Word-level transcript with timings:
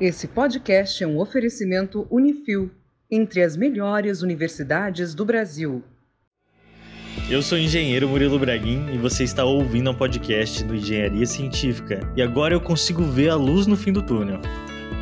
Esse 0.00 0.28
podcast 0.28 1.02
é 1.02 1.06
um 1.08 1.18
oferecimento 1.18 2.06
Unifil, 2.08 2.70
entre 3.10 3.42
as 3.42 3.56
melhores 3.56 4.22
universidades 4.22 5.12
do 5.12 5.24
Brasil. 5.24 5.82
Eu 7.28 7.42
sou 7.42 7.58
o 7.58 7.60
engenheiro 7.60 8.08
Murilo 8.08 8.38
Braguin 8.38 8.94
e 8.94 8.96
você 8.96 9.24
está 9.24 9.44
ouvindo 9.44 9.90
um 9.90 9.94
podcast 9.94 10.62
do 10.62 10.76
Engenharia 10.76 11.26
Científica. 11.26 11.98
E 12.14 12.22
agora 12.22 12.54
eu 12.54 12.60
consigo 12.60 13.02
ver 13.02 13.30
a 13.30 13.34
luz 13.34 13.66
no 13.66 13.76
fim 13.76 13.92
do 13.92 14.00
túnel. 14.00 14.40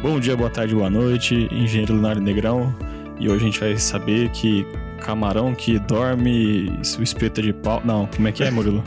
Bom 0.01 0.19
dia, 0.19 0.35
boa 0.35 0.49
tarde, 0.49 0.75
boa 0.75 0.89
noite, 0.89 1.47
engenheiro 1.53 1.93
Leonardo 1.93 2.23
Negrão. 2.23 2.75
E 3.21 3.29
hoje 3.29 3.43
a 3.43 3.47
gente 3.47 3.61
vai 3.61 3.77
saber 3.77 4.31
que 4.31 4.65
camarão 5.07 5.55
que 5.55 5.79
dorme, 5.79 6.69
o 6.99 7.03
espeto 7.03 7.41
de 7.41 7.53
pau. 7.53 7.81
Não, 7.85 8.07
como 8.09 8.27
é 8.27 8.33
que 8.33 8.43
é, 8.43 8.51
Murilo? 8.51 8.83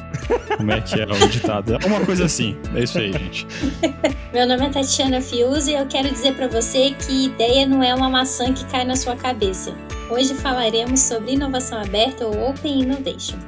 Como 0.57 0.69
é 0.69 0.81
que 0.81 0.99
é 0.99 1.05
o 1.05 1.27
ditado? 1.29 1.77
É 1.81 1.85
uma 1.87 2.05
coisa 2.05 2.25
assim. 2.25 2.57
É 2.75 2.83
isso 2.83 2.99
aí, 2.99 3.13
gente. 3.13 3.47
Meu 4.33 4.45
nome 4.45 4.65
é 4.65 4.69
Tatiana 4.69 5.21
Fiuza 5.21 5.71
e 5.71 5.75
eu 5.75 5.87
quero 5.87 6.09
dizer 6.09 6.35
para 6.35 6.49
você 6.49 6.91
que 6.91 7.27
ideia 7.27 7.65
não 7.65 7.81
é 7.81 7.95
uma 7.95 8.09
maçã 8.09 8.53
que 8.53 8.65
cai 8.65 8.83
na 8.83 8.97
sua 8.97 9.15
cabeça. 9.15 9.73
Hoje 10.09 10.33
falaremos 10.33 10.99
sobre 10.99 11.31
inovação 11.33 11.79
aberta 11.81 12.25
ou 12.25 12.49
Open 12.49 12.81
Innovation. 12.81 13.39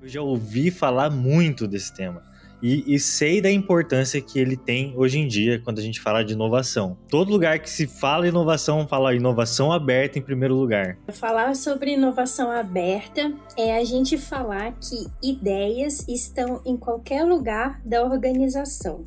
Eu 0.00 0.08
já 0.08 0.22
ouvi 0.22 0.70
falar 0.70 1.10
muito 1.10 1.68
desse 1.68 1.94
tema. 1.94 2.27
E, 2.62 2.94
e, 2.94 2.98
sei 2.98 3.40
da 3.40 3.50
importância 3.50 4.20
que 4.20 4.38
ele 4.38 4.56
tem 4.56 4.92
hoje 4.96 5.18
em 5.18 5.28
dia 5.28 5.60
quando 5.62 5.78
a 5.78 5.82
gente 5.82 6.00
fala 6.00 6.24
de 6.24 6.32
inovação. 6.32 6.98
Todo 7.08 7.30
lugar 7.30 7.60
que 7.60 7.70
se 7.70 7.86
fala 7.86 8.26
inovação, 8.26 8.86
fala 8.88 9.14
inovação 9.14 9.70
aberta 9.70 10.18
em 10.18 10.22
primeiro 10.22 10.56
lugar. 10.56 10.98
Falar 11.12 11.54
sobre 11.54 11.92
inovação 11.92 12.50
aberta 12.50 13.32
é 13.56 13.76
a 13.76 13.84
gente 13.84 14.18
falar 14.18 14.72
que 14.72 15.06
ideias 15.22 16.04
estão 16.08 16.60
em 16.66 16.76
qualquer 16.76 17.24
lugar 17.24 17.80
da 17.84 18.04
organização. 18.04 19.06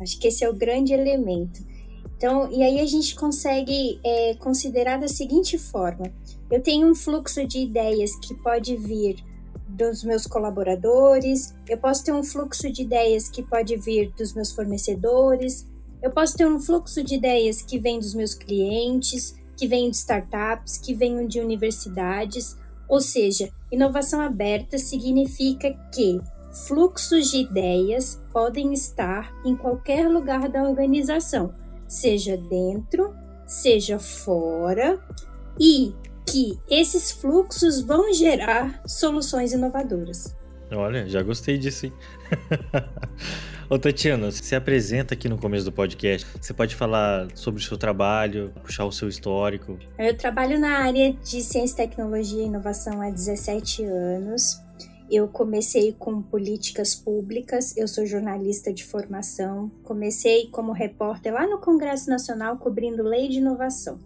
Acho 0.00 0.18
que 0.20 0.28
esse 0.28 0.44
é 0.44 0.48
o 0.48 0.54
grande 0.54 0.92
elemento. 0.92 1.66
Então, 2.16 2.50
e 2.52 2.62
aí 2.62 2.80
a 2.80 2.86
gente 2.86 3.14
consegue 3.14 4.00
é, 4.04 4.34
considerar 4.34 4.98
da 4.98 5.08
seguinte 5.08 5.58
forma: 5.58 6.12
eu 6.50 6.60
tenho 6.60 6.88
um 6.88 6.94
fluxo 6.94 7.46
de 7.46 7.58
ideias 7.58 8.14
que 8.16 8.34
pode 8.34 8.76
vir 8.76 9.16
dos 9.68 10.02
meus 10.02 10.26
colaboradores, 10.26 11.54
eu 11.68 11.76
posso 11.76 12.04
ter 12.04 12.12
um 12.12 12.22
fluxo 12.22 12.72
de 12.72 12.82
ideias 12.82 13.28
que 13.28 13.42
pode 13.42 13.76
vir 13.76 14.10
dos 14.16 14.32
meus 14.32 14.50
fornecedores, 14.50 15.66
eu 16.02 16.10
posso 16.10 16.36
ter 16.36 16.46
um 16.46 16.60
fluxo 16.60 17.02
de 17.02 17.16
ideias 17.16 17.60
que 17.60 17.78
vem 17.78 17.98
dos 17.98 18.14
meus 18.14 18.34
clientes, 18.34 19.34
que 19.56 19.66
vem 19.66 19.90
de 19.90 19.96
startups, 19.96 20.78
que 20.78 20.94
vem 20.94 21.26
de 21.26 21.40
universidades. 21.40 22.56
Ou 22.88 23.00
seja, 23.00 23.50
inovação 23.70 24.20
aberta 24.20 24.78
significa 24.78 25.72
que 25.92 26.20
fluxos 26.66 27.30
de 27.30 27.38
ideias 27.38 28.20
podem 28.32 28.72
estar 28.72 29.34
em 29.44 29.56
qualquer 29.56 30.08
lugar 30.08 30.48
da 30.48 30.62
organização, 30.62 31.52
seja 31.86 32.36
dentro, 32.36 33.12
seja 33.46 33.98
fora, 33.98 35.00
e 35.58 35.92
que 36.30 36.58
esses 36.68 37.10
fluxos 37.10 37.80
vão 37.80 38.12
gerar 38.12 38.82
soluções 38.86 39.52
inovadoras. 39.52 40.36
Olha, 40.70 41.06
já 41.08 41.22
gostei 41.22 41.56
disso, 41.56 41.86
hein? 41.86 41.92
Ô 43.70 43.78
Tatiana, 43.78 44.30
você 44.30 44.42
se 44.42 44.54
apresenta 44.54 45.12
aqui 45.12 45.28
no 45.28 45.36
começo 45.36 45.64
do 45.64 45.72
podcast. 45.72 46.26
Você 46.40 46.54
pode 46.54 46.74
falar 46.74 47.28
sobre 47.34 47.60
o 47.60 47.64
seu 47.64 47.76
trabalho, 47.76 48.52
puxar 48.62 48.86
o 48.86 48.92
seu 48.92 49.08
histórico? 49.08 49.78
Eu 49.98 50.16
trabalho 50.16 50.58
na 50.58 50.78
área 50.78 51.12
de 51.12 51.42
ciência, 51.42 51.76
tecnologia 51.76 52.42
e 52.42 52.46
inovação 52.46 53.02
há 53.02 53.10
17 53.10 53.84
anos. 53.84 54.58
Eu 55.10 55.28
comecei 55.28 55.94
com 55.98 56.22
políticas 56.22 56.94
públicas, 56.94 57.74
eu 57.76 57.88
sou 57.88 58.04
jornalista 58.04 58.72
de 58.72 58.84
formação. 58.84 59.70
Comecei 59.82 60.48
como 60.48 60.72
repórter 60.72 61.32
lá 61.32 61.46
no 61.46 61.58
Congresso 61.58 62.10
Nacional 62.10 62.58
cobrindo 62.58 63.02
lei 63.02 63.28
de 63.28 63.38
inovação. 63.38 63.98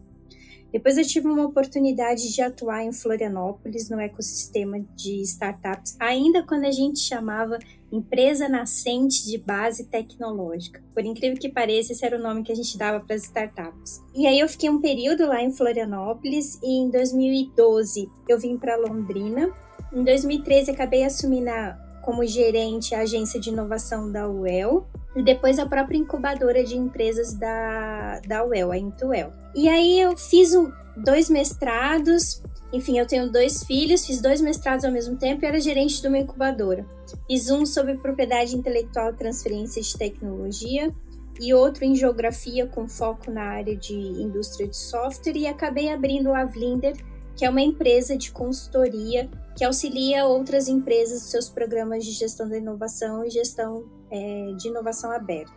Depois 0.72 0.96
eu 0.96 1.04
tive 1.04 1.28
uma 1.28 1.44
oportunidade 1.44 2.32
de 2.32 2.40
atuar 2.40 2.82
em 2.82 2.92
Florianópolis, 2.92 3.90
no 3.90 4.00
ecossistema 4.00 4.80
de 4.96 5.20
startups, 5.22 5.96
ainda 6.00 6.42
quando 6.42 6.64
a 6.64 6.70
gente 6.70 6.98
chamava 7.00 7.58
empresa 7.92 8.48
nascente 8.48 9.26
de 9.26 9.36
base 9.36 9.84
tecnológica. 9.84 10.82
Por 10.94 11.04
incrível 11.04 11.38
que 11.38 11.50
pareça, 11.50 11.92
esse 11.92 12.04
era 12.04 12.16
o 12.16 12.22
nome 12.22 12.42
que 12.42 12.50
a 12.50 12.56
gente 12.56 12.78
dava 12.78 13.00
para 13.00 13.14
as 13.14 13.24
startups. 13.24 14.00
E 14.14 14.26
aí 14.26 14.40
eu 14.40 14.48
fiquei 14.48 14.70
um 14.70 14.80
período 14.80 15.26
lá 15.26 15.42
em 15.42 15.52
Florianópolis 15.52 16.58
e 16.62 16.78
em 16.78 16.90
2012 16.90 18.08
eu 18.26 18.38
vim 18.38 18.56
para 18.56 18.76
Londrina. 18.76 19.54
Em 19.92 20.02
2013 20.02 20.70
acabei 20.70 21.04
assumindo 21.04 21.50
a, 21.50 21.78
como 22.02 22.26
gerente 22.26 22.94
a 22.94 23.00
agência 23.00 23.40
de 23.40 23.50
inovação 23.50 24.10
da 24.10 24.28
UEL 24.28 24.86
e 25.16 25.22
depois 25.22 25.58
a 25.58 25.66
própria 25.66 25.96
incubadora 25.96 26.64
de 26.64 26.76
empresas 26.76 27.32
da, 27.32 28.20
da 28.26 28.44
UEL, 28.44 28.72
a 28.72 28.78
Intuel. 28.78 29.32
E 29.54 29.68
aí 29.68 30.00
eu 30.00 30.16
fiz 30.16 30.54
um, 30.54 30.70
dois 30.96 31.30
mestrados, 31.30 32.42
enfim, 32.72 32.98
eu 32.98 33.06
tenho 33.06 33.30
dois 33.30 33.64
filhos, 33.64 34.06
fiz 34.06 34.20
dois 34.20 34.40
mestrados 34.40 34.84
ao 34.84 34.90
mesmo 34.90 35.16
tempo 35.16 35.44
e 35.44 35.46
era 35.46 35.60
gerente 35.60 36.00
de 36.00 36.08
uma 36.08 36.18
incubadora. 36.18 36.86
Fiz 37.26 37.50
um 37.50 37.66
sobre 37.66 37.96
propriedade 37.96 38.56
intelectual 38.56 39.12
transferência 39.12 39.82
de 39.82 39.96
tecnologia 39.96 40.92
e 41.38 41.52
outro 41.52 41.84
em 41.84 41.94
geografia 41.94 42.66
com 42.66 42.88
foco 42.88 43.30
na 43.30 43.42
área 43.42 43.76
de 43.76 43.94
indústria 43.94 44.66
de 44.66 44.76
software 44.76 45.36
e 45.36 45.46
acabei 45.46 45.92
abrindo 45.92 46.32
a 46.32 46.44
Vlinder, 46.44 46.96
que 47.36 47.44
é 47.44 47.50
uma 47.50 47.60
empresa 47.60 48.16
de 48.16 48.30
consultoria 48.30 49.28
que 49.56 49.64
auxilia 49.64 50.24
outras 50.24 50.68
empresas 50.68 51.20
nos 51.20 51.30
seus 51.30 51.48
programas 51.48 52.04
de 52.04 52.12
gestão 52.12 52.48
da 52.48 52.56
inovação 52.56 53.24
e 53.24 53.30
gestão 53.30 53.84
é, 54.10 54.52
de 54.56 54.68
inovação 54.68 55.10
aberta. 55.12 55.52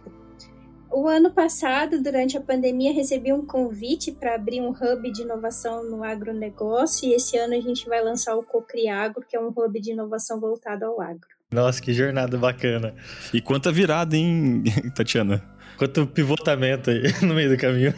O 0.91 1.07
ano 1.07 1.31
passado, 1.31 2.01
durante 2.01 2.37
a 2.37 2.41
pandemia, 2.41 2.93
recebi 2.93 3.33
um 3.33 3.45
convite 3.45 4.11
para 4.11 4.35
abrir 4.35 4.61
um 4.61 4.69
hub 4.69 5.11
de 5.11 5.23
inovação 5.23 5.83
no 5.83 6.03
agronegócio 6.03 7.09
e 7.09 7.13
esse 7.13 7.37
ano 7.37 7.53
a 7.53 7.59
gente 7.59 7.87
vai 7.89 8.01
lançar 8.01 8.35
o 8.35 8.43
Cocriagro, 8.43 9.25
que 9.27 9.35
é 9.35 9.39
um 9.39 9.49
hub 9.49 9.81
de 9.81 9.91
inovação 9.91 10.39
voltado 10.39 10.85
ao 10.85 11.01
agro. 11.01 11.27
Nossa, 11.51 11.81
que 11.81 11.93
jornada 11.93 12.37
bacana. 12.37 12.95
E 13.33 13.41
quanta 13.41 13.71
virada, 13.71 14.15
hein, 14.15 14.63
Tatiana? 14.95 15.54
Quanto 15.77 16.07
pivotamento 16.07 16.89
aí 16.89 17.03
no 17.21 17.33
meio 17.33 17.49
do 17.49 17.57
caminho. 17.57 17.93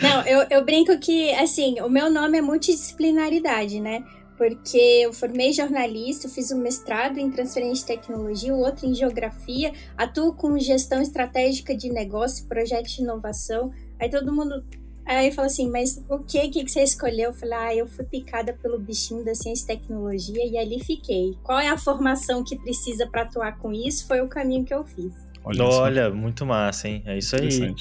Não, 0.00 0.22
eu, 0.26 0.46
eu 0.50 0.64
brinco 0.64 0.98
que, 0.98 1.32
assim, 1.34 1.80
o 1.80 1.88
meu 1.88 2.10
nome 2.10 2.38
é 2.38 2.40
multidisciplinaridade, 2.40 3.80
né? 3.80 4.04
porque 4.36 4.76
eu 4.76 5.12
formei 5.12 5.52
jornalista, 5.52 6.28
fiz 6.28 6.52
um 6.52 6.58
mestrado 6.58 7.18
em 7.18 7.30
transferência 7.30 7.86
de 7.86 8.00
tecnologia, 8.00 8.54
o 8.54 8.60
outro 8.60 8.86
em 8.86 8.94
geografia, 8.94 9.72
atuo 9.96 10.34
com 10.34 10.58
gestão 10.58 11.00
estratégica 11.00 11.74
de 11.74 11.88
negócio, 11.88 12.46
projetos 12.46 12.92
de 12.92 13.02
inovação. 13.02 13.72
Aí 13.98 14.10
todo 14.10 14.32
mundo 14.32 14.62
aí 15.06 15.30
fala 15.30 15.46
assim, 15.46 15.70
mas 15.70 16.04
o 16.08 16.18
que 16.18 16.48
que 16.48 16.68
você 16.68 16.82
escolheu? 16.82 17.30
Eu 17.30 17.34
falei, 17.34 17.54
ah, 17.54 17.74
eu 17.74 17.86
fui 17.86 18.04
picada 18.04 18.52
pelo 18.52 18.78
bichinho 18.78 19.24
da 19.24 19.34
ciência 19.34 19.64
e 19.64 19.78
tecnologia 19.78 20.44
e 20.44 20.58
ali 20.58 20.84
fiquei. 20.84 21.34
Qual 21.42 21.58
é 21.58 21.68
a 21.68 21.78
formação 21.78 22.44
que 22.44 22.58
precisa 22.58 23.06
para 23.06 23.22
atuar 23.22 23.58
com 23.58 23.72
isso? 23.72 24.06
Foi 24.06 24.20
o 24.20 24.28
caminho 24.28 24.64
que 24.64 24.74
eu 24.74 24.84
fiz. 24.84 25.14
Olha, 25.46 25.64
Olha 25.64 26.10
muito 26.10 26.44
massa, 26.44 26.88
hein? 26.88 27.02
É 27.06 27.16
isso 27.16 27.36
aí. 27.36 27.74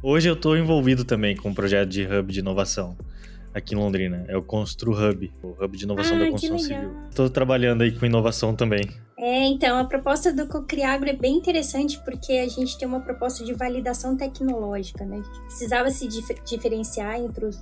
Hoje 0.00 0.28
eu 0.28 0.34
estou 0.34 0.56
envolvido 0.56 1.04
também 1.04 1.36
com 1.36 1.48
um 1.48 1.54
projeto 1.54 1.88
de 1.88 2.06
hub 2.06 2.32
de 2.32 2.38
inovação 2.38 2.96
aqui 3.52 3.74
em 3.74 3.78
Londrina. 3.78 4.24
É 4.28 4.36
o 4.36 4.42
Constru 4.42 4.92
Hub, 4.92 5.32
o 5.42 5.48
Hub 5.48 5.76
de 5.76 5.84
Inovação 5.84 6.16
ah, 6.16 6.20
da 6.20 6.30
Construção 6.30 6.58
Civil. 6.58 6.92
Estou 7.08 7.28
trabalhando 7.28 7.82
aí 7.82 7.92
com 7.92 8.06
inovação 8.06 8.54
também. 8.54 8.88
É, 9.18 9.44
então, 9.46 9.76
a 9.76 9.84
proposta 9.84 10.32
do 10.32 10.46
Cocriagro 10.46 11.08
é 11.08 11.12
bem 11.12 11.36
interessante 11.36 12.00
porque 12.04 12.34
a 12.34 12.48
gente 12.48 12.78
tem 12.78 12.86
uma 12.86 13.00
proposta 13.00 13.44
de 13.44 13.52
validação 13.52 14.16
tecnológica, 14.16 15.04
né? 15.04 15.20
Precisava 15.46 15.90
se 15.90 16.08
dif 16.08 16.32
diferenciar 16.46 17.16
entre 17.16 17.44
os, 17.44 17.56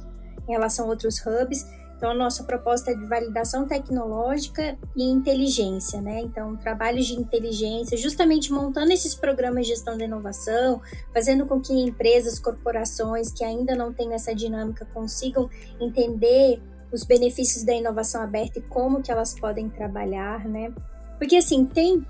em 0.47 0.53
relação 0.53 0.87
a 0.87 0.89
outros 0.91 1.21
hubs 1.27 1.67
então, 1.99 2.13
a 2.13 2.15
nossa 2.15 2.45
proposta 2.45 2.93
é 2.93 2.95
de 2.95 3.05
validação 3.07 3.67
tecnológica 3.67 4.79
e 4.95 5.03
inteligência, 5.03 6.01
né? 6.01 6.21
Então, 6.21 6.57
trabalhos 6.57 7.07
de 7.07 7.15
inteligência, 7.15 7.97
justamente 7.97 8.53
montando 8.53 8.93
esses 8.93 9.17
programas 9.17 9.67
de 9.67 9.73
gestão 9.73 9.99
da 9.99 10.05
inovação, 10.05 10.81
fazendo 11.13 11.45
com 11.45 11.61
que 11.61 11.73
empresas, 11.73 12.39
corporações 12.39 13.33
que 13.33 13.43
ainda 13.43 13.75
não 13.75 13.93
têm 13.93 14.15
essa 14.15 14.33
dinâmica 14.33 14.87
consigam 14.95 15.51
entender 15.81 16.63
os 16.93 17.03
benefícios 17.03 17.65
da 17.65 17.75
inovação 17.75 18.23
aberta 18.23 18.61
e 18.61 18.63
como 18.63 19.03
que 19.03 19.11
elas 19.11 19.37
podem 19.37 19.69
trabalhar, 19.69 20.49
né? 20.49 20.73
Porque, 21.19 21.35
assim, 21.35 21.65
tem... 21.67 22.07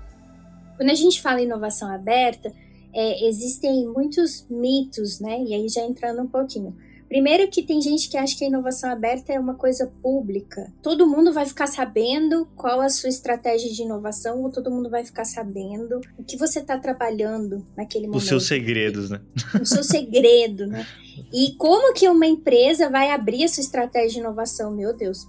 Quando 0.77 0.91
a 0.91 0.95
gente 0.95 1.19
fala 1.19 1.41
inovação 1.41 1.91
aberta, 1.91 2.53
é, 2.93 3.27
existem 3.27 3.87
muitos 3.87 4.45
mitos, 4.51 5.19
né? 5.19 5.41
E 5.41 5.55
aí 5.55 5.67
já 5.67 5.81
entrando 5.81 6.21
um 6.21 6.27
pouquinho 6.27 6.77
Primeiro 7.09 7.49
que 7.49 7.63
tem 7.63 7.81
gente 7.81 8.07
que 8.07 8.15
acha 8.15 8.37
que 8.37 8.45
a 8.45 8.47
inovação 8.47 8.91
aberta 8.91 9.33
é 9.33 9.39
uma 9.39 9.55
coisa 9.55 9.91
pública. 10.01 10.71
Todo 10.81 11.07
mundo 11.07 11.33
vai 11.33 11.43
ficar 11.45 11.65
sabendo 11.65 12.47
qual 12.55 12.79
a 12.79 12.87
sua 12.87 13.09
estratégia 13.09 13.71
de 13.71 13.81
inovação, 13.81 14.43
ou 14.43 14.51
todo 14.51 14.69
mundo 14.69 14.91
vai 14.91 15.03
ficar 15.03 15.25
sabendo 15.25 15.99
o 16.17 16.23
que 16.23 16.37
você 16.37 16.59
está 16.59 16.77
trabalhando 16.77 17.65
naquele 17.75 18.05
momento. 18.05 18.21
Os 18.21 18.27
seus 18.27 18.47
segredos, 18.47 19.09
né? 19.09 19.19
O 19.59 19.65
seu 19.65 19.83
segredo, 19.83 20.67
né? 20.67 20.85
E 21.33 21.55
como 21.57 21.93
que 21.93 22.07
uma 22.07 22.27
empresa 22.27 22.89
vai 22.89 23.09
abrir 23.09 23.43
a 23.43 23.47
sua 23.47 23.61
estratégia 23.61 24.09
de 24.09 24.19
inovação? 24.19 24.71
Meu 24.71 24.95
Deus. 24.95 25.27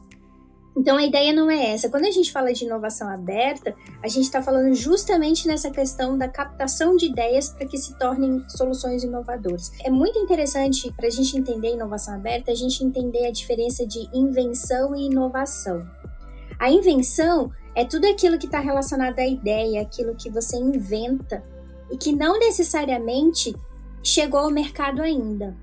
Então 0.76 0.96
a 0.96 1.04
ideia 1.04 1.32
não 1.32 1.50
é 1.50 1.72
essa. 1.72 1.90
Quando 1.90 2.06
a 2.06 2.10
gente 2.10 2.32
fala 2.32 2.52
de 2.52 2.64
inovação 2.64 3.08
aberta, 3.08 3.74
a 4.02 4.08
gente 4.08 4.24
está 4.24 4.40
falando 4.40 4.72
justamente 4.74 5.46
nessa 5.46 5.70
questão 5.70 6.16
da 6.16 6.28
captação 6.28 6.96
de 6.96 7.06
ideias 7.06 7.48
para 7.48 7.66
que 7.66 7.76
se 7.76 7.98
tornem 7.98 8.42
soluções 8.48 9.02
inovadoras. 9.02 9.72
É 9.84 9.90
muito 9.90 10.18
interessante 10.18 10.92
para 10.92 11.08
a 11.08 11.10
gente 11.10 11.36
entender 11.36 11.72
inovação 11.72 12.14
aberta, 12.14 12.52
a 12.52 12.54
gente 12.54 12.84
entender 12.84 13.26
a 13.26 13.32
diferença 13.32 13.86
de 13.86 14.08
invenção 14.14 14.94
e 14.94 15.06
inovação. 15.06 15.86
A 16.58 16.70
invenção 16.70 17.50
é 17.74 17.84
tudo 17.84 18.06
aquilo 18.06 18.38
que 18.38 18.46
está 18.46 18.60
relacionado 18.60 19.18
à 19.18 19.26
ideia, 19.26 19.80
aquilo 19.80 20.14
que 20.14 20.30
você 20.30 20.56
inventa 20.56 21.42
e 21.90 21.96
que 21.96 22.12
não 22.12 22.38
necessariamente 22.38 23.54
chegou 24.02 24.40
ao 24.40 24.50
mercado 24.50 25.02
ainda. 25.02 25.56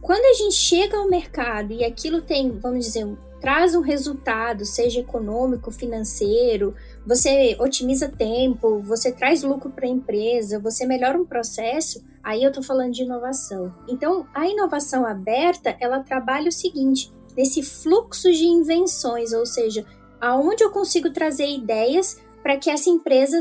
Quando 0.00 0.24
a 0.24 0.32
gente 0.32 0.54
chega 0.54 0.96
ao 0.96 1.08
mercado 1.08 1.72
e 1.72 1.84
aquilo 1.84 2.22
tem, 2.22 2.50
vamos 2.58 2.86
dizer, 2.86 3.06
traz 3.40 3.74
um 3.74 3.80
resultado, 3.80 4.64
seja 4.64 5.00
econômico, 5.00 5.70
financeiro, 5.70 6.74
você 7.06 7.56
otimiza 7.58 8.08
tempo, 8.08 8.80
você 8.80 9.10
traz 9.10 9.42
lucro 9.42 9.70
para 9.70 9.86
a 9.86 9.90
empresa, 9.90 10.60
você 10.60 10.86
melhora 10.86 11.18
um 11.18 11.24
processo, 11.24 12.04
aí 12.22 12.42
eu 12.42 12.48
estou 12.48 12.62
falando 12.62 12.92
de 12.92 13.02
inovação. 13.02 13.74
Então, 13.88 14.26
a 14.34 14.46
inovação 14.46 15.06
aberta, 15.06 15.76
ela 15.80 16.00
trabalha 16.00 16.48
o 16.48 16.52
seguinte, 16.52 17.10
nesse 17.36 17.62
fluxo 17.62 18.30
de 18.30 18.44
invenções, 18.44 19.32
ou 19.32 19.46
seja, 19.46 19.86
aonde 20.20 20.62
eu 20.62 20.70
consigo 20.70 21.10
trazer 21.10 21.48
ideias 21.48 22.18
para 22.42 22.56
que 22.56 22.70
essa 22.70 22.90
empresa 22.90 23.40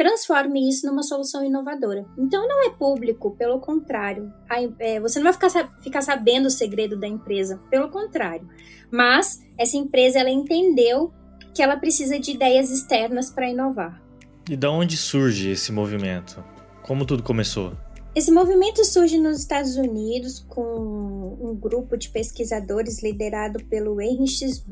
transforme 0.00 0.66
isso 0.66 0.86
numa 0.86 1.02
solução 1.02 1.44
inovadora. 1.44 2.06
Então 2.16 2.48
não 2.48 2.66
é 2.66 2.70
público, 2.70 3.32
pelo 3.32 3.60
contrário. 3.60 4.32
É, 4.78 4.98
você 4.98 5.18
não 5.18 5.30
vai 5.30 5.34
ficar, 5.34 5.78
ficar 5.82 6.00
sabendo 6.00 6.46
o 6.46 6.50
segredo 6.50 6.98
da 6.98 7.06
empresa, 7.06 7.60
pelo 7.68 7.90
contrário. 7.90 8.48
Mas 8.90 9.46
essa 9.58 9.76
empresa 9.76 10.18
ela 10.18 10.30
entendeu 10.30 11.12
que 11.54 11.62
ela 11.62 11.76
precisa 11.76 12.18
de 12.18 12.30
ideias 12.30 12.70
externas 12.70 13.30
para 13.30 13.50
inovar. 13.50 14.02
E 14.48 14.56
da 14.56 14.70
onde 14.70 14.96
surge 14.96 15.50
esse 15.50 15.70
movimento? 15.70 16.42
Como 16.82 17.04
tudo 17.04 17.22
começou? 17.22 17.74
Esse 18.14 18.32
movimento 18.32 18.82
surge 18.86 19.18
nos 19.18 19.40
Estados 19.40 19.76
Unidos 19.76 20.42
com 20.48 21.36
um 21.42 21.54
grupo 21.54 21.98
de 21.98 22.08
pesquisadores 22.08 23.02
liderado 23.02 23.62
pelo 23.66 24.00
Henry 24.00 24.26
X 24.26 24.64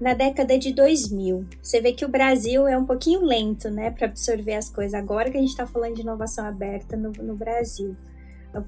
na 0.00 0.14
década 0.14 0.58
de 0.58 0.72
2000. 0.72 1.46
Você 1.62 1.80
vê 1.80 1.92
que 1.92 2.04
o 2.04 2.08
Brasil 2.08 2.66
é 2.66 2.76
um 2.76 2.84
pouquinho 2.84 3.20
lento, 3.24 3.70
né, 3.70 3.90
para 3.90 4.06
absorver 4.06 4.54
as 4.54 4.70
coisas. 4.70 4.94
Agora 4.94 5.30
que 5.30 5.36
a 5.36 5.40
gente 5.40 5.50
está 5.50 5.66
falando 5.66 5.94
de 5.94 6.02
inovação 6.02 6.46
aberta 6.46 6.96
no, 6.96 7.10
no 7.12 7.34
Brasil, 7.34 7.96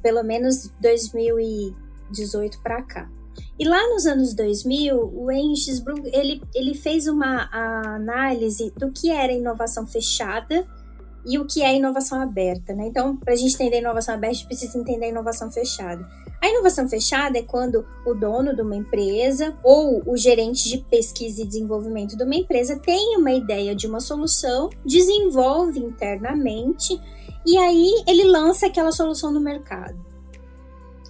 pelo 0.02 0.22
menos 0.22 0.68
2018 0.80 2.60
para 2.62 2.82
cá. 2.82 3.08
E 3.58 3.66
lá 3.66 3.88
nos 3.90 4.06
anos 4.06 4.34
2000, 4.34 4.96
o 4.96 5.30
Henry 5.30 5.54
ele, 6.12 6.42
ele 6.54 6.74
fez 6.74 7.06
uma 7.06 7.48
análise 7.94 8.72
do 8.76 8.90
que 8.90 9.10
era 9.10 9.32
inovação 9.32 9.86
fechada 9.86 10.66
e 11.26 11.38
o 11.38 11.46
que 11.46 11.62
é 11.62 11.76
inovação 11.76 12.20
aberta, 12.20 12.74
né? 12.74 12.86
Então, 12.86 13.16
para 13.16 13.34
a 13.34 13.36
gente 13.36 13.54
entender 13.54 13.78
inovação 13.78 14.14
aberta, 14.14 14.32
a 14.32 14.38
gente 14.38 14.46
precisa 14.46 14.78
entender 14.78 15.08
inovação 15.08 15.50
fechada. 15.50 16.06
A 16.40 16.48
inovação 16.48 16.88
fechada 16.88 17.38
é 17.38 17.42
quando 17.42 17.86
o 18.06 18.14
dono 18.14 18.56
de 18.56 18.62
uma 18.62 18.74
empresa 18.74 19.54
ou 19.62 20.02
o 20.06 20.16
gerente 20.16 20.68
de 20.70 20.78
pesquisa 20.78 21.42
e 21.42 21.46
desenvolvimento 21.46 22.16
de 22.16 22.24
uma 22.24 22.34
empresa 22.34 22.78
tem 22.78 23.16
uma 23.18 23.30
ideia 23.30 23.74
de 23.74 23.86
uma 23.86 24.00
solução, 24.00 24.70
desenvolve 24.84 25.78
internamente 25.78 26.98
e 27.46 27.58
aí 27.58 28.04
ele 28.06 28.24
lança 28.24 28.66
aquela 28.66 28.90
solução 28.90 29.30
no 29.30 29.40
mercado. 29.40 29.98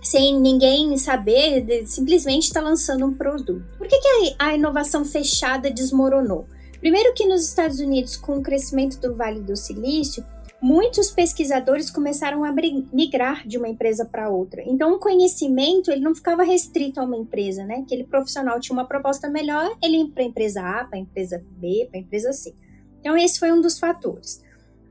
Sem 0.02 0.40
ninguém 0.40 0.96
saber, 0.96 1.86
simplesmente 1.86 2.44
está 2.44 2.60
lançando 2.60 3.06
um 3.06 3.14
produto. 3.14 3.62
Por 3.78 3.86
que, 3.86 3.98
que 3.98 4.34
a 4.38 4.54
inovação 4.54 5.04
fechada 5.04 5.70
desmoronou? 5.70 6.46
Primeiro 6.80 7.12
que 7.12 7.26
nos 7.26 7.46
Estados 7.46 7.78
Unidos, 7.78 8.16
com 8.16 8.38
o 8.38 8.42
crescimento 8.42 8.98
do 8.98 9.14
Vale 9.14 9.40
do 9.40 9.54
Silício, 9.54 10.24
muitos 10.60 11.10
pesquisadores 11.10 11.90
começaram 11.90 12.44
a 12.44 12.52
migrar 12.92 13.46
de 13.46 13.56
uma 13.56 13.68
empresa 13.68 14.04
para 14.04 14.28
outra. 14.28 14.62
Então, 14.66 14.94
o 14.94 14.98
conhecimento 14.98 15.90
ele 15.90 16.02
não 16.02 16.14
ficava 16.14 16.42
restrito 16.42 17.00
a 17.00 17.04
uma 17.04 17.16
empresa, 17.16 17.64
né? 17.64 17.76
Aquele 17.76 18.04
profissional 18.04 18.60
tinha 18.60 18.74
uma 18.74 18.86
proposta 18.86 19.28
melhor, 19.28 19.74
ele 19.82 19.98
ia 19.98 20.08
para 20.08 20.22
a 20.22 20.26
empresa 20.26 20.60
A, 20.60 20.84
para 20.84 20.98
a 20.98 21.00
empresa 21.00 21.42
B, 21.58 21.88
para 21.90 21.98
a 21.98 22.02
empresa 22.02 22.32
C. 22.32 22.54
Então, 23.00 23.16
esse 23.16 23.38
foi 23.38 23.50
um 23.50 23.60
dos 23.60 23.78
fatores. 23.78 24.42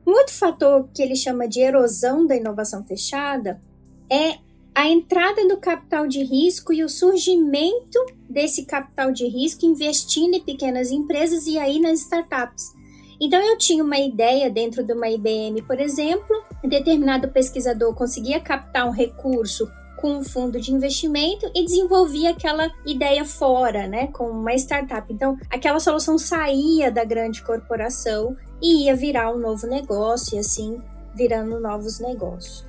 Um 0.05 0.11
outro 0.11 0.33
fator 0.33 0.89
que 0.93 1.03
ele 1.03 1.15
chama 1.15 1.47
de 1.47 1.59
erosão 1.59 2.25
da 2.25 2.35
inovação 2.35 2.83
fechada 2.83 3.61
é 4.09 4.39
a 4.73 4.87
entrada 4.87 5.47
do 5.47 5.57
capital 5.57 6.07
de 6.07 6.23
risco 6.23 6.73
e 6.73 6.83
o 6.83 6.89
surgimento 6.89 7.99
desse 8.27 8.65
capital 8.65 9.11
de 9.11 9.27
risco 9.27 9.65
investindo 9.65 10.35
em 10.35 10.41
pequenas 10.41 10.89
empresas 10.89 11.45
e 11.45 11.59
aí 11.59 11.79
nas 11.79 11.99
startups. 11.99 12.78
Então 13.19 13.41
eu 13.41 13.57
tinha 13.57 13.83
uma 13.83 13.97
ideia 13.97 14.49
dentro 14.49 14.83
de 14.83 14.93
uma 14.93 15.09
IBM, 15.09 15.61
por 15.63 15.79
exemplo, 15.79 16.43
determinado 16.63 17.27
pesquisador 17.29 17.93
conseguia 17.93 18.39
captar 18.39 18.87
um 18.87 18.91
recurso 18.91 19.69
com 19.97 20.19
um 20.19 20.23
fundo 20.23 20.61
de 20.61 20.71
investimento 20.71 21.51
e 21.53 21.65
desenvolvia 21.65 22.29
aquela 22.29 22.71
ideia 22.85 23.25
fora, 23.25 23.85
né, 23.85 24.07
com 24.07 24.29
uma 24.29 24.53
startup. 24.53 25.11
Então, 25.11 25.37
aquela 25.49 25.79
solução 25.79 26.17
saía 26.17 26.89
da 26.89 27.03
grande 27.03 27.41
corporação 27.41 28.37
e 28.61 28.85
ia 28.85 28.95
virar 28.95 29.33
um 29.33 29.37
novo 29.37 29.67
negócio 29.67 30.37
e 30.37 30.39
assim 30.39 30.81
virando 31.13 31.59
novos 31.59 31.99
negócios. 31.99 32.65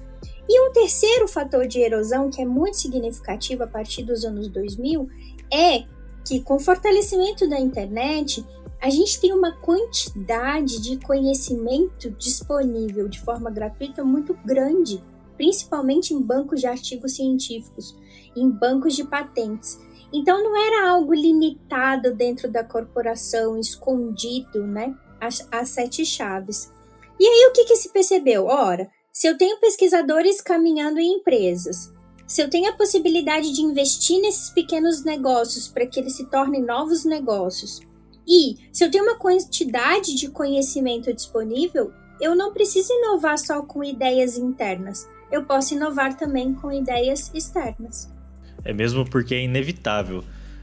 E 0.49 0.61
um 0.69 0.73
terceiro 0.73 1.29
fator 1.29 1.69
de 1.69 1.79
erosão 1.79 2.29
que 2.29 2.43
é 2.43 2.45
muito 2.45 2.77
significativo 2.77 3.63
a 3.63 3.69
partir 3.69 4.03
dos 4.03 4.25
anos 4.25 4.49
2000 4.49 5.09
é 5.53 5.85
que 6.27 6.41
com 6.41 6.57
o 6.57 6.61
fortalecimento 6.61 7.49
da 7.49 7.59
internet, 7.59 8.45
a 8.81 8.89
gente 8.89 9.21
tem 9.21 9.33
uma 9.33 9.53
quantidade 9.53 10.81
de 10.81 10.99
conhecimento 10.99 12.11
disponível 12.13 13.09
de 13.09 13.21
forma 13.21 13.51
gratuita 13.51 14.03
muito 14.03 14.33
grande, 14.45 15.05
principalmente 15.37 16.15
em 16.15 16.21
bancos 16.21 16.61
de 16.61 16.67
artigos 16.67 17.15
científicos, 17.15 17.95
em 18.35 18.49
bancos 18.49 18.97
de 18.97 19.05
patentes. 19.05 19.79
Então 20.13 20.43
não 20.43 20.57
era 20.57 20.91
algo 20.91 21.13
limitado 21.13 22.15
dentro 22.15 22.51
da 22.51 22.65
corporação, 22.65 23.59
escondido, 23.59 24.67
né? 24.67 24.97
As, 25.21 25.47
as 25.53 25.69
sete 25.69 26.05
chaves. 26.07 26.73
E 27.19 27.27
aí 27.27 27.49
o 27.51 27.53
que, 27.53 27.65
que 27.67 27.77
se 27.77 27.91
percebeu? 27.91 28.47
Ora, 28.47 28.91
se 29.13 29.27
eu 29.27 29.37
tenho 29.37 29.61
pesquisadores 29.61 30.41
caminhando 30.41 30.99
em 30.99 31.19
empresas, 31.19 31.93
se 32.27 32.41
eu 32.41 32.49
tenho 32.49 32.71
a 32.71 32.77
possibilidade 32.77 33.53
de 33.53 33.61
investir 33.61 34.21
nesses 34.23 34.49
pequenos 34.51 35.05
negócios 35.05 35.69
para 35.69 35.85
que 35.85 36.01
eles 36.01 36.17
se 36.17 36.31
tornem 36.31 36.63
novos 36.63 37.05
negócios, 37.05 37.81
e 38.33 38.57
se 38.73 38.85
eu 38.85 38.91
tenho 38.93 39.03
uma 39.03 39.17
quantidade 39.17 40.15
de 40.15 40.29
conhecimento 40.29 41.13
disponível, 41.13 41.93
eu 42.21 42.37
não 42.37 42.53
preciso 42.53 42.93
inovar 42.93 43.37
só 43.37 43.61
com 43.61 43.83
ideias 43.83 44.39
internas. 44.39 45.09
Eu 45.33 45.45
posso 45.45 45.75
inovar 45.75 46.17
também 46.17 46.55
com 46.55 46.71
ideias 46.71 47.29
externas. 47.35 48.09
É 48.65 48.73
mesmo 48.73 49.05
porque 49.05 49.35
é 49.35 49.43
inevitável 49.43 50.23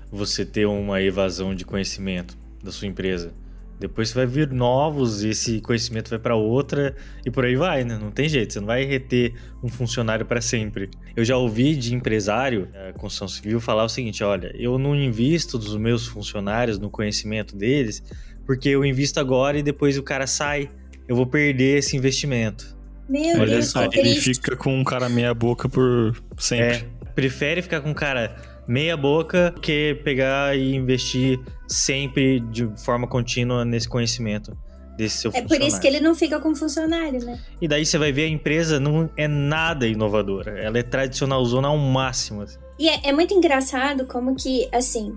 você 0.09 0.45
ter 0.45 0.65
uma 0.65 1.01
evasão 1.01 1.53
de 1.53 1.65
conhecimento 1.65 2.37
da 2.63 2.71
sua 2.71 2.87
empresa. 2.87 3.33
Depois 3.79 4.09
você 4.09 4.15
vai 4.15 4.25
vir 4.25 4.51
novos, 4.51 5.23
e 5.23 5.29
esse 5.29 5.61
conhecimento 5.61 6.09
vai 6.09 6.17
para 6.17 6.35
outra 6.35 6.95
e 7.23 7.29
por 7.29 7.45
aí 7.45 7.55
vai, 7.55 7.83
né? 7.83 7.97
Não 8.01 8.09
tem 8.09 8.27
jeito, 8.27 8.53
você 8.53 8.59
não 8.59 8.67
vai 8.67 8.83
reter 8.83 9.33
um 9.63 9.67
funcionário 9.67 10.25
para 10.25 10.41
sempre. 10.41 10.89
Eu 11.15 11.23
já 11.23 11.37
ouvi 11.37 11.75
de 11.75 11.93
empresário, 11.93 12.67
a 12.89 12.93
construção 12.93 13.27
civil, 13.27 13.59
falar 13.59 13.83
o 13.83 13.89
seguinte: 13.89 14.23
olha, 14.23 14.51
eu 14.55 14.79
não 14.79 14.95
invisto 14.95 15.57
dos 15.59 15.75
meus 15.77 16.07
funcionários 16.07 16.79
no 16.79 16.89
conhecimento 16.89 17.55
deles, 17.55 18.03
porque 18.47 18.69
eu 18.69 18.83
invisto 18.83 19.19
agora 19.19 19.59
e 19.59 19.63
depois 19.63 19.97
o 19.97 20.03
cara 20.03 20.25
sai, 20.25 20.69
eu 21.07 21.15
vou 21.15 21.27
perder 21.27 21.77
esse 21.77 21.95
investimento. 21.95 22.75
Meu 23.07 23.39
Olha 23.39 23.53
Deus, 23.53 23.67
só, 23.67 23.87
ele 23.93 24.15
fica 24.15 24.55
com 24.55 24.77
um 24.77 24.83
cara 24.83 25.07
meia 25.07 25.33
boca 25.33 25.69
por 25.69 26.21
sempre. 26.37 26.77
É, 26.77 26.85
prefere 27.15 27.61
ficar 27.61 27.79
com 27.81 27.91
um 27.91 27.93
cara 27.93 28.35
meia 28.67 28.97
boca 28.97 29.53
que 29.61 29.95
pegar 30.03 30.57
e 30.57 30.75
investir 30.75 31.39
sempre 31.67 32.39
de 32.39 32.67
forma 32.77 33.07
contínua 33.07 33.63
nesse 33.63 33.87
conhecimento 33.87 34.57
desse 34.97 35.17
seu 35.17 35.29
é 35.29 35.33
funcionário. 35.33 35.55
É 35.55 35.59
por 35.59 35.67
isso 35.67 35.79
que 35.79 35.87
ele 35.87 35.99
não 35.99 36.15
fica 36.15 36.39
com 36.39 36.55
funcionário, 36.55 37.23
né? 37.23 37.39
E 37.61 37.67
daí 37.67 37.85
você 37.85 37.97
vai 37.97 38.11
ver 38.11 38.23
a 38.23 38.27
empresa 38.27 38.79
não 38.79 39.09
é 39.15 39.27
nada 39.27 39.87
inovadora. 39.87 40.59
Ela 40.59 40.79
é 40.79 40.83
tradicional 40.83 41.43
zona 41.45 41.67
ao 41.67 41.77
máximo. 41.77 42.41
Assim. 42.41 42.57
E 42.79 42.89
é, 42.89 43.09
é, 43.09 43.13
muito 43.13 43.33
engraçado 43.33 44.05
como 44.05 44.35
que, 44.35 44.67
assim, 44.71 45.15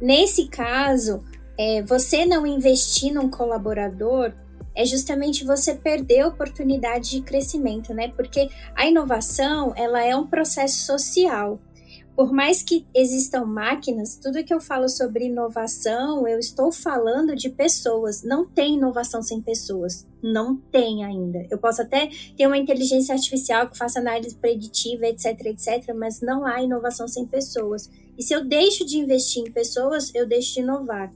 nesse 0.00 0.48
caso, 0.48 1.22
é, 1.58 1.82
você 1.82 2.24
não 2.24 2.46
investir 2.46 3.12
num 3.12 3.28
colaborador 3.28 4.32
é 4.74 4.86
justamente 4.86 5.44
você 5.44 5.74
perder 5.74 6.20
a 6.20 6.28
oportunidade 6.28 7.10
de 7.10 7.20
crescimento, 7.20 7.92
né? 7.92 8.08
Porque 8.08 8.48
a 8.74 8.86
inovação, 8.86 9.74
ela 9.76 10.02
é 10.02 10.16
um 10.16 10.26
processo 10.26 10.86
social. 10.86 11.60
Por 12.22 12.32
mais 12.32 12.62
que 12.62 12.86
existam 12.94 13.44
máquinas, 13.44 14.14
tudo 14.14 14.44
que 14.44 14.54
eu 14.54 14.60
falo 14.60 14.88
sobre 14.88 15.24
inovação, 15.24 16.24
eu 16.28 16.38
estou 16.38 16.70
falando 16.70 17.34
de 17.34 17.50
pessoas. 17.50 18.22
Não 18.22 18.46
tem 18.46 18.74
inovação 18.74 19.20
sem 19.20 19.40
pessoas. 19.40 20.06
Não 20.22 20.54
tem 20.54 21.04
ainda. 21.04 21.44
Eu 21.50 21.58
posso 21.58 21.82
até 21.82 22.08
ter 22.36 22.46
uma 22.46 22.56
inteligência 22.56 23.12
artificial 23.12 23.68
que 23.68 23.76
faça 23.76 23.98
análise 23.98 24.36
preditiva, 24.36 25.06
etc, 25.06 25.46
etc, 25.46 25.92
mas 25.96 26.20
não 26.20 26.46
há 26.46 26.62
inovação 26.62 27.08
sem 27.08 27.26
pessoas. 27.26 27.90
E 28.16 28.22
se 28.22 28.32
eu 28.32 28.44
deixo 28.44 28.86
de 28.86 28.98
investir 28.98 29.42
em 29.42 29.50
pessoas, 29.50 30.14
eu 30.14 30.24
deixo 30.24 30.54
de 30.54 30.60
inovar. 30.60 31.12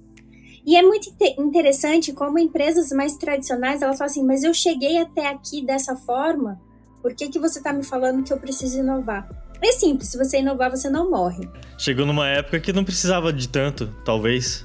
E 0.67 0.75
é 0.75 0.83
muito 0.83 1.15
interessante 1.39 2.13
como 2.13 2.37
empresas 2.37 2.91
mais 2.91 3.17
tradicionais, 3.17 3.81
elas 3.81 3.97
falam 3.97 4.11
assim, 4.11 4.25
mas 4.25 4.43
eu 4.43 4.53
cheguei 4.53 4.99
até 4.99 5.29
aqui 5.29 5.65
dessa 5.65 5.95
forma, 5.95 6.61
por 7.01 7.15
que, 7.15 7.29
que 7.29 7.39
você 7.39 7.59
está 7.59 7.73
me 7.73 7.85
falando 7.85 8.25
que 8.25 8.33
eu 8.33 8.41
preciso 8.41 8.81
inovar? 8.81 9.46
É 9.63 9.73
simples, 9.73 10.09
se 10.09 10.19
você 10.19 10.39
inovar, 10.39 10.71
você 10.71 10.89
não 10.89 11.11
morre. 11.11 11.49
Chegou 11.79 12.07
numa 12.07 12.29
época 12.29 12.61
que 12.61 12.73
não 12.73 12.85
precisava 12.85 13.33
de 13.33 13.49
tanto, 13.49 13.89
talvez. 14.05 14.65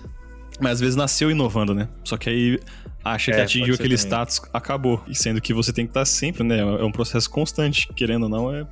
Mas 0.59 0.73
às 0.73 0.79
vezes 0.79 0.95
nasceu 0.95 1.31
inovando, 1.31 1.73
né? 1.73 1.89
Só 2.03 2.17
que 2.17 2.29
aí 2.29 2.59
acha 3.03 3.31
é, 3.31 3.35
que 3.35 3.41
atingiu 3.41 3.73
aquele 3.73 3.95
também. 3.95 4.05
status, 4.05 4.41
acabou. 4.53 5.01
E 5.07 5.15
sendo 5.15 5.41
que 5.41 5.53
você 5.53 5.73
tem 5.73 5.85
que 5.85 5.91
estar 5.91 6.05
sempre, 6.05 6.43
né? 6.43 6.59
É 6.59 6.83
um 6.83 6.91
processo 6.91 7.29
constante, 7.29 7.87
querendo 7.95 8.23
ou 8.23 8.29
não, 8.29 8.53
é. 8.53 8.65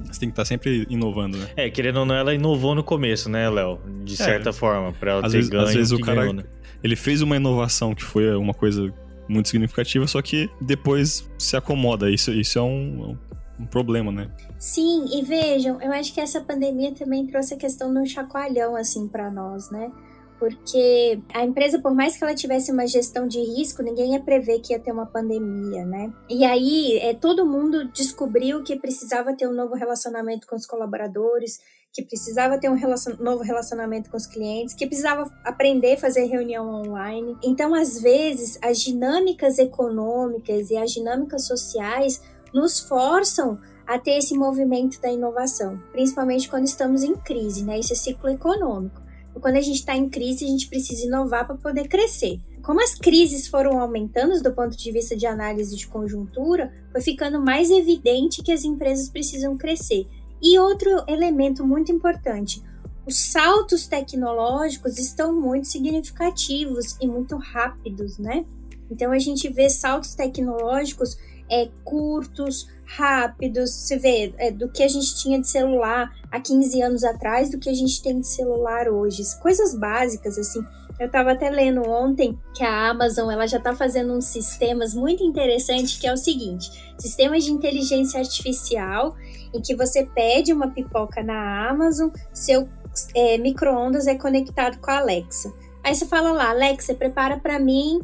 Você 0.00 0.20
tem 0.20 0.28
que 0.28 0.32
estar 0.32 0.44
sempre 0.44 0.86
inovando, 0.88 1.38
né? 1.38 1.48
É, 1.56 1.70
querendo 1.70 1.98
ou 1.98 2.06
não, 2.06 2.14
ela 2.14 2.32
inovou 2.34 2.74
no 2.74 2.84
começo, 2.84 3.28
né, 3.28 3.48
Léo? 3.48 3.80
De 4.04 4.14
é. 4.14 4.16
certa 4.16 4.50
é. 4.50 4.52
forma, 4.52 4.92
pra 4.92 5.12
ela 5.12 5.26
às 5.26 5.32
ter 5.32 5.38
vezes, 5.38 5.50
ganho. 5.50 5.64
Às 5.64 5.74
vezes 5.74 5.92
o 5.92 6.00
cara. 6.00 6.20
Ganhou, 6.20 6.34
né? 6.34 6.44
Ele 6.82 6.96
fez 6.96 7.22
uma 7.22 7.36
inovação 7.36 7.94
que 7.94 8.04
foi 8.04 8.34
uma 8.36 8.54
coisa 8.54 8.92
muito 9.28 9.48
significativa, 9.48 10.06
só 10.06 10.22
que 10.22 10.48
depois 10.60 11.28
se 11.38 11.56
acomoda. 11.56 12.10
Isso, 12.10 12.32
isso 12.32 12.58
é 12.58 12.62
um, 12.62 13.16
um 13.58 13.66
problema, 13.66 14.10
né? 14.10 14.28
Sim, 14.58 15.06
e 15.12 15.22
vejam, 15.22 15.80
eu 15.80 15.92
acho 15.92 16.12
que 16.12 16.20
essa 16.20 16.40
pandemia 16.40 16.92
também 16.92 17.26
trouxe 17.26 17.54
a 17.54 17.56
questão 17.56 17.94
um 17.94 18.04
chacoalhão, 18.04 18.74
assim, 18.74 19.06
para 19.06 19.30
nós, 19.30 19.70
né? 19.70 19.92
Porque 20.38 21.20
a 21.34 21.44
empresa, 21.44 21.80
por 21.80 21.94
mais 21.94 22.16
que 22.16 22.24
ela 22.24 22.34
tivesse 22.34 22.70
uma 22.70 22.86
gestão 22.86 23.26
de 23.26 23.40
risco, 23.40 23.82
ninguém 23.82 24.12
ia 24.12 24.20
prever 24.20 24.60
que 24.60 24.72
ia 24.72 24.78
ter 24.78 24.92
uma 24.92 25.06
pandemia, 25.06 25.84
né? 25.84 26.12
E 26.28 26.44
aí, 26.44 26.98
é, 26.98 27.14
todo 27.14 27.46
mundo 27.46 27.88
descobriu 27.92 28.62
que 28.62 28.76
precisava 28.76 29.34
ter 29.34 29.48
um 29.48 29.54
novo 29.54 29.74
relacionamento 29.74 30.46
com 30.46 30.54
os 30.56 30.66
colaboradores, 30.66 31.58
que 31.92 32.04
precisava 32.04 32.58
ter 32.58 32.70
um 32.70 32.74
relacion 32.74 33.16
novo 33.18 33.42
relacionamento 33.42 34.10
com 34.10 34.16
os 34.16 34.26
clientes, 34.26 34.74
que 34.74 34.86
precisava 34.86 35.28
aprender 35.44 35.94
a 35.94 35.98
fazer 35.98 36.26
reunião 36.26 36.68
online. 36.68 37.36
Então, 37.42 37.74
às 37.74 38.00
vezes, 38.00 38.58
as 38.62 38.78
dinâmicas 38.78 39.58
econômicas 39.58 40.70
e 40.70 40.76
as 40.76 40.92
dinâmicas 40.92 41.46
sociais 41.46 42.22
nos 42.52 42.78
forçam 42.80 43.58
a 43.88 43.98
ter 43.98 44.18
esse 44.18 44.34
movimento 44.34 45.00
da 45.00 45.10
inovação, 45.10 45.82
principalmente 45.90 46.46
quando 46.46 46.66
estamos 46.66 47.02
em 47.02 47.14
crise, 47.16 47.64
né? 47.64 47.78
Esse 47.78 47.94
é 47.94 47.96
ciclo 47.96 48.28
econômico. 48.28 49.00
Quando 49.40 49.56
a 49.56 49.62
gente 49.62 49.78
está 49.78 49.96
em 49.96 50.10
crise, 50.10 50.44
a 50.44 50.48
gente 50.48 50.68
precisa 50.68 51.06
inovar 51.06 51.46
para 51.46 51.56
poder 51.56 51.88
crescer. 51.88 52.38
Como 52.62 52.82
as 52.82 52.94
crises 52.94 53.48
foram 53.48 53.80
aumentando 53.80 54.42
do 54.42 54.52
ponto 54.52 54.76
de 54.76 54.92
vista 54.92 55.16
de 55.16 55.26
análise 55.26 55.74
de 55.74 55.86
conjuntura, 55.86 56.70
foi 56.92 57.00
ficando 57.00 57.40
mais 57.40 57.70
evidente 57.70 58.42
que 58.42 58.52
as 58.52 58.62
empresas 58.62 59.08
precisam 59.08 59.56
crescer. 59.56 60.06
E 60.42 60.58
outro 60.58 60.90
elemento 61.08 61.66
muito 61.66 61.90
importante, 61.90 62.62
os 63.06 63.16
saltos 63.16 63.86
tecnológicos 63.86 64.98
estão 64.98 65.32
muito 65.32 65.66
significativos 65.66 66.94
e 67.00 67.06
muito 67.06 67.36
rápidos, 67.36 68.18
né? 68.18 68.44
Então 68.90 69.12
a 69.12 69.18
gente 69.18 69.48
vê 69.48 69.70
saltos 69.70 70.14
tecnológicos 70.14 71.16
é, 71.50 71.70
curtos, 71.84 72.68
rápidos. 72.88 73.70
Você 73.70 73.98
vê 73.98 74.32
é, 74.38 74.50
do 74.50 74.68
que 74.68 74.82
a 74.82 74.88
gente 74.88 75.14
tinha 75.16 75.40
de 75.40 75.48
celular 75.48 76.10
há 76.30 76.40
15 76.40 76.82
anos 76.82 77.04
atrás, 77.04 77.50
do 77.50 77.58
que 77.58 77.68
a 77.68 77.74
gente 77.74 78.02
tem 78.02 78.20
de 78.20 78.26
celular 78.26 78.88
hoje. 78.88 79.22
Coisas 79.40 79.74
básicas, 79.74 80.38
assim. 80.38 80.60
Eu 80.98 81.06
estava 81.06 81.32
até 81.32 81.48
lendo 81.48 81.88
ontem 81.88 82.36
que 82.54 82.64
a 82.64 82.90
Amazon 82.90 83.30
ela 83.30 83.46
já 83.46 83.58
está 83.58 83.72
fazendo 83.74 84.12
uns 84.12 84.24
sistemas 84.24 84.94
muito 84.94 85.22
interessantes 85.22 85.96
que 85.96 86.08
é 86.08 86.12
o 86.12 86.16
seguinte: 86.16 86.70
sistemas 86.98 87.44
de 87.44 87.52
inteligência 87.52 88.18
artificial 88.18 89.14
em 89.54 89.60
que 89.60 89.76
você 89.76 90.04
pede 90.04 90.52
uma 90.52 90.68
pipoca 90.68 91.22
na 91.22 91.68
Amazon, 91.68 92.10
seu 92.32 92.68
é, 93.14 93.38
micro-ondas 93.38 94.08
é 94.08 94.16
conectado 94.16 94.78
com 94.78 94.90
a 94.90 94.98
Alexa. 94.98 95.52
Aí 95.84 95.94
você 95.94 96.04
fala 96.04 96.32
lá, 96.32 96.50
Alexa, 96.50 96.94
prepara 96.94 97.38
para 97.38 97.60
mim 97.60 98.00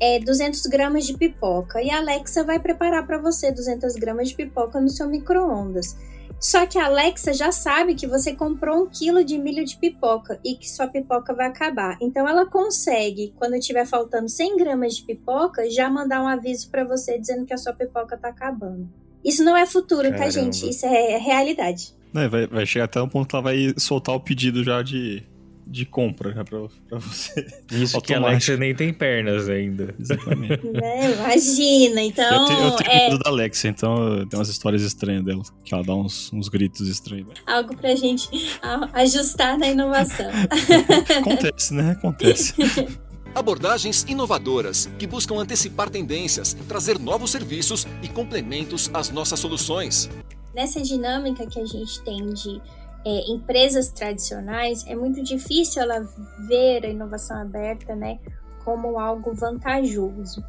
é, 0.00 0.20
200 0.20 0.62
gramas 0.66 1.06
de 1.06 1.16
pipoca 1.16 1.82
e 1.82 1.90
a 1.90 1.98
Alexa 1.98 2.44
vai 2.44 2.58
preparar 2.58 3.06
para 3.06 3.18
você 3.18 3.50
200 3.50 3.94
gramas 3.96 4.28
de 4.28 4.34
pipoca 4.34 4.80
no 4.80 4.88
seu 4.88 5.08
micro-ondas. 5.08 5.96
Só 6.40 6.66
que 6.66 6.78
a 6.78 6.86
Alexa 6.86 7.32
já 7.32 7.50
sabe 7.50 7.96
que 7.96 8.06
você 8.06 8.32
comprou 8.32 8.84
um 8.84 8.88
quilo 8.88 9.24
de 9.24 9.36
milho 9.36 9.64
de 9.64 9.76
pipoca 9.76 10.38
e 10.44 10.54
que 10.54 10.70
sua 10.70 10.86
pipoca 10.86 11.34
vai 11.34 11.48
acabar. 11.48 11.98
Então 12.00 12.28
ela 12.28 12.46
consegue, 12.46 13.34
quando 13.36 13.56
estiver 13.56 13.84
faltando 13.84 14.28
100 14.28 14.56
gramas 14.56 14.96
de 14.96 15.02
pipoca, 15.02 15.68
já 15.68 15.90
mandar 15.90 16.22
um 16.22 16.28
aviso 16.28 16.70
para 16.70 16.84
você 16.84 17.18
dizendo 17.18 17.44
que 17.44 17.52
a 17.52 17.58
sua 17.58 17.72
pipoca 17.72 18.14
está 18.14 18.28
acabando. 18.28 18.88
Isso 19.24 19.42
não 19.42 19.56
é 19.56 19.66
futuro, 19.66 20.04
tá, 20.04 20.10
Caramba. 20.10 20.24
tá, 20.24 20.30
gente? 20.30 20.68
Isso 20.70 20.86
é 20.86 21.18
realidade. 21.18 21.92
vai, 22.12 22.46
vai 22.46 22.64
chegar 22.64 22.84
até 22.84 23.02
um 23.02 23.08
ponto 23.08 23.28
que 23.28 23.34
ela 23.34 23.42
vai 23.42 23.74
soltar 23.76 24.14
o 24.14 24.20
pedido 24.20 24.62
já 24.62 24.80
de 24.80 25.24
de 25.68 25.84
compra 25.84 26.32
já 26.32 26.44
pra, 26.44 26.58
pra 26.88 26.98
você. 26.98 27.46
Isso 27.70 28.00
que 28.00 28.14
a 28.14 28.18
Alexa 28.18 28.56
nem 28.56 28.74
tem 28.74 28.92
pernas 28.92 29.48
ainda. 29.48 29.94
Exatamente. 29.98 30.58
É, 30.80 31.12
imagina, 31.12 32.00
então... 32.02 32.42
Eu 32.42 32.46
tenho, 32.46 32.60
eu 32.60 32.76
tenho 32.76 32.90
é... 32.90 33.08
medo 33.10 33.18
da 33.18 33.30
Alexa, 33.30 33.68
então 33.68 34.26
tem 34.26 34.38
umas 34.38 34.48
histórias 34.48 34.82
estranhas 34.82 35.24
dela, 35.24 35.42
que 35.64 35.74
ela 35.74 35.82
dá 35.82 35.94
uns, 35.94 36.32
uns 36.32 36.48
gritos 36.48 36.88
estranhos. 36.88 37.28
Algo 37.46 37.76
pra 37.76 37.94
gente 37.94 38.28
ajustar 38.92 39.58
na 39.58 39.68
inovação. 39.68 40.30
Acontece, 41.18 41.74
né? 41.74 41.92
Acontece. 41.92 42.54
Abordagens 43.34 44.04
inovadoras 44.08 44.88
que 44.98 45.06
buscam 45.06 45.36
antecipar 45.36 45.90
tendências, 45.90 46.54
trazer 46.66 46.98
novos 46.98 47.30
serviços 47.30 47.86
e 48.02 48.08
complementos 48.08 48.90
às 48.92 49.10
nossas 49.10 49.38
soluções. 49.38 50.08
Nessa 50.54 50.80
dinâmica 50.80 51.46
que 51.46 51.60
a 51.60 51.66
gente 51.66 52.02
tem 52.02 52.32
de 52.32 52.60
é, 53.08 53.30
empresas 53.30 53.88
tradicionais, 53.88 54.86
é 54.86 54.94
muito 54.94 55.22
difícil 55.22 55.80
ela 55.80 56.06
ver 56.46 56.84
a 56.84 56.88
inovação 56.90 57.40
aberta 57.40 57.96
né, 57.96 58.18
como 58.62 58.98
algo 58.98 59.32
vantajoso. 59.32 60.44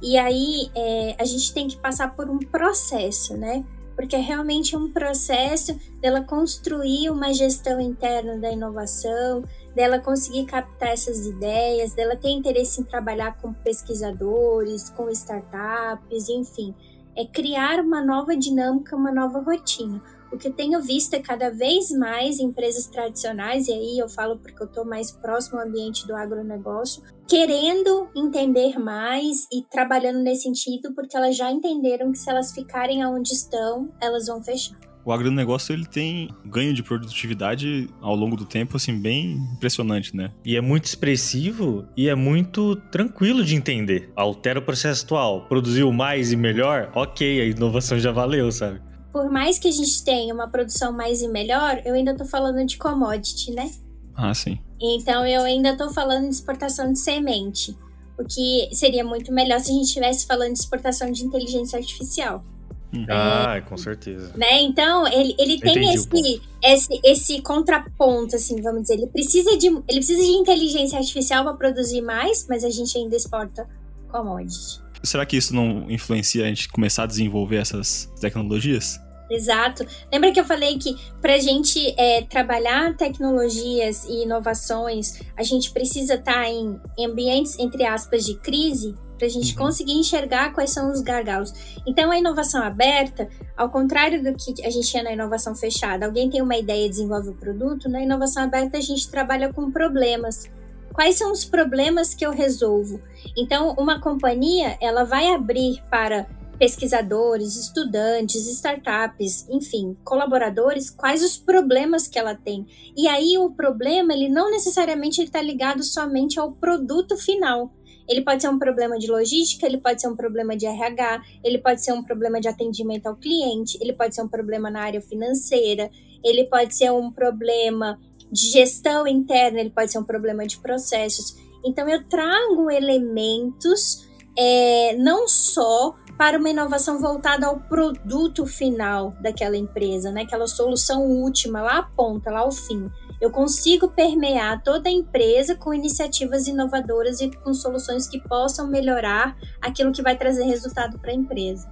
E 0.00 0.16
aí 0.16 0.70
é, 0.76 1.16
a 1.18 1.24
gente 1.24 1.52
tem 1.52 1.66
que 1.66 1.76
passar 1.76 2.14
por 2.14 2.30
um 2.30 2.38
processo, 2.38 3.36
né? 3.36 3.64
Porque 3.96 4.14
é 4.14 4.20
realmente 4.20 4.76
um 4.76 4.92
processo 4.92 5.74
dela 6.00 6.20
construir 6.20 7.10
uma 7.10 7.32
gestão 7.32 7.80
interna 7.80 8.36
da 8.36 8.52
inovação, 8.52 9.42
dela 9.74 9.98
conseguir 9.98 10.44
captar 10.44 10.90
essas 10.90 11.26
ideias, 11.26 11.94
dela 11.94 12.14
ter 12.14 12.28
interesse 12.28 12.80
em 12.80 12.84
trabalhar 12.84 13.36
com 13.38 13.52
pesquisadores, 13.52 14.90
com 14.90 15.08
startups, 15.08 16.28
enfim, 16.28 16.72
é 17.16 17.24
criar 17.24 17.80
uma 17.80 18.04
nova 18.04 18.36
dinâmica, 18.36 18.94
uma 18.94 19.10
nova 19.10 19.40
rotina. 19.40 20.00
O 20.32 20.36
que 20.36 20.48
eu 20.48 20.52
tenho 20.52 20.80
visto 20.82 21.14
é 21.14 21.20
cada 21.20 21.50
vez 21.50 21.90
mais 21.90 22.40
empresas 22.40 22.86
tradicionais, 22.86 23.68
e 23.68 23.72
aí 23.72 23.98
eu 23.98 24.08
falo 24.08 24.38
porque 24.38 24.62
eu 24.62 24.66
estou 24.66 24.84
mais 24.84 25.10
próximo 25.12 25.58
ao 25.58 25.66
ambiente 25.66 26.06
do 26.06 26.16
agronegócio, 26.16 27.02
querendo 27.28 28.08
entender 28.14 28.78
mais 28.78 29.46
e 29.52 29.62
trabalhando 29.62 30.18
nesse 30.18 30.42
sentido, 30.42 30.94
porque 30.94 31.16
elas 31.16 31.36
já 31.36 31.50
entenderam 31.50 32.10
que 32.10 32.18
se 32.18 32.28
elas 32.28 32.52
ficarem 32.52 33.04
onde 33.06 33.32
estão, 33.32 33.88
elas 34.00 34.26
vão 34.26 34.42
fechar. 34.42 34.76
O 35.06 35.12
agronegócio 35.12 35.72
ele 35.72 35.86
tem 35.86 36.28
ganho 36.44 36.74
de 36.74 36.82
produtividade 36.82 37.88
ao 38.00 38.16
longo 38.16 38.36
do 38.36 38.44
tempo 38.44 38.76
assim 38.76 39.00
bem 39.00 39.36
impressionante, 39.54 40.16
né? 40.16 40.32
E 40.44 40.56
é 40.56 40.60
muito 40.60 40.86
expressivo 40.86 41.86
e 41.96 42.08
é 42.08 42.14
muito 42.16 42.74
tranquilo 42.90 43.44
de 43.44 43.54
entender. 43.54 44.10
Altera 44.16 44.58
o 44.58 44.62
processo 44.62 45.04
atual, 45.04 45.46
produziu 45.46 45.92
mais 45.92 46.32
e 46.32 46.36
melhor, 46.36 46.90
ok, 46.92 47.40
a 47.40 47.44
inovação 47.44 48.00
já 48.00 48.10
valeu, 48.10 48.50
sabe? 48.50 48.80
Por 49.16 49.30
mais 49.30 49.58
que 49.58 49.66
a 49.66 49.70
gente 49.70 50.04
tenha 50.04 50.34
uma 50.34 50.46
produção 50.46 50.92
mais 50.92 51.22
e 51.22 51.28
melhor, 51.28 51.80
eu 51.86 51.94
ainda 51.94 52.14
tô 52.14 52.26
falando 52.26 52.62
de 52.66 52.76
commodity, 52.76 53.50
né? 53.50 53.70
Ah, 54.14 54.34
sim. 54.34 54.58
Então 54.78 55.26
eu 55.26 55.42
ainda 55.42 55.74
tô 55.74 55.88
falando 55.88 56.24
de 56.24 56.34
exportação 56.34 56.92
de 56.92 56.98
semente. 56.98 57.74
O 58.18 58.24
que 58.26 58.68
seria 58.74 59.02
muito 59.02 59.32
melhor 59.32 59.58
se 59.58 59.70
a 59.70 59.74
gente 59.74 59.86
estivesse 59.86 60.26
falando 60.26 60.52
de 60.52 60.58
exportação 60.58 61.10
de 61.10 61.24
inteligência 61.24 61.78
artificial. 61.78 62.44
Hum. 62.92 63.06
Ah, 63.08 63.58
com 63.66 63.78
certeza. 63.78 64.34
Né? 64.36 64.60
Então, 64.60 65.06
ele, 65.06 65.34
ele 65.38 65.58
tem 65.60 65.94
esse, 65.94 66.42
esse, 66.62 67.00
esse 67.02 67.40
contraponto, 67.40 68.36
assim, 68.36 68.60
vamos 68.60 68.82
dizer. 68.82 68.94
Ele 68.96 69.06
precisa 69.06 69.56
de, 69.56 69.68
ele 69.68 69.82
precisa 69.86 70.22
de 70.22 70.30
inteligência 70.32 70.98
artificial 70.98 71.42
para 71.42 71.54
produzir 71.54 72.02
mais, 72.02 72.46
mas 72.46 72.62
a 72.64 72.70
gente 72.70 72.98
ainda 72.98 73.16
exporta 73.16 73.66
commodity. 74.08 74.84
Será 75.02 75.24
que 75.24 75.38
isso 75.38 75.54
não 75.54 75.90
influencia 75.90 76.44
a 76.44 76.48
gente 76.48 76.68
começar 76.68 77.04
a 77.04 77.06
desenvolver 77.06 77.56
essas 77.56 78.12
tecnologias? 78.20 79.00
Exato. 79.30 79.84
Lembra 80.12 80.32
que 80.32 80.38
eu 80.38 80.44
falei 80.44 80.78
que 80.78 80.96
para 81.20 81.34
a 81.34 81.38
gente 81.38 81.94
é, 81.98 82.22
trabalhar 82.22 82.96
tecnologias 82.96 84.04
e 84.04 84.22
inovações, 84.22 85.20
a 85.36 85.42
gente 85.42 85.72
precisa 85.72 86.14
estar 86.14 86.42
tá 86.42 86.48
em 86.48 86.78
ambientes, 86.98 87.58
entre 87.58 87.84
aspas, 87.84 88.24
de 88.24 88.36
crise? 88.36 88.94
para 89.16 89.26
a 89.26 89.30
gente 89.30 89.52
uhum. 89.52 89.64
conseguir 89.64 89.94
enxergar 89.94 90.52
quais 90.52 90.70
são 90.70 90.92
os 90.92 91.00
gargalos. 91.00 91.52
Então, 91.86 92.10
a 92.10 92.18
inovação 92.18 92.62
aberta, 92.62 93.28
ao 93.56 93.70
contrário 93.70 94.22
do 94.22 94.34
que 94.34 94.64
a 94.64 94.70
gente 94.70 94.88
tinha 94.88 95.02
na 95.02 95.12
inovação 95.12 95.54
fechada, 95.54 96.06
alguém 96.06 96.28
tem 96.30 96.42
uma 96.42 96.56
ideia 96.56 96.86
e 96.86 96.90
desenvolve 96.90 97.30
o 97.30 97.34
produto, 97.34 97.88
na 97.88 98.02
inovação 98.02 98.44
aberta 98.44 98.76
a 98.76 98.80
gente 98.80 99.10
trabalha 99.10 99.52
com 99.52 99.70
problemas. 99.70 100.50
Quais 100.92 101.16
são 101.16 101.30
os 101.30 101.44
problemas 101.44 102.14
que 102.14 102.24
eu 102.24 102.30
resolvo? 102.30 103.00
Então, 103.36 103.74
uma 103.78 104.00
companhia, 104.00 104.78
ela 104.80 105.04
vai 105.04 105.32
abrir 105.34 105.82
para 105.90 106.26
pesquisadores, 106.58 107.56
estudantes, 107.56 108.46
startups, 108.46 109.46
enfim, 109.50 109.96
colaboradores, 110.04 110.90
quais 110.90 111.22
os 111.22 111.36
problemas 111.36 112.08
que 112.08 112.18
ela 112.18 112.34
tem. 112.34 112.66
E 112.96 113.06
aí 113.08 113.36
o 113.38 113.50
problema, 113.50 114.12
ele 114.12 114.28
não 114.28 114.50
necessariamente 114.50 115.22
está 115.22 115.40
ligado 115.40 115.82
somente 115.82 116.40
ao 116.40 116.52
produto 116.52 117.16
final. 117.16 117.72
Ele 118.08 118.22
pode 118.22 118.40
ser 118.40 118.48
um 118.48 118.58
problema 118.58 118.98
de 118.98 119.10
logística, 119.10 119.66
ele 119.66 119.78
pode 119.78 120.00
ser 120.00 120.08
um 120.08 120.16
problema 120.16 120.56
de 120.56 120.64
RH, 120.64 121.22
ele 121.44 121.58
pode 121.58 121.84
ser 121.84 121.92
um 121.92 122.02
problema 122.02 122.40
de 122.40 122.48
atendimento 122.48 123.06
ao 123.06 123.16
cliente, 123.16 123.76
ele 123.80 123.92
pode 123.92 124.14
ser 124.14 124.22
um 124.22 124.28
problema 124.28 124.70
na 124.70 124.80
área 124.80 125.00
financeira, 125.00 125.90
ele 126.24 126.44
pode 126.44 126.76
ser 126.76 126.90
um 126.92 127.10
problema 127.10 127.98
de 128.30 128.50
gestão 128.50 129.06
interna, 129.06 129.60
ele 129.60 129.70
pode 129.70 129.90
ser 129.90 129.98
um 129.98 130.04
problema 130.04 130.46
de 130.46 130.58
processos. 130.58 131.36
Então, 131.64 131.88
eu 131.88 132.04
trago 132.08 132.70
elementos 132.70 134.06
é, 134.38 134.94
não 134.96 135.26
só 135.26 135.94
para 136.16 136.38
uma 136.38 136.48
inovação 136.48 136.98
voltada 136.98 137.46
ao 137.46 137.60
produto 137.60 138.46
final 138.46 139.14
daquela 139.20 139.56
empresa, 139.56 140.10
né? 140.10 140.22
aquela 140.22 140.46
solução 140.46 141.02
última, 141.02 141.60
lá 141.60 141.78
à 141.78 141.82
ponta, 141.82 142.30
lá 142.30 142.40
ao 142.40 142.52
fim. 142.52 142.90
Eu 143.20 143.30
consigo 143.30 143.88
permear 143.88 144.62
toda 144.62 144.88
a 144.88 144.92
empresa 144.92 145.54
com 145.54 145.72
iniciativas 145.72 146.46
inovadoras 146.46 147.20
e 147.20 147.30
com 147.30 147.52
soluções 147.54 148.06
que 148.06 148.20
possam 148.20 148.66
melhorar 148.66 149.36
aquilo 149.60 149.92
que 149.92 150.02
vai 150.02 150.16
trazer 150.16 150.44
resultado 150.44 150.98
para 150.98 151.10
a 151.10 151.14
empresa. 151.14 151.70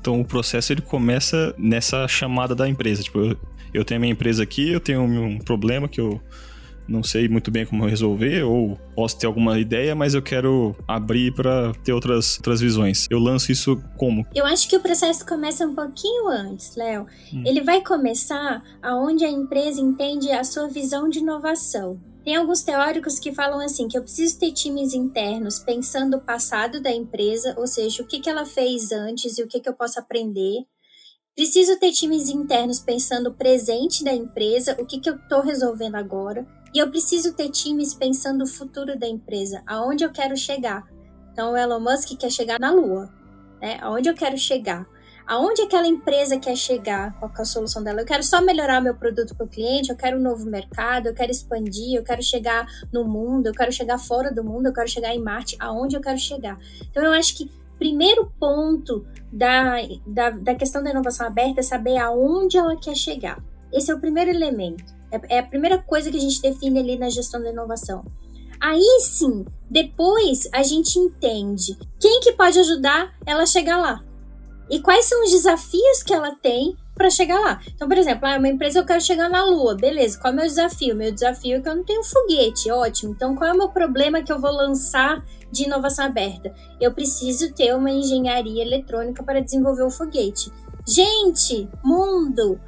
Então 0.00 0.20
o 0.20 0.24
processo 0.24 0.72
ele 0.72 0.82
começa 0.82 1.54
nessa 1.58 2.06
chamada 2.08 2.54
da 2.54 2.68
empresa. 2.68 3.02
Tipo, 3.02 3.20
eu, 3.20 3.36
eu 3.74 3.84
tenho 3.84 3.98
a 3.98 4.00
minha 4.00 4.12
empresa 4.12 4.42
aqui, 4.42 4.72
eu 4.72 4.80
tenho 4.80 5.02
um 5.02 5.38
problema 5.38 5.88
que 5.88 6.00
eu 6.00 6.20
não 6.90 7.02
sei 7.02 7.28
muito 7.28 7.50
bem 7.50 7.64
como 7.64 7.86
resolver, 7.86 8.42
ou 8.42 8.76
posso 8.94 9.18
ter 9.18 9.26
alguma 9.26 9.58
ideia, 9.58 9.94
mas 9.94 10.12
eu 10.12 10.20
quero 10.20 10.76
abrir 10.86 11.32
para 11.32 11.72
ter 11.84 11.92
outras, 11.92 12.36
outras 12.38 12.60
visões. 12.60 13.06
Eu 13.08 13.18
lanço 13.18 13.52
isso 13.52 13.80
como? 13.96 14.26
Eu 14.34 14.44
acho 14.44 14.68
que 14.68 14.76
o 14.76 14.80
processo 14.80 15.24
começa 15.24 15.66
um 15.66 15.74
pouquinho 15.74 16.28
antes, 16.28 16.74
Léo. 16.76 17.06
Hum. 17.32 17.42
Ele 17.46 17.62
vai 17.62 17.80
começar 17.80 18.62
aonde 18.82 19.24
a 19.24 19.30
empresa 19.30 19.80
entende 19.80 20.30
a 20.30 20.42
sua 20.44 20.68
visão 20.68 21.08
de 21.08 21.20
inovação. 21.20 21.98
Tem 22.24 22.36
alguns 22.36 22.62
teóricos 22.62 23.18
que 23.18 23.32
falam 23.32 23.60
assim 23.60 23.88
que 23.88 23.96
eu 23.96 24.02
preciso 24.02 24.38
ter 24.38 24.52
times 24.52 24.92
internos 24.92 25.58
pensando 25.58 26.18
o 26.18 26.20
passado 26.20 26.80
da 26.80 26.92
empresa, 26.92 27.54
ou 27.56 27.66
seja, 27.66 28.02
o 28.02 28.06
que, 28.06 28.20
que 28.20 28.28
ela 28.28 28.44
fez 28.44 28.92
antes 28.92 29.38
e 29.38 29.42
o 29.42 29.48
que, 29.48 29.60
que 29.60 29.68
eu 29.68 29.74
posso 29.74 29.98
aprender. 29.98 30.66
Preciso 31.34 31.78
ter 31.78 31.92
times 31.92 32.28
internos 32.28 32.80
pensando 32.80 33.30
o 33.30 33.34
presente 33.34 34.04
da 34.04 34.12
empresa, 34.12 34.76
o 34.78 34.84
que, 34.84 35.00
que 35.00 35.08
eu 35.08 35.16
estou 35.16 35.40
resolvendo 35.40 35.94
agora. 35.94 36.46
E 36.74 36.78
eu 36.78 36.90
preciso 36.90 37.34
ter 37.34 37.50
times 37.50 37.94
pensando 37.94 38.44
o 38.44 38.46
futuro 38.46 38.98
da 38.98 39.08
empresa, 39.08 39.62
aonde 39.66 40.04
eu 40.04 40.10
quero 40.10 40.36
chegar. 40.36 40.86
Então, 41.32 41.52
o 41.52 41.56
Elon 41.56 41.80
Musk 41.80 42.16
quer 42.18 42.30
chegar 42.30 42.60
na 42.60 42.70
Lua, 42.70 43.12
né? 43.60 43.78
Aonde 43.80 44.08
eu 44.08 44.14
quero 44.14 44.36
chegar? 44.38 44.86
Aonde 45.26 45.62
aquela 45.62 45.86
empresa 45.86 46.38
quer 46.38 46.56
chegar? 46.56 47.16
Qual 47.18 47.30
é 47.36 47.40
a 47.40 47.44
solução 47.44 47.82
dela? 47.82 48.00
Eu 48.00 48.06
quero 48.06 48.22
só 48.22 48.40
melhorar 48.40 48.80
meu 48.80 48.94
produto 48.94 49.34
para 49.34 49.46
o 49.46 49.48
cliente, 49.48 49.90
eu 49.90 49.96
quero 49.96 50.18
um 50.18 50.22
novo 50.22 50.44
mercado, 50.44 51.06
eu 51.06 51.14
quero 51.14 51.30
expandir, 51.30 51.96
eu 51.96 52.02
quero 52.02 52.22
chegar 52.22 52.66
no 52.92 53.04
mundo, 53.04 53.46
eu 53.46 53.52
quero 53.52 53.70
chegar 53.70 53.98
fora 53.98 54.32
do 54.32 54.42
mundo, 54.42 54.66
eu 54.66 54.72
quero 54.72 54.88
chegar 54.88 55.14
em 55.14 55.22
Marte, 55.22 55.56
aonde 55.60 55.96
eu 55.96 56.00
quero 56.00 56.18
chegar. 56.18 56.58
Então, 56.90 57.04
eu 57.04 57.12
acho 57.12 57.36
que 57.36 57.50
primeiro 57.78 58.30
ponto 58.38 59.06
da, 59.32 59.76
da, 60.06 60.30
da 60.30 60.54
questão 60.54 60.82
da 60.82 60.90
inovação 60.90 61.26
aberta 61.26 61.60
é 61.60 61.62
saber 61.62 61.96
aonde 61.96 62.58
ela 62.58 62.76
quer 62.76 62.94
chegar. 62.94 63.42
Esse 63.72 63.90
é 63.90 63.94
o 63.94 64.00
primeiro 64.00 64.30
elemento. 64.30 64.99
É, 65.10 65.36
é 65.36 65.38
a 65.38 65.46
primeira 65.46 65.78
coisa 65.78 66.10
que 66.10 66.16
a 66.16 66.20
gente 66.20 66.40
define 66.40 66.78
ali 66.78 66.98
na 66.98 67.08
gestão 67.08 67.42
da 67.42 67.50
inovação. 67.50 68.04
Aí 68.60 69.00
sim, 69.00 69.44
depois 69.70 70.48
a 70.52 70.62
gente 70.62 70.98
entende 70.98 71.78
quem 71.98 72.20
que 72.20 72.32
pode 72.32 72.58
ajudar 72.58 73.14
ela 73.24 73.42
a 73.42 73.46
chegar 73.46 73.78
lá. 73.78 74.04
E 74.68 74.80
quais 74.80 75.06
são 75.06 75.24
os 75.24 75.30
desafios 75.30 76.02
que 76.02 76.12
ela 76.12 76.34
tem 76.36 76.76
para 77.00 77.08
chegar 77.08 77.40
lá. 77.40 77.58
Então, 77.74 77.88
por 77.88 77.96
exemplo, 77.96 78.28
ah, 78.28 78.36
uma 78.36 78.48
empresa 78.48 78.78
eu 78.78 78.84
quero 78.84 79.00
chegar 79.00 79.30
na 79.30 79.42
Lua, 79.42 79.74
beleza? 79.74 80.18
Qual 80.18 80.30
é 80.30 80.34
o 80.34 80.36
meu 80.36 80.46
desafio? 80.46 80.94
Meu 80.94 81.10
desafio 81.10 81.56
é 81.56 81.60
que 81.60 81.66
eu 81.66 81.74
não 81.74 81.82
tenho 81.82 82.04
foguete, 82.04 82.70
ótimo. 82.70 83.12
Então, 83.12 83.34
qual 83.34 83.48
é 83.48 83.54
o 83.54 83.56
meu 83.56 83.70
problema 83.70 84.22
que 84.22 84.30
eu 84.30 84.38
vou 84.38 84.52
lançar 84.52 85.24
de 85.50 85.64
inovação 85.64 86.04
aberta? 86.04 86.54
Eu 86.78 86.92
preciso 86.92 87.54
ter 87.54 87.74
uma 87.74 87.90
engenharia 87.90 88.62
eletrônica 88.62 89.22
para 89.22 89.40
desenvolver 89.40 89.84
o 89.84 89.90
foguete. 89.90 90.52
Gente, 90.86 91.66
mundo, 91.82 92.60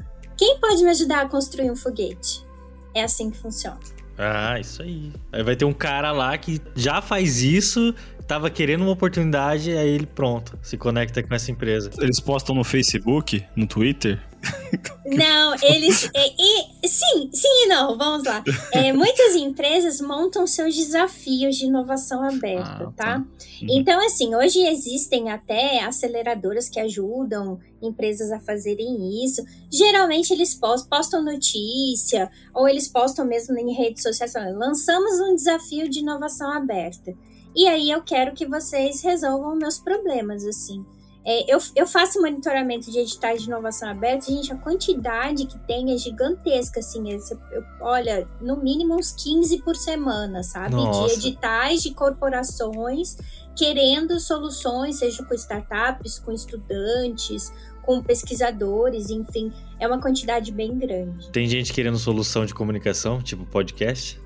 quem 0.42 0.58
pode 0.58 0.82
me 0.82 0.90
ajudar 0.90 1.20
a 1.20 1.28
construir 1.28 1.70
um 1.70 1.76
foguete? 1.76 2.44
É 2.92 3.04
assim 3.04 3.30
que 3.30 3.38
funciona. 3.38 3.78
Ah, 4.18 4.58
isso 4.58 4.82
aí. 4.82 5.12
Aí 5.30 5.40
vai 5.40 5.54
ter 5.54 5.64
um 5.64 5.72
cara 5.72 6.10
lá 6.10 6.36
que 6.36 6.60
já 6.74 7.00
faz 7.00 7.42
isso, 7.42 7.94
tava 8.32 8.48
querendo 8.48 8.80
uma 8.80 8.92
oportunidade, 8.92 9.76
aí 9.76 9.90
ele 9.90 10.06
pronto, 10.06 10.58
se 10.62 10.78
conecta 10.78 11.22
com 11.22 11.34
essa 11.34 11.50
empresa. 11.50 11.90
Eles 11.98 12.18
postam 12.18 12.54
no 12.54 12.64
Facebook, 12.64 13.44
no 13.54 13.66
Twitter, 13.66 14.18
não, 15.06 15.54
eles. 15.62 16.10
E, 16.14 16.82
e, 16.82 16.88
sim, 16.88 17.30
sim 17.32 17.64
e 17.64 17.66
não, 17.66 17.96
vamos 17.96 18.26
lá. 18.26 18.42
É, 18.72 18.92
muitas 18.92 19.36
empresas 19.36 20.00
montam 20.00 20.46
seus 20.46 20.74
desafios 20.74 21.56
de 21.56 21.66
inovação 21.66 22.24
aberta, 22.24 22.84
ah, 22.88 22.92
tá? 22.96 23.04
tá? 23.04 23.18
Uhum. 23.18 23.68
Então, 23.70 24.04
assim, 24.04 24.34
hoje 24.34 24.66
existem 24.66 25.30
até 25.30 25.84
aceleradoras 25.84 26.68
que 26.68 26.80
ajudam 26.80 27.60
empresas 27.80 28.32
a 28.32 28.40
fazerem 28.40 29.24
isso. 29.24 29.44
Geralmente 29.70 30.32
eles 30.32 30.58
postam 30.88 31.22
notícia, 31.22 32.30
ou 32.54 32.68
eles 32.68 32.88
postam 32.88 33.24
mesmo 33.26 33.56
em 33.58 33.74
redes 33.74 34.02
sociais 34.02 34.32
lançamos 34.56 35.20
um 35.20 35.34
desafio 35.34 35.88
de 35.88 36.00
inovação 36.00 36.50
aberta. 36.50 37.14
E 37.54 37.66
aí 37.68 37.90
eu 37.90 38.02
quero 38.02 38.32
que 38.32 38.46
vocês 38.46 39.02
resolvam 39.02 39.54
meus 39.54 39.78
problemas, 39.78 40.44
assim. 40.44 40.84
É, 41.24 41.54
eu, 41.54 41.58
eu 41.76 41.86
faço 41.86 42.20
monitoramento 42.20 42.90
de 42.90 42.98
editais 42.98 43.42
de 43.42 43.48
inovação 43.48 43.88
aberta, 43.88 44.26
gente, 44.26 44.52
a 44.52 44.56
quantidade 44.56 45.46
que 45.46 45.56
tem 45.60 45.92
é 45.92 45.96
gigantesca, 45.96 46.80
assim, 46.80 47.12
é, 47.12 47.16
eu, 47.52 47.62
olha, 47.80 48.28
no 48.40 48.56
mínimo 48.56 48.96
uns 48.96 49.12
15 49.12 49.62
por 49.62 49.76
semana, 49.76 50.42
sabe? 50.42 50.74
Nossa. 50.74 51.16
De 51.16 51.28
editais 51.28 51.82
de 51.82 51.94
corporações 51.94 53.16
querendo 53.56 54.18
soluções, 54.18 54.96
seja 54.96 55.22
com 55.24 55.34
startups, 55.34 56.18
com 56.18 56.32
estudantes, 56.32 57.52
com 57.82 58.02
pesquisadores, 58.02 59.10
enfim, 59.10 59.52
é 59.78 59.86
uma 59.86 60.00
quantidade 60.00 60.52
bem 60.52 60.78
grande. 60.78 61.30
Tem 61.30 61.46
gente 61.46 61.72
querendo 61.72 61.98
solução 61.98 62.46
de 62.46 62.54
comunicação, 62.54 63.20
tipo 63.20 63.44
podcast? 63.44 64.21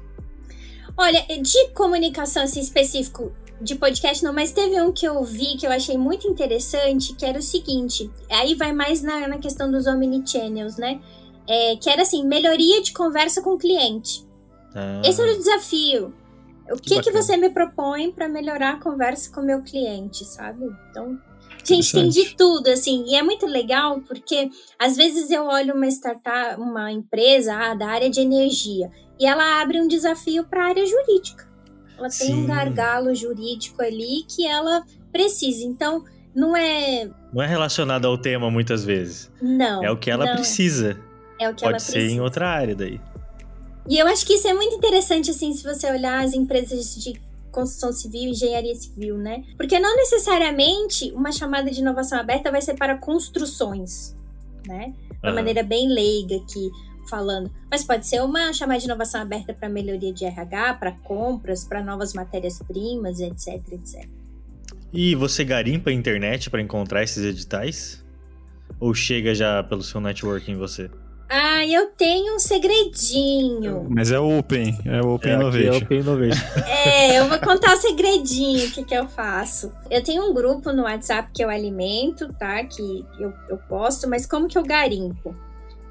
Olha, 0.96 1.24
de 1.40 1.68
comunicação 1.68 2.42
assim, 2.42 2.60
específico, 2.60 3.32
de 3.60 3.74
podcast 3.74 4.24
não, 4.24 4.32
mas 4.32 4.52
teve 4.52 4.80
um 4.80 4.92
que 4.92 5.06
eu 5.06 5.22
vi 5.22 5.56
que 5.56 5.66
eu 5.66 5.70
achei 5.70 5.96
muito 5.98 6.26
interessante, 6.26 7.14
que 7.14 7.24
era 7.24 7.38
o 7.38 7.42
seguinte, 7.42 8.10
aí 8.30 8.54
vai 8.54 8.72
mais 8.72 9.02
na, 9.02 9.28
na 9.28 9.38
questão 9.38 9.70
dos 9.70 9.86
omnichannels, 9.86 10.76
né? 10.76 11.00
É, 11.48 11.76
que 11.76 11.88
era 11.88 12.02
assim, 12.02 12.26
melhoria 12.26 12.82
de 12.82 12.92
conversa 12.92 13.40
com 13.42 13.50
o 13.50 13.58
cliente. 13.58 14.26
Ah. 14.74 15.02
Esse 15.04 15.20
era 15.22 15.32
o 15.32 15.38
desafio. 15.38 16.14
O 16.70 16.76
que, 16.76 16.96
que, 16.96 17.02
que 17.02 17.12
você 17.12 17.36
me 17.36 17.48
propõe 17.50 18.10
para 18.10 18.28
melhorar 18.28 18.74
a 18.74 18.80
conversa 18.80 19.30
com 19.32 19.40
o 19.40 19.44
meu 19.44 19.62
cliente, 19.62 20.24
sabe? 20.24 20.66
Então, 20.90 21.16
gente, 21.74 21.92
tem 21.92 22.08
de 22.08 22.34
tudo, 22.34 22.68
assim, 22.68 23.04
e 23.06 23.14
é 23.14 23.22
muito 23.22 23.46
legal 23.46 24.00
porque 24.00 24.50
às 24.78 24.96
vezes 24.96 25.30
eu 25.30 25.44
olho 25.44 25.74
uma 25.74 25.86
startup, 25.88 26.60
uma 26.60 26.90
empresa 26.92 27.54
ah, 27.54 27.74
da 27.74 27.88
área 27.88 28.10
de 28.10 28.20
energia, 28.20 28.90
e 29.18 29.26
ela 29.26 29.60
abre 29.60 29.80
um 29.80 29.88
desafio 29.88 30.44
para 30.44 30.64
a 30.64 30.68
área 30.68 30.86
jurídica. 30.86 31.46
Ela 31.98 32.08
tem 32.08 32.28
Sim. 32.28 32.34
um 32.34 32.46
gargalo 32.46 33.14
jurídico 33.14 33.82
ali 33.82 34.24
que 34.28 34.46
ela 34.46 34.84
precisa. 35.10 35.64
Então, 35.64 36.04
não 36.34 36.54
é. 36.54 37.08
Não 37.32 37.42
é 37.42 37.46
relacionado 37.46 38.06
ao 38.06 38.18
tema 38.18 38.50
muitas 38.50 38.84
vezes. 38.84 39.30
Não. 39.40 39.82
É 39.82 39.90
o 39.90 39.96
que 39.96 40.10
ela 40.10 40.26
não. 40.26 40.34
precisa. 40.34 41.00
É 41.40 41.48
o 41.48 41.54
que 41.54 41.62
Pode 41.62 41.72
ela 41.72 41.78
ser 41.78 41.92
precisa. 41.92 42.14
em 42.14 42.20
outra 42.20 42.48
área 42.48 42.74
daí. 42.74 43.00
E 43.88 43.98
eu 43.98 44.06
acho 44.06 44.26
que 44.26 44.34
isso 44.34 44.46
é 44.46 44.52
muito 44.52 44.74
interessante, 44.74 45.30
assim, 45.30 45.52
se 45.54 45.62
você 45.62 45.90
olhar 45.90 46.22
as 46.24 46.34
empresas 46.34 46.94
de 46.96 47.14
construção 47.56 47.90
civil, 47.90 48.30
engenharia 48.30 48.74
civil, 48.74 49.16
né? 49.16 49.42
Porque 49.56 49.78
não 49.78 49.96
necessariamente 49.96 51.10
uma 51.12 51.32
chamada 51.32 51.70
de 51.70 51.80
inovação 51.80 52.20
aberta 52.20 52.50
vai 52.50 52.60
ser 52.60 52.74
para 52.74 52.98
construções, 52.98 54.14
né? 54.66 54.92
De 55.10 55.30
uma 55.30 55.32
maneira 55.32 55.62
bem 55.62 55.88
leiga 55.88 56.38
que 56.40 56.70
falando, 57.08 57.50
mas 57.70 57.82
pode 57.84 58.06
ser 58.06 58.20
uma 58.20 58.52
chamada 58.52 58.80
de 58.80 58.84
inovação 58.84 59.22
aberta 59.22 59.54
para 59.54 59.68
melhoria 59.68 60.12
de 60.12 60.24
RH, 60.26 60.74
para 60.74 60.92
compras, 60.92 61.64
para 61.64 61.82
novas 61.82 62.12
matérias-primas, 62.12 63.20
etc, 63.20 63.62
etc. 63.72 64.06
E 64.92 65.14
você 65.14 65.42
garimpa 65.42 65.88
a 65.88 65.92
internet 65.92 66.50
para 66.50 66.60
encontrar 66.60 67.02
esses 67.02 67.24
editais? 67.24 68.04
Ou 68.78 68.92
chega 68.92 69.34
já 69.34 69.62
pelo 69.62 69.82
seu 69.82 70.00
networking 70.00 70.56
você? 70.56 70.90
Ah, 71.28 71.66
eu 71.66 71.88
tenho 71.96 72.36
um 72.36 72.38
segredinho. 72.38 73.86
Mas 73.90 74.12
é 74.12 74.18
open, 74.18 74.78
é 74.84 75.00
open 75.00 75.32
É, 75.32 75.34
aqui 75.34 75.42
innovation. 75.42 75.72
é 75.72 75.76
Open 75.76 75.98
Innovation. 76.00 76.44
É, 76.66 77.18
eu 77.18 77.28
vou 77.28 77.38
contar 77.40 77.74
o 77.74 77.76
segredinho, 77.76 78.68
o 78.68 78.70
que, 78.70 78.84
que 78.84 78.94
eu 78.94 79.08
faço. 79.08 79.72
Eu 79.90 80.02
tenho 80.02 80.22
um 80.30 80.32
grupo 80.32 80.72
no 80.72 80.84
WhatsApp 80.84 81.30
que 81.34 81.42
eu 81.42 81.50
alimento, 81.50 82.32
tá? 82.34 82.62
Que 82.64 83.04
eu, 83.18 83.32
eu 83.48 83.58
posto, 83.68 84.08
mas 84.08 84.24
como 84.26 84.46
que 84.46 84.56
eu 84.56 84.62
garimpo? 84.62 85.34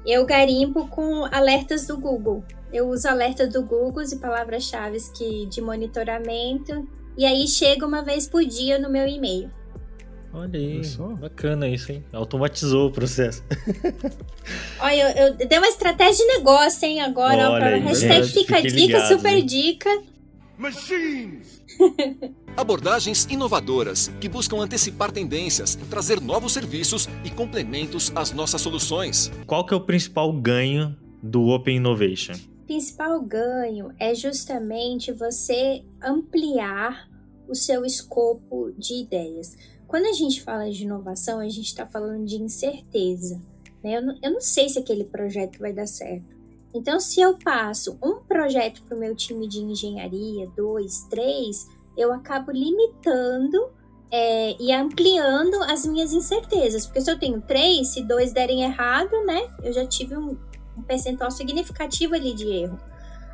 Eu 0.06 0.24
garimpo 0.24 0.86
com 0.88 1.24
alertas 1.26 1.86
do 1.86 1.98
Google. 1.98 2.42
Eu 2.72 2.88
uso 2.88 3.08
alertas 3.08 3.52
do 3.52 3.62
Google 3.62 4.04
e 4.04 4.16
palavras-chave 4.16 4.98
que 5.16 5.46
de 5.46 5.60
monitoramento. 5.60 6.88
E 7.16 7.24
aí 7.24 7.46
chega 7.46 7.86
uma 7.86 8.02
vez 8.02 8.28
por 8.28 8.44
dia 8.44 8.78
no 8.78 8.88
meu 8.90 9.06
e-mail. 9.06 9.50
Olha 10.36 10.60
aí, 10.60 10.84
Só? 10.84 11.08
bacana 11.14 11.66
isso, 11.66 11.90
hein? 11.90 12.04
Automatizou 12.12 12.88
o 12.88 12.92
processo. 12.92 13.42
Olha, 14.78 15.18
eu, 15.18 15.28
eu 15.28 15.34
dei 15.34 15.56
uma 15.58 15.66
estratégia 15.66 16.26
de 16.26 16.36
negócio, 16.36 16.84
hein, 16.86 17.00
agora. 17.00 17.48
ó, 17.48 17.52
Olha 17.52 17.58
pra 17.58 17.68
aí, 17.76 17.80
hashtag 17.80 18.20
verdade, 18.20 18.32
fica 18.34 18.62
dica, 18.62 19.06
super 19.06 19.32
hein? 19.32 19.46
dica. 19.46 20.02
Abordagens 22.54 23.26
inovadoras 23.30 24.10
que 24.20 24.28
buscam 24.28 24.58
antecipar 24.58 25.10
tendências, 25.10 25.74
trazer 25.88 26.20
novos 26.20 26.52
serviços 26.52 27.08
e 27.24 27.30
complementos 27.30 28.12
às 28.14 28.30
nossas 28.32 28.60
soluções. 28.60 29.32
Qual 29.46 29.64
que 29.64 29.72
é 29.72 29.76
o 29.76 29.80
principal 29.80 30.30
ganho 30.32 30.94
do 31.22 31.46
Open 31.46 31.76
Innovation? 31.76 32.34
principal 32.66 33.22
ganho 33.22 33.92
é 33.98 34.12
justamente 34.14 35.12
você 35.12 35.84
ampliar 36.02 37.08
o 37.48 37.54
seu 37.54 37.84
escopo 37.84 38.72
de 38.76 39.02
ideias. 39.02 39.56
Quando 39.86 40.06
a 40.06 40.12
gente 40.12 40.42
fala 40.42 40.70
de 40.70 40.82
inovação, 40.82 41.38
a 41.38 41.48
gente 41.48 41.66
está 41.66 41.86
falando 41.86 42.24
de 42.24 42.36
incerteza. 42.36 43.40
Né? 43.82 43.96
Eu, 43.96 44.02
não, 44.02 44.18
eu 44.22 44.30
não 44.32 44.40
sei 44.40 44.68
se 44.68 44.78
aquele 44.78 45.04
projeto 45.04 45.58
vai 45.58 45.72
dar 45.72 45.86
certo. 45.86 46.36
Então, 46.74 47.00
se 47.00 47.20
eu 47.20 47.38
passo 47.38 47.98
um 48.02 48.16
projeto 48.16 48.82
para 48.82 48.96
o 48.96 49.00
meu 49.00 49.14
time 49.14 49.48
de 49.48 49.60
engenharia, 49.60 50.46
dois, 50.56 51.04
três, 51.08 51.66
eu 51.96 52.12
acabo 52.12 52.50
limitando 52.50 53.70
é, 54.10 54.60
e 54.60 54.72
ampliando 54.72 55.54
as 55.62 55.86
minhas 55.86 56.12
incertezas. 56.12 56.84
Porque 56.84 57.00
se 57.00 57.10
eu 57.10 57.18
tenho 57.18 57.40
três, 57.40 57.88
se 57.88 58.02
dois 58.02 58.32
derem 58.32 58.62
errado, 58.62 59.24
né? 59.24 59.48
Eu 59.62 59.72
já 59.72 59.86
tive 59.86 60.16
um, 60.16 60.36
um 60.76 60.82
percentual 60.82 61.30
significativo 61.30 62.14
ali 62.14 62.34
de 62.34 62.46
erro. 62.46 62.78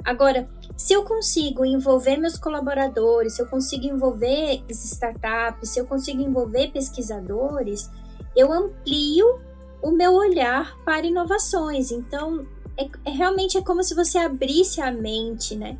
Agora, 0.04 0.48
se 0.76 0.92
eu 0.92 1.04
consigo 1.04 1.64
envolver 1.64 2.16
meus 2.16 2.36
colaboradores, 2.36 3.34
se 3.34 3.42
eu 3.42 3.46
consigo 3.46 3.86
envolver 3.86 4.62
startups, 4.68 5.70
se 5.70 5.78
eu 5.78 5.86
consigo 5.86 6.20
envolver 6.20 6.72
pesquisadores, 6.72 7.90
eu 8.34 8.52
amplio 8.52 9.40
o 9.80 9.90
meu 9.90 10.14
olhar 10.14 10.76
para 10.84 11.06
inovações. 11.06 11.90
Então, 11.90 12.46
é, 12.76 12.88
é 13.04 13.10
realmente 13.10 13.56
é 13.56 13.62
como 13.62 13.82
se 13.82 13.94
você 13.94 14.18
abrisse 14.18 14.80
a 14.80 14.90
mente, 14.90 15.56
né? 15.56 15.78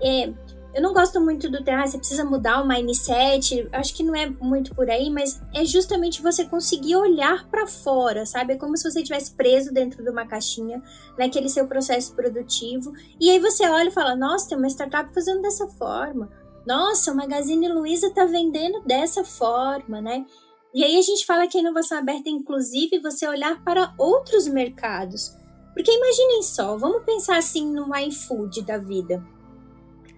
É, 0.00 0.30
eu 0.74 0.82
não 0.82 0.92
gosto 0.92 1.20
muito 1.20 1.48
do 1.48 1.58
ah, 1.70 1.86
você 1.86 1.96
precisa 1.96 2.24
mudar 2.24 2.60
o 2.60 2.66
mindset, 2.66 3.68
acho 3.72 3.94
que 3.94 4.02
não 4.02 4.14
é 4.14 4.28
muito 4.28 4.74
por 4.74 4.90
aí, 4.90 5.08
mas 5.08 5.40
é 5.54 5.64
justamente 5.64 6.20
você 6.20 6.44
conseguir 6.44 6.96
olhar 6.96 7.48
para 7.48 7.66
fora, 7.66 8.26
sabe? 8.26 8.54
É 8.54 8.56
como 8.56 8.76
se 8.76 8.90
você 8.90 8.98
estivesse 9.00 9.32
preso 9.34 9.72
dentro 9.72 10.02
de 10.02 10.10
uma 10.10 10.26
caixinha, 10.26 10.82
naquele 11.16 11.48
seu 11.48 11.68
processo 11.68 12.12
produtivo, 12.14 12.92
e 13.20 13.30
aí 13.30 13.38
você 13.38 13.68
olha 13.68 13.88
e 13.88 13.92
fala: 13.92 14.16
"Nossa, 14.16 14.48
tem 14.48 14.58
uma 14.58 14.66
startup 14.66 15.14
fazendo 15.14 15.42
dessa 15.42 15.68
forma. 15.68 16.28
Nossa, 16.66 17.12
o 17.12 17.16
Magazine 17.16 17.68
Luiza 17.68 18.10
tá 18.10 18.24
vendendo 18.24 18.82
dessa 18.82 19.22
forma, 19.22 20.00
né?" 20.00 20.26
E 20.74 20.82
aí 20.82 20.98
a 20.98 21.02
gente 21.02 21.24
fala 21.24 21.46
que 21.46 21.56
a 21.56 21.60
inovação 21.60 21.98
aberta 21.98 22.28
é 22.28 22.32
inclusive 22.32 22.98
você 22.98 23.28
olhar 23.28 23.62
para 23.62 23.94
outros 23.96 24.48
mercados. 24.48 25.36
Porque 25.72 25.92
imaginem 25.92 26.42
só, 26.42 26.76
vamos 26.76 27.04
pensar 27.04 27.36
assim 27.36 27.72
no 27.72 27.96
iFood 27.96 28.62
da 28.62 28.76
vida. 28.76 29.24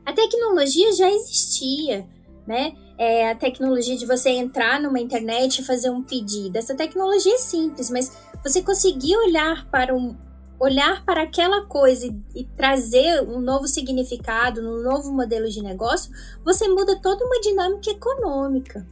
A 0.06 0.12
tecnologia 0.12 0.92
já 0.92 1.10
existia, 1.10 2.06
né? 2.46 2.72
É 2.96 3.28
a 3.30 3.34
tecnologia 3.34 3.96
de 3.96 4.06
você 4.06 4.30
entrar 4.30 4.80
numa 4.80 5.00
internet 5.00 5.58
e 5.58 5.64
fazer 5.64 5.90
um 5.90 6.02
pedido. 6.02 6.56
Essa 6.56 6.74
tecnologia 6.74 7.34
é 7.34 7.38
simples, 7.38 7.90
mas 7.90 8.16
você 8.42 8.62
conseguir 8.62 9.16
olhar 9.16 9.68
para 9.68 9.94
um 9.94 10.16
olhar 10.58 11.04
para 11.04 11.22
aquela 11.22 11.66
coisa 11.66 12.06
e, 12.06 12.40
e 12.40 12.44
trazer 12.44 13.20
um 13.22 13.40
novo 13.40 13.68
significado, 13.68 14.62
um 14.62 14.82
novo 14.82 15.12
modelo 15.12 15.50
de 15.50 15.62
negócio, 15.62 16.10
você 16.42 16.66
muda 16.66 16.98
toda 17.02 17.26
uma 17.26 17.40
dinâmica 17.40 17.90
econômica. 17.90 18.86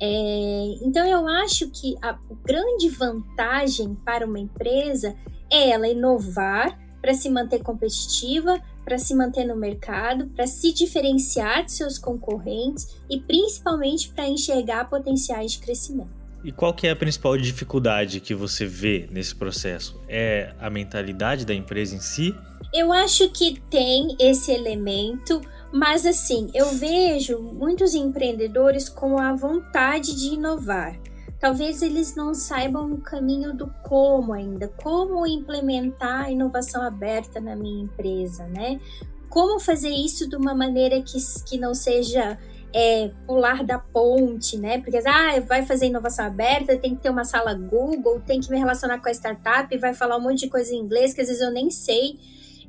É, 0.00 0.76
então 0.82 1.04
eu 1.06 1.26
acho 1.26 1.70
que 1.70 1.96
a 2.02 2.16
grande 2.44 2.88
vantagem 2.90 3.94
para 4.04 4.26
uma 4.26 4.38
empresa 4.38 5.16
é 5.50 5.70
ela 5.70 5.88
inovar 5.88 6.78
para 7.00 7.14
se 7.14 7.30
manter 7.30 7.62
competitiva, 7.62 8.60
para 8.88 8.96
se 8.96 9.14
manter 9.14 9.44
no 9.44 9.54
mercado, 9.54 10.28
para 10.28 10.46
se 10.46 10.72
diferenciar 10.72 11.62
de 11.62 11.72
seus 11.72 11.98
concorrentes 11.98 12.96
e 13.10 13.20
principalmente 13.20 14.08
para 14.08 14.26
enxergar 14.26 14.88
potenciais 14.88 15.52
de 15.52 15.58
crescimento. 15.58 16.08
E 16.42 16.50
qual 16.50 16.72
que 16.72 16.86
é 16.86 16.90
a 16.90 16.96
principal 16.96 17.36
dificuldade 17.36 18.18
que 18.18 18.34
você 18.34 18.64
vê 18.64 19.06
nesse 19.10 19.34
processo? 19.34 20.00
É 20.08 20.54
a 20.58 20.70
mentalidade 20.70 21.44
da 21.44 21.52
empresa 21.52 21.94
em 21.94 22.00
si? 22.00 22.34
Eu 22.72 22.90
acho 22.90 23.28
que 23.28 23.60
tem 23.68 24.16
esse 24.18 24.52
elemento, 24.52 25.42
mas 25.70 26.06
assim, 26.06 26.48
eu 26.54 26.70
vejo 26.70 27.38
muitos 27.40 27.94
empreendedores 27.94 28.88
com 28.88 29.18
a 29.18 29.34
vontade 29.34 30.16
de 30.16 30.28
inovar. 30.28 30.98
Talvez 31.40 31.82
eles 31.82 32.16
não 32.16 32.34
saibam 32.34 32.92
o 32.92 33.00
caminho 33.00 33.54
do 33.54 33.68
como 33.82 34.32
ainda, 34.32 34.68
como 34.82 35.26
implementar 35.26 36.26
a 36.26 36.30
inovação 36.30 36.82
aberta 36.82 37.40
na 37.40 37.54
minha 37.54 37.84
empresa, 37.84 38.44
né? 38.46 38.80
Como 39.28 39.60
fazer 39.60 39.90
isso 39.90 40.28
de 40.28 40.34
uma 40.34 40.54
maneira 40.54 41.00
que, 41.00 41.18
que 41.46 41.56
não 41.56 41.74
seja 41.74 42.36
é, 42.74 43.10
pular 43.26 43.64
da 43.64 43.78
ponte, 43.78 44.56
né? 44.58 44.80
Porque 44.80 44.96
ah, 44.98 45.40
vai 45.40 45.64
fazer 45.64 45.86
inovação 45.86 46.26
aberta, 46.26 46.76
tem 46.76 46.94
que 46.96 47.02
ter 47.02 47.10
uma 47.10 47.24
sala 47.24 47.54
Google, 47.54 48.20
tem 48.20 48.40
que 48.40 48.50
me 48.50 48.58
relacionar 48.58 48.98
com 48.98 49.08
a 49.08 49.12
startup, 49.12 49.76
vai 49.78 49.94
falar 49.94 50.16
um 50.16 50.20
monte 50.20 50.40
de 50.40 50.48
coisa 50.48 50.74
em 50.74 50.78
inglês 50.78 51.14
que 51.14 51.20
às 51.20 51.28
vezes 51.28 51.42
eu 51.42 51.52
nem 51.52 51.70
sei. 51.70 52.18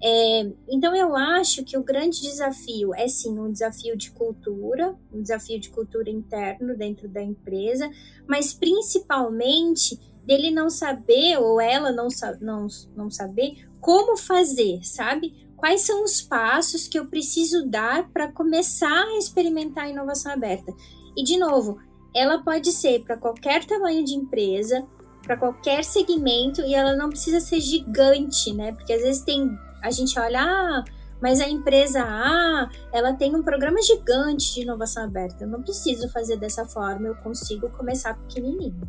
É, 0.01 0.51
então 0.69 0.95
eu 0.95 1.15
acho 1.15 1.63
que 1.65 1.77
o 1.77 1.83
grande 1.83 2.21
desafio 2.21 2.93
é 2.95 3.07
sim 3.07 3.37
um 3.37 3.51
desafio 3.51 3.97
de 3.97 4.11
cultura, 4.11 4.95
um 5.13 5.21
desafio 5.21 5.59
de 5.59 5.69
cultura 5.69 6.09
interno 6.09 6.75
dentro 6.77 7.09
da 7.09 7.21
empresa, 7.21 7.89
mas 8.25 8.53
principalmente 8.53 9.99
dele 10.23 10.51
não 10.51 10.69
saber 10.69 11.37
ou 11.37 11.59
ela 11.59 11.91
não, 11.91 12.07
não, 12.39 12.67
não 12.95 13.09
saber 13.09 13.67
como 13.81 14.15
fazer, 14.15 14.79
sabe? 14.83 15.49
Quais 15.57 15.81
são 15.81 16.03
os 16.03 16.21
passos 16.21 16.87
que 16.87 16.97
eu 16.97 17.07
preciso 17.07 17.67
dar 17.67 18.09
para 18.09 18.31
começar 18.31 19.03
a 19.03 19.17
experimentar 19.17 19.85
a 19.85 19.89
inovação 19.89 20.31
aberta? 20.31 20.71
E 21.17 21.23
de 21.23 21.37
novo, 21.37 21.77
ela 22.15 22.41
pode 22.41 22.71
ser 22.71 23.03
para 23.03 23.17
qualquer 23.17 23.65
tamanho 23.65 24.05
de 24.05 24.13
empresa, 24.13 24.87
para 25.23 25.35
qualquer 25.35 25.83
segmento 25.83 26.61
e 26.61 26.73
ela 26.73 26.95
não 26.95 27.09
precisa 27.09 27.41
ser 27.41 27.59
gigante, 27.59 28.53
né? 28.53 28.71
Porque 28.71 28.93
às 28.93 29.01
vezes 29.01 29.23
tem 29.23 29.49
a 29.81 29.91
gente 29.91 30.17
olha, 30.19 30.41
ah, 30.41 30.83
mas 31.21 31.41
a 31.41 31.49
empresa 31.49 32.01
A, 32.01 32.69
ela 32.93 33.13
tem 33.13 33.35
um 33.35 33.43
programa 33.43 33.81
gigante 33.81 34.53
de 34.53 34.61
inovação 34.61 35.03
aberta. 35.03 35.43
Eu 35.43 35.47
não 35.47 35.61
preciso 35.61 36.09
fazer 36.09 36.37
dessa 36.37 36.65
forma, 36.65 37.07
eu 37.07 37.15
consigo 37.15 37.69
começar 37.69 38.15
pequenininho. 38.15 38.81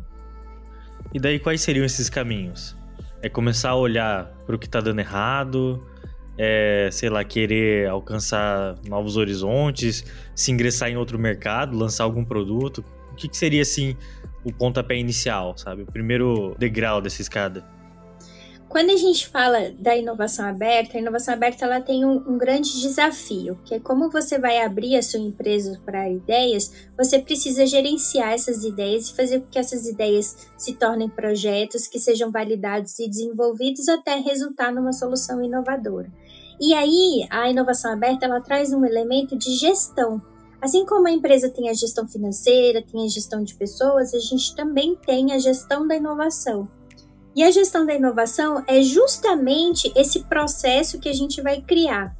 E 1.13 1.19
daí 1.19 1.39
quais 1.39 1.61
seriam 1.61 1.85
esses 1.85 2.09
caminhos? 2.09 2.75
É 3.21 3.29
começar 3.29 3.71
a 3.71 3.75
olhar 3.75 4.27
para 4.45 4.55
o 4.55 4.59
que 4.59 4.65
está 4.65 4.79
dando 4.79 4.99
errado, 4.99 5.85
é, 6.37 6.89
sei 6.91 7.09
lá, 7.09 7.23
querer 7.23 7.89
alcançar 7.89 8.75
novos 8.87 9.17
horizontes, 9.17 10.05
se 10.33 10.51
ingressar 10.51 10.89
em 10.89 10.95
outro 10.95 11.19
mercado, 11.19 11.77
lançar 11.77 12.05
algum 12.05 12.23
produto. 12.23 12.83
O 13.11 13.15
que, 13.15 13.27
que 13.27 13.37
seria 13.37 13.61
assim 13.61 13.95
o 14.43 14.53
pontapé 14.53 14.95
inicial, 14.95 15.55
sabe? 15.57 15.83
O 15.83 15.85
primeiro 15.85 16.55
degrau 16.57 17.01
dessa 17.01 17.21
escada? 17.21 17.63
Quando 18.71 18.91
a 18.91 18.95
gente 18.95 19.27
fala 19.27 19.69
da 19.77 19.97
inovação 19.97 20.45
aberta, 20.45 20.97
a 20.97 21.01
inovação 21.01 21.33
aberta 21.33 21.65
ela 21.65 21.81
tem 21.81 22.05
um, 22.05 22.23
um, 22.25 22.37
grande 22.37 22.79
desafio, 22.79 23.59
que 23.65 23.75
é 23.75 23.81
como 23.81 24.09
você 24.09 24.39
vai 24.39 24.61
abrir 24.61 24.95
a 24.95 25.03
sua 25.03 25.19
empresa 25.19 25.77
para 25.85 26.09
ideias, 26.09 26.71
você 26.97 27.19
precisa 27.19 27.65
gerenciar 27.65 28.31
essas 28.31 28.63
ideias 28.63 29.09
e 29.09 29.15
fazer 29.17 29.41
com 29.41 29.47
que 29.47 29.59
essas 29.59 29.85
ideias 29.85 30.47
se 30.57 30.71
tornem 30.75 31.09
projetos 31.09 31.85
que 31.85 31.99
sejam 31.99 32.31
validados 32.31 32.97
e 32.97 33.09
desenvolvidos 33.09 33.89
até 33.89 34.15
resultar 34.15 34.71
numa 34.71 34.93
solução 34.93 35.43
inovadora. 35.43 36.09
E 36.57 36.73
aí, 36.73 37.27
a 37.29 37.49
inovação 37.49 37.91
aberta 37.91 38.25
ela 38.25 38.39
traz 38.39 38.71
um 38.71 38.85
elemento 38.85 39.37
de 39.37 39.53
gestão. 39.53 40.21
Assim 40.61 40.85
como 40.85 41.09
a 41.09 41.11
empresa 41.11 41.49
tem 41.49 41.69
a 41.69 41.73
gestão 41.73 42.07
financeira, 42.07 42.81
tem 42.81 43.03
a 43.03 43.09
gestão 43.09 43.43
de 43.43 43.53
pessoas, 43.53 44.13
a 44.13 44.19
gente 44.19 44.55
também 44.55 44.95
tem 44.95 45.33
a 45.33 45.39
gestão 45.39 45.85
da 45.85 45.97
inovação. 45.97 46.69
E 47.35 47.43
a 47.43 47.51
gestão 47.51 47.85
da 47.85 47.93
inovação 47.93 48.63
é 48.67 48.81
justamente 48.81 49.91
esse 49.95 50.23
processo 50.25 50.99
que 50.99 51.07
a 51.07 51.13
gente 51.13 51.41
vai 51.41 51.61
criar 51.61 52.15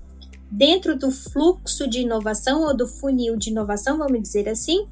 dentro 0.50 0.98
do 0.98 1.10
fluxo 1.12 1.88
de 1.88 2.02
inovação 2.02 2.64
ou 2.64 2.76
do 2.76 2.88
funil 2.88 3.38
de 3.38 3.50
inovação, 3.50 3.98
vamos 3.98 4.22
dizer 4.22 4.50
assim, 4.50 4.86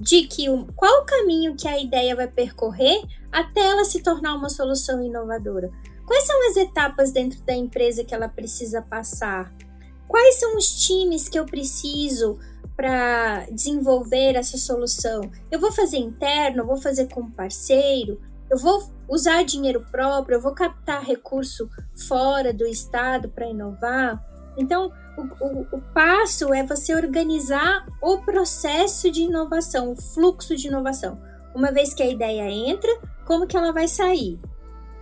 de 0.00 0.26
que 0.26 0.48
o, 0.48 0.66
qual 0.74 1.02
o 1.02 1.04
caminho 1.04 1.56
que 1.56 1.66
a 1.66 1.80
ideia 1.80 2.14
vai 2.14 2.28
percorrer 2.28 3.02
até 3.32 3.60
ela 3.60 3.84
se 3.84 4.00
tornar 4.00 4.34
uma 4.34 4.48
solução 4.48 5.02
inovadora. 5.02 5.70
Quais 6.06 6.24
são 6.24 6.48
as 6.48 6.56
etapas 6.56 7.10
dentro 7.10 7.42
da 7.42 7.54
empresa 7.54 8.04
que 8.04 8.14
ela 8.14 8.28
precisa 8.28 8.80
passar? 8.80 9.52
Quais 10.06 10.36
são 10.36 10.56
os 10.56 10.86
times 10.86 11.28
que 11.28 11.38
eu 11.38 11.44
preciso 11.44 12.38
para 12.76 13.46
desenvolver 13.50 14.34
essa 14.36 14.56
solução? 14.56 15.20
Eu 15.50 15.60
vou 15.60 15.72
fazer 15.72 15.98
interno, 15.98 16.64
vou 16.64 16.76
fazer 16.76 17.08
com 17.12 17.30
parceiro, 17.30 18.20
eu 18.48 18.56
vou 18.56 18.88
usar 19.08 19.42
dinheiro 19.42 19.84
próprio, 19.90 20.36
eu 20.36 20.40
vou 20.40 20.52
captar 20.52 21.02
recurso 21.02 21.68
fora 22.06 22.52
do 22.52 22.66
estado 22.66 23.28
para 23.28 23.48
inovar. 23.48 24.22
Então, 24.56 24.92
o, 25.16 25.22
o, 25.44 25.66
o, 25.72 25.82
passo 25.94 26.52
é 26.52 26.64
você 26.64 26.94
organizar 26.94 27.86
o 28.02 28.18
processo 28.18 29.10
de 29.10 29.22
inovação, 29.22 29.92
o 29.92 29.96
fluxo 29.96 30.56
de 30.56 30.68
inovação. 30.68 31.20
Uma 31.54 31.72
vez 31.72 31.94
que 31.94 32.02
a 32.02 32.08
ideia 32.08 32.50
entra, 32.50 32.90
como 33.24 33.46
que 33.46 33.56
ela 33.56 33.72
vai 33.72 33.88
sair? 33.88 34.38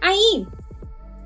Aí, 0.00 0.46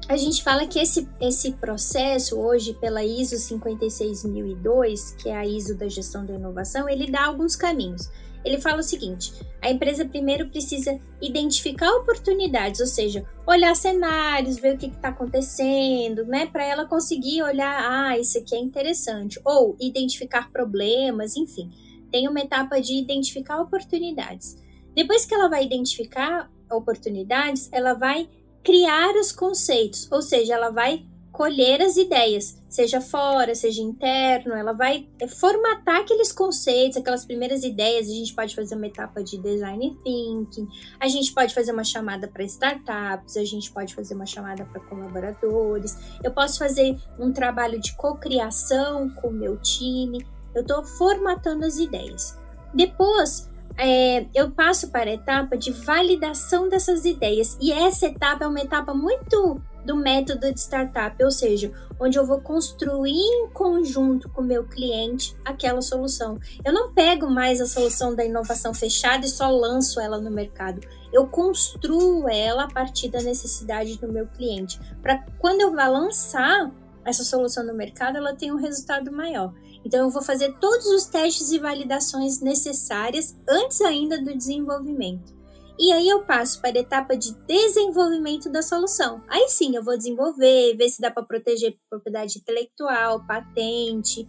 a 0.09 0.17
gente 0.17 0.43
fala 0.43 0.67
que 0.67 0.79
esse, 0.79 1.09
esse 1.21 1.53
processo, 1.53 2.39
hoje 2.39 2.75
pela 2.75 3.05
ISO 3.05 3.37
56002, 3.37 5.13
que 5.13 5.29
é 5.29 5.37
a 5.37 5.47
ISO 5.47 5.77
da 5.77 5.89
gestão 5.89 6.25
da 6.25 6.35
inovação, 6.35 6.89
ele 6.89 7.11
dá 7.11 7.27
alguns 7.27 7.55
caminhos. 7.55 8.11
Ele 8.45 8.61
fala 8.61 8.81
o 8.81 8.83
seguinte: 8.83 9.33
a 9.61 9.71
empresa 9.71 10.05
primeiro 10.05 10.49
precisa 10.49 10.99
identificar 11.21 11.91
oportunidades, 11.97 12.81
ou 12.81 12.87
seja, 12.87 13.25
olhar 13.47 13.75
cenários, 13.77 14.59
ver 14.59 14.75
o 14.75 14.79
que 14.79 14.87
está 14.87 15.09
acontecendo, 15.09 16.25
né? 16.25 16.47
Para 16.47 16.65
ela 16.65 16.87
conseguir 16.87 17.43
olhar, 17.43 17.83
ah, 17.83 18.19
isso 18.19 18.39
aqui 18.39 18.55
é 18.55 18.59
interessante, 18.59 19.41
ou 19.45 19.77
identificar 19.81 20.51
problemas, 20.51 21.37
enfim. 21.37 21.71
Tem 22.11 22.29
uma 22.29 22.41
etapa 22.41 22.81
de 22.81 22.95
identificar 22.95 23.61
oportunidades. 23.61 24.57
Depois 24.95 25.25
que 25.25 25.35
ela 25.35 25.49
vai 25.49 25.65
identificar 25.65 26.51
oportunidades, 26.71 27.69
ela 27.73 27.95
vai 27.95 28.29
criar 28.63 29.15
os 29.15 29.33
conceitos, 29.33 30.11
ou 30.11 30.23
seja, 30.23 30.55
ela 30.55 30.71
vai 30.71 31.07
colher 31.33 31.81
as 31.81 31.97
ideias, 31.97 32.61
seja 32.69 33.01
fora, 33.01 33.55
seja 33.55 33.83
interno, 33.83 34.53
ela 34.55 34.73
vai 34.73 35.09
é, 35.19 35.27
formatar 35.27 36.01
aqueles 36.01 36.33
conceitos, 36.33 36.97
aquelas 36.97 37.25
primeiras 37.25 37.63
ideias. 37.65 38.09
A 38.09 38.13
gente 38.13 38.35
pode 38.35 38.55
fazer 38.55 38.75
uma 38.75 38.87
etapa 38.87 39.23
de 39.23 39.39
design 39.39 39.97
thinking, 40.03 40.69
a 40.99 41.09
gente 41.09 41.33
pode 41.33 41.55
fazer 41.55 41.73
uma 41.73 41.85
chamada 41.85 42.29
para 42.29 42.43
startups, 42.45 43.37
a 43.37 43.45
gente 43.45 43.71
pode 43.71 43.95
fazer 43.95 44.15
uma 44.15 44.27
chamada 44.27 44.65
para 44.65 44.81
colaboradores, 44.81 45.97
eu 46.23 46.31
posso 46.31 46.59
fazer 46.59 46.97
um 47.19 47.33
trabalho 47.33 47.81
de 47.81 47.95
cocriação 47.97 49.09
com 49.11 49.29
o 49.29 49.33
meu 49.33 49.57
time. 49.57 50.27
Eu 50.55 50.63
estou 50.63 50.83
formatando 50.85 51.65
as 51.65 51.79
ideias. 51.79 52.37
Depois, 52.75 53.49
é, 53.77 54.27
eu 54.35 54.51
passo 54.51 54.91
para 54.91 55.09
a 55.09 55.15
etapa 55.15 55.57
de 55.57 55.71
validação 55.71 56.69
dessas 56.69 57.05
ideias. 57.05 57.57
E 57.61 57.73
essa 57.73 58.07
etapa 58.07 58.45
é 58.45 58.49
uma 58.49 58.61
etapa 58.61 58.93
muito 58.93 59.63
do 59.85 59.97
método 59.97 60.53
de 60.53 60.61
startup, 60.61 61.23
ou 61.23 61.31
seja, 61.31 61.73
onde 61.99 62.19
eu 62.19 62.27
vou 62.27 62.41
construir 62.41 63.13
em 63.13 63.49
conjunto 63.51 64.29
com 64.31 64.41
o 64.41 64.45
meu 64.45 64.65
cliente 64.65 65.37
aquela 65.45 65.83
solução. 65.83 66.39
Eu 66.65 66.73
não 66.73 66.93
pego 66.93 67.29
mais 67.29 67.61
a 67.61 67.67
solução 67.67 68.15
da 68.15 68.25
inovação 68.25 68.73
fechada 68.73 69.27
e 69.27 69.29
só 69.29 69.51
lanço 69.51 70.01
ela 70.01 70.19
no 70.19 70.31
mercado. 70.31 70.81
Eu 71.13 71.27
construo 71.27 72.29
ela 72.29 72.65
a 72.65 72.69
partir 72.69 73.09
da 73.09 73.23
necessidade 73.23 73.99
do 73.99 74.13
meu 74.13 74.27
cliente, 74.27 74.81
para 75.03 75.25
quando 75.39 75.61
eu 75.61 75.73
vá 75.73 75.89
lançar 75.89 76.71
essa 77.05 77.25
solução 77.25 77.65
no 77.65 77.75
mercado, 77.75 78.17
ela 78.17 78.35
tenha 78.35 78.55
um 78.55 78.59
resultado 78.59 79.11
maior. 79.11 79.53
Então, 79.85 80.01
eu 80.01 80.11
vou 80.11 80.23
fazer 80.23 80.55
todos 80.61 80.87
os 80.87 81.07
testes 81.07 81.51
e 81.51 81.59
validações 81.59 82.41
necessárias 82.41 83.37
antes 83.49 83.81
ainda 83.81 84.21
do 84.21 84.37
desenvolvimento. 84.37 85.40
E 85.81 85.91
aí 85.95 86.07
eu 86.07 86.23
passo 86.25 86.61
para 86.61 86.79
a 86.79 86.83
etapa 86.83 87.17
de 87.17 87.35
desenvolvimento 87.47 88.51
da 88.51 88.61
solução. 88.61 89.23
Aí 89.27 89.49
sim, 89.49 89.75
eu 89.75 89.83
vou 89.83 89.97
desenvolver, 89.97 90.77
ver 90.77 90.91
se 90.91 91.01
dá 91.01 91.11
para 91.11 91.23
proteger 91.23 91.75
propriedade 91.89 92.39
intelectual, 92.39 93.27
patente, 93.27 94.29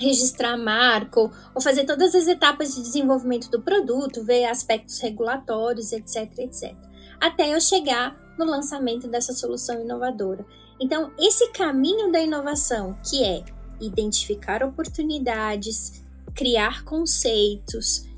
registrar 0.00 0.56
marco, 0.56 1.30
ou 1.54 1.60
fazer 1.60 1.84
todas 1.84 2.14
as 2.14 2.26
etapas 2.26 2.74
de 2.74 2.80
desenvolvimento 2.80 3.50
do 3.50 3.60
produto, 3.60 4.24
ver 4.24 4.46
aspectos 4.46 4.98
regulatórios, 5.00 5.92
etc, 5.92 6.38
etc. 6.38 6.74
Até 7.20 7.54
eu 7.54 7.60
chegar 7.60 8.18
no 8.38 8.46
lançamento 8.46 9.06
dessa 9.08 9.34
solução 9.34 9.82
inovadora. 9.82 10.46
Então, 10.80 11.12
esse 11.18 11.50
caminho 11.52 12.10
da 12.10 12.18
inovação, 12.18 12.98
que 13.06 13.22
é 13.22 13.44
identificar 13.78 14.64
oportunidades, 14.64 16.02
criar 16.34 16.82
conceitos, 16.84 18.08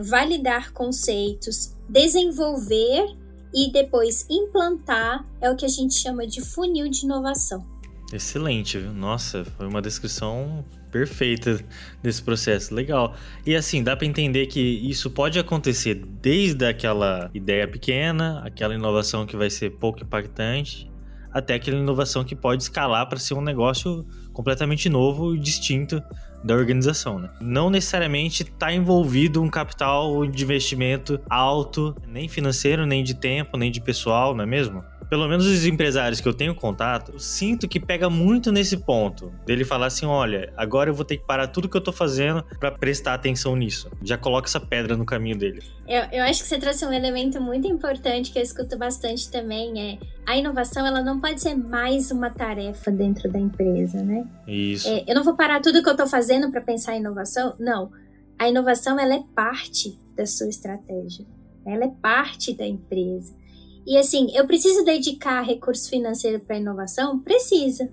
validar 0.00 0.72
conceitos, 0.72 1.74
desenvolver 1.88 3.06
e 3.54 3.70
depois 3.70 4.26
implantar 4.28 5.24
é 5.40 5.50
o 5.50 5.56
que 5.56 5.64
a 5.64 5.68
gente 5.68 5.94
chama 5.94 6.26
de 6.26 6.40
funil 6.40 6.88
de 6.88 7.04
inovação. 7.04 7.64
Excelente, 8.12 8.78
viu? 8.78 8.92
Nossa, 8.92 9.44
foi 9.44 9.66
uma 9.66 9.80
descrição 9.80 10.64
perfeita 10.90 11.58
desse 12.02 12.22
processo. 12.22 12.72
Legal. 12.72 13.16
E 13.44 13.56
assim, 13.56 13.82
dá 13.82 13.96
para 13.96 14.06
entender 14.06 14.46
que 14.46 14.60
isso 14.60 15.10
pode 15.10 15.38
acontecer 15.38 15.94
desde 15.94 16.64
aquela 16.64 17.30
ideia 17.34 17.66
pequena, 17.66 18.40
aquela 18.44 18.74
inovação 18.74 19.26
que 19.26 19.36
vai 19.36 19.50
ser 19.50 19.70
pouco 19.70 20.02
impactante, 20.02 20.88
até 21.32 21.54
aquela 21.54 21.78
inovação 21.78 22.22
que 22.22 22.36
pode 22.36 22.62
escalar 22.62 23.08
para 23.08 23.18
ser 23.18 23.34
um 23.34 23.40
negócio 23.40 24.06
completamente 24.32 24.88
novo 24.88 25.34
e 25.34 25.38
distinto 25.40 26.00
da 26.44 26.54
organização. 26.54 27.18
Né? 27.18 27.30
Não 27.40 27.70
necessariamente 27.70 28.42
está 28.42 28.72
envolvido 28.72 29.42
um 29.42 29.48
capital 29.48 30.26
de 30.26 30.44
investimento 30.44 31.18
alto, 31.28 31.96
nem 32.06 32.28
financeiro, 32.28 32.84
nem 32.84 33.02
de 33.02 33.14
tempo, 33.14 33.56
nem 33.56 33.70
de 33.70 33.80
pessoal, 33.80 34.34
não 34.34 34.44
é 34.44 34.46
mesmo? 34.46 34.84
Pelo 35.08 35.28
menos 35.28 35.46
os 35.46 35.64
empresários 35.64 36.20
que 36.20 36.28
eu 36.28 36.34
tenho 36.34 36.54
contato, 36.54 37.12
eu 37.12 37.18
sinto 37.18 37.68
que 37.68 37.78
pega 37.78 38.08
muito 38.10 38.50
nesse 38.50 38.76
ponto. 38.76 39.32
Dele 39.46 39.64
falar 39.64 39.86
assim: 39.86 40.06
olha, 40.06 40.52
agora 40.56 40.90
eu 40.90 40.94
vou 40.94 41.04
ter 41.04 41.18
que 41.18 41.26
parar 41.26 41.48
tudo 41.48 41.68
que 41.68 41.76
eu 41.76 41.80
tô 41.80 41.92
fazendo 41.92 42.44
para 42.58 42.70
prestar 42.70 43.14
atenção 43.14 43.56
nisso. 43.56 43.90
Já 44.02 44.16
coloca 44.16 44.48
essa 44.48 44.60
pedra 44.60 44.96
no 44.96 45.04
caminho 45.04 45.36
dele. 45.36 45.62
Eu, 45.86 46.02
eu 46.12 46.24
acho 46.24 46.42
que 46.42 46.48
você 46.48 46.58
trouxe 46.58 46.84
um 46.86 46.92
elemento 46.92 47.40
muito 47.40 47.66
importante 47.66 48.32
que 48.32 48.38
eu 48.38 48.42
escuto 48.42 48.76
bastante 48.78 49.30
também: 49.30 49.80
é 49.80 49.98
a 50.26 50.36
inovação 50.36 50.86
ela 50.86 51.02
não 51.02 51.20
pode 51.20 51.40
ser 51.40 51.54
mais 51.54 52.10
uma 52.10 52.30
tarefa 52.30 52.90
dentro 52.90 53.30
da 53.30 53.38
empresa, 53.38 54.02
né? 54.02 54.26
Isso. 54.46 54.88
É, 54.88 55.04
eu 55.06 55.14
não 55.14 55.22
vou 55.22 55.36
parar 55.36 55.60
tudo 55.60 55.82
que 55.82 55.88
eu 55.88 55.96
tô 55.96 56.06
fazendo 56.06 56.50
para 56.50 56.60
pensar 56.60 56.94
em 56.94 57.00
inovação. 57.00 57.54
Não. 57.58 57.90
A 58.38 58.48
inovação 58.48 58.98
ela 58.98 59.14
é 59.14 59.22
parte 59.34 59.98
da 60.16 60.26
sua 60.26 60.48
estratégia. 60.48 61.24
Ela 61.66 61.84
é 61.84 61.92
parte 62.00 62.54
da 62.54 62.66
empresa. 62.66 63.34
E 63.86 63.96
assim, 63.96 64.30
eu 64.34 64.46
preciso 64.46 64.84
dedicar 64.84 65.42
recurso 65.42 65.88
financeiro 65.88 66.40
para 66.40 66.56
inovação? 66.56 67.18
Precisa. 67.18 67.92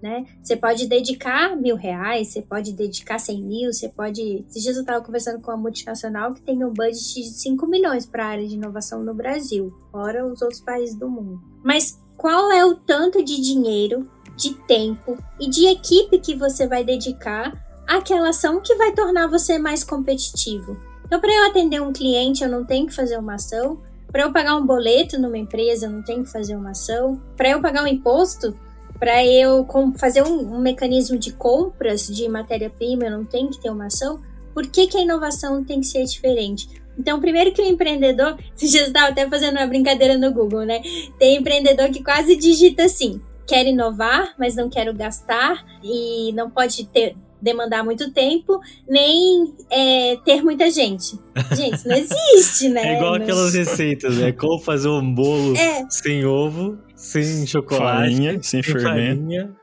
Né? 0.00 0.26
Você 0.42 0.54
pode 0.56 0.86
dedicar 0.86 1.56
mil 1.56 1.74
reais, 1.74 2.28
você 2.28 2.42
pode 2.42 2.72
dedicar 2.72 3.18
cem 3.18 3.42
mil, 3.42 3.72
você 3.72 3.88
pode. 3.88 4.44
Esses 4.48 4.62
dias 4.62 4.76
eu 4.76 4.82
estava 4.82 5.02
conversando 5.04 5.40
com 5.40 5.50
uma 5.50 5.56
multinacional 5.56 6.34
que 6.34 6.42
tem 6.42 6.62
um 6.64 6.72
budget 6.72 7.14
de 7.14 7.30
5 7.30 7.66
milhões 7.66 8.06
para 8.06 8.24
a 8.24 8.28
área 8.28 8.46
de 8.46 8.54
inovação 8.54 9.02
no 9.02 9.14
Brasil, 9.14 9.74
fora 9.90 10.24
os 10.26 10.42
outros 10.42 10.60
países 10.60 10.94
do 10.94 11.08
mundo. 11.08 11.40
Mas 11.64 11.98
qual 12.16 12.52
é 12.52 12.64
o 12.64 12.74
tanto 12.74 13.24
de 13.24 13.40
dinheiro, 13.40 14.08
de 14.36 14.54
tempo 14.66 15.16
e 15.40 15.48
de 15.48 15.66
equipe 15.66 16.18
que 16.18 16.36
você 16.36 16.66
vai 16.66 16.84
dedicar 16.84 17.52
àquela 17.86 18.28
ação 18.28 18.60
que 18.60 18.74
vai 18.76 18.92
tornar 18.92 19.26
você 19.28 19.58
mais 19.58 19.82
competitivo? 19.82 20.76
Então, 21.04 21.20
para 21.20 21.32
eu 21.32 21.46
atender 21.46 21.80
um 21.80 21.92
cliente, 21.92 22.42
eu 22.42 22.50
não 22.50 22.64
tenho 22.64 22.86
que 22.86 22.94
fazer 22.94 23.16
uma 23.16 23.34
ação, 23.34 23.80
para 24.10 24.22
eu 24.22 24.32
pagar 24.32 24.56
um 24.56 24.66
boleto 24.66 25.20
numa 25.20 25.38
empresa, 25.38 25.88
não 25.88 26.02
tenho 26.02 26.24
que 26.24 26.30
fazer 26.30 26.56
uma 26.56 26.70
ação. 26.70 27.20
Para 27.36 27.50
eu 27.50 27.60
pagar 27.60 27.82
um 27.82 27.86
imposto, 27.86 28.58
para 28.98 29.24
eu 29.24 29.66
fazer 29.96 30.22
um, 30.22 30.54
um, 30.54 30.60
mecanismo 30.60 31.18
de 31.18 31.32
compras 31.32 32.06
de 32.06 32.28
matéria-prima, 32.28 33.04
eu 33.04 33.10
não 33.10 33.24
tenho 33.24 33.50
que 33.50 33.60
ter 33.60 33.70
uma 33.70 33.86
ação. 33.86 34.20
Por 34.54 34.66
que, 34.66 34.86
que 34.86 34.96
a 34.96 35.02
inovação 35.02 35.62
tem 35.64 35.80
que 35.80 35.86
ser 35.86 36.04
diferente? 36.04 36.68
Então, 36.98 37.20
primeiro 37.20 37.52
que 37.52 37.60
o 37.60 37.66
empreendedor, 37.66 38.38
você 38.54 38.66
já 38.66 38.86
estava 38.86 39.08
até 39.08 39.28
fazendo 39.28 39.58
uma 39.58 39.66
brincadeira 39.66 40.16
no 40.16 40.32
Google, 40.32 40.64
né? 40.64 40.80
Tem 41.18 41.36
empreendedor 41.36 41.90
que 41.90 42.02
quase 42.02 42.36
digita 42.36 42.84
assim: 42.84 43.20
quer 43.46 43.66
inovar, 43.66 44.34
mas 44.38 44.56
não 44.56 44.70
quero 44.70 44.94
gastar 44.94 45.62
e 45.82 46.32
não 46.32 46.50
pode 46.50 46.86
ter, 46.86 47.14
demandar 47.46 47.84
muito 47.84 48.12
tempo, 48.12 48.60
nem 48.88 49.54
é, 49.70 50.16
ter 50.24 50.42
muita 50.42 50.68
gente. 50.68 51.18
Gente, 51.54 51.76
isso 51.76 51.88
não 51.88 51.96
existe, 51.96 52.68
né? 52.68 52.82
É 52.86 52.96
igual 52.96 53.14
aquelas 53.14 53.54
receitas, 53.54 54.16
né? 54.18 54.32
Como 54.32 54.58
fazer 54.60 54.88
um 54.88 55.14
bolo 55.14 55.56
é. 55.56 55.86
sem 55.88 56.24
ovo, 56.26 56.78
sem 56.94 57.46
chocolate, 57.46 58.12
farinha, 58.12 58.32
sem, 58.42 58.42
sem 58.42 58.62
fermento. 58.62 59.22
Farinha. 59.22 59.56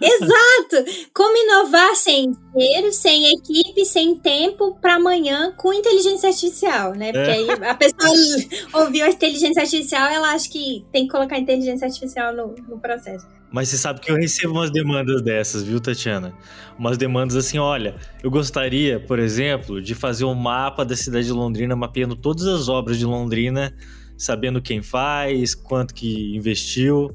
Exato! 0.00 1.08
Como 1.12 1.36
inovar 1.36 1.96
sem 1.96 2.32
dinheiro, 2.54 2.92
sem 2.92 3.32
equipe, 3.32 3.84
sem 3.84 4.14
tempo 4.14 4.76
para 4.80 4.94
amanhã 4.94 5.52
com 5.56 5.72
inteligência 5.72 6.28
artificial, 6.28 6.94
né? 6.94 7.12
Porque 7.12 7.30
é. 7.30 7.32
aí 7.32 7.50
a 7.50 7.74
pessoa 7.74 8.14
ouviu 8.84 9.04
a 9.04 9.08
inteligência 9.08 9.62
artificial, 9.62 10.08
ela 10.08 10.32
acha 10.32 10.48
que 10.48 10.86
tem 10.92 11.06
que 11.06 11.10
colocar 11.10 11.36
inteligência 11.36 11.86
artificial 11.86 12.32
no, 12.32 12.54
no 12.68 12.78
processo. 12.78 13.26
Mas 13.52 13.68
você 13.68 13.76
sabe 13.76 14.00
que 14.00 14.10
eu 14.10 14.16
recebo 14.16 14.54
umas 14.54 14.70
demandas 14.70 15.22
dessas, 15.22 15.62
viu, 15.62 15.80
Tatiana? 15.80 16.32
Umas 16.78 16.96
demandas 16.96 17.36
assim, 17.36 17.58
olha, 17.58 17.96
eu 18.22 18.30
gostaria, 18.30 19.00
por 19.00 19.18
exemplo, 19.18 19.82
de 19.82 19.94
fazer 19.94 20.24
um 20.24 20.34
mapa 20.34 20.84
da 20.84 20.94
cidade 20.94 21.26
de 21.26 21.32
Londrina, 21.32 21.74
mapeando 21.74 22.14
todas 22.14 22.46
as 22.46 22.68
obras 22.68 22.98
de 22.98 23.04
Londrina 23.04 23.74
sabendo 24.20 24.60
quem 24.60 24.82
faz, 24.82 25.54
quanto 25.54 25.94
que 25.94 26.36
investiu. 26.36 27.10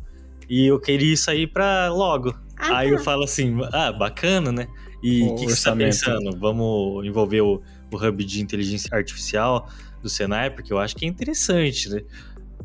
E 0.50 0.66
eu 0.66 0.80
queria 0.80 1.14
isso 1.14 1.30
aí 1.30 1.46
pra 1.46 1.88
logo. 1.90 2.36
Ah, 2.58 2.80
aí 2.80 2.90
eu 2.90 3.00
falo 3.00 3.24
assim, 3.24 3.58
ah, 3.72 3.92
bacana, 3.92 4.52
né? 4.52 4.68
E 5.04 5.22
o 5.24 5.36
que, 5.36 5.46
que 5.46 5.56
você 5.56 5.70
tá 5.70 5.76
pensando? 5.76 6.36
Vamos 6.40 7.06
envolver 7.06 7.42
o, 7.42 7.62
o 7.92 7.96
hub 7.96 8.26
de 8.26 8.42
inteligência 8.42 8.90
artificial 8.92 9.70
do 10.02 10.10
Senai, 10.10 10.50
porque 10.50 10.74
eu 10.74 10.80
acho 10.80 10.96
que 10.96 11.06
é 11.06 11.08
interessante, 11.08 11.90
né? 11.90 12.02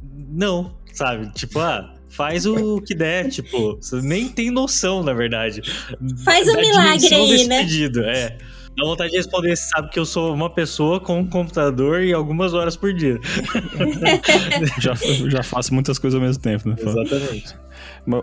Não, 0.02 0.74
sabe? 0.92 1.30
Tipo, 1.32 1.58
ah, 1.58 1.94
faz 2.10 2.44
o 2.44 2.80
que 2.80 2.94
der, 2.94 3.28
tipo, 3.28 3.76
você 3.76 4.00
nem 4.02 4.28
tem 4.28 4.50
noção, 4.50 5.02
na 5.02 5.12
verdade. 5.12 5.62
Faz 6.24 6.48
um 6.48 6.56
milagre 6.56 7.14
aí, 7.14 7.46
né? 7.46 7.62
Pedido, 7.62 8.02
é. 8.04 8.36
Dá 8.76 8.84
vontade 8.84 9.10
de 9.10 9.16
responder, 9.16 9.56
você 9.56 9.68
sabe 9.68 9.90
que 9.90 9.98
eu 9.98 10.06
sou 10.06 10.32
uma 10.32 10.48
pessoa 10.48 11.00
com 11.00 11.18
um 11.18 11.26
computador 11.26 12.02
e 12.02 12.12
algumas 12.12 12.54
horas 12.54 12.76
por 12.76 12.92
dia. 12.92 13.18
já, 14.80 14.94
já 15.28 15.42
faço 15.42 15.74
muitas 15.74 15.98
coisas 15.98 16.18
ao 16.18 16.24
mesmo 16.24 16.42
tempo, 16.42 16.68
né? 16.68 16.76
Exatamente. 16.78 17.56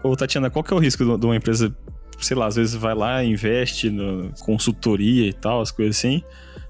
Ô, 0.03 0.15
Tatiana, 0.15 0.49
qual 0.49 0.63
que 0.63 0.73
é 0.73 0.75
o 0.75 0.79
risco 0.79 1.17
de 1.17 1.25
uma 1.25 1.35
empresa, 1.35 1.75
sei 2.19 2.35
lá, 2.35 2.47
às 2.47 2.55
vezes 2.55 2.75
vai 2.75 2.95
lá, 2.95 3.23
investe 3.23 3.89
na 3.89 4.29
consultoria 4.39 5.27
e 5.27 5.33
tal, 5.33 5.61
as 5.61 5.69
coisas 5.69 5.97
assim, 5.97 6.23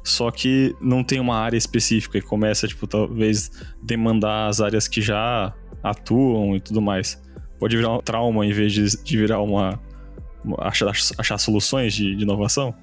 só 0.03 0.32
que 0.32 0.75
não 0.82 1.03
tem 1.03 1.19
uma 1.19 1.38
área 1.38 1.58
específica 1.58 2.17
e 2.17 2.21
começa, 2.21 2.67
tipo, 2.67 2.88
talvez 2.88 3.51
demandar 3.82 4.47
as 4.47 4.60
áreas 4.60 4.88
que 4.88 5.01
já 5.01 5.53
atuam 5.84 6.56
e 6.56 6.60
tudo 6.60 6.82
mais. 6.82 7.22
Pode 7.60 7.76
virar 7.76 7.96
um 7.96 8.02
trauma 8.02 8.46
em 8.46 8.52
vez 8.52 8.74
de, 8.74 8.86
de 9.04 9.18
virar 9.18 9.42
uma. 9.42 9.80
uma 10.44 10.58
achar, 10.68 10.92
achar 11.18 11.38
soluções 11.38 11.94
de, 11.94 12.16
de 12.16 12.24
inovação? 12.24 12.74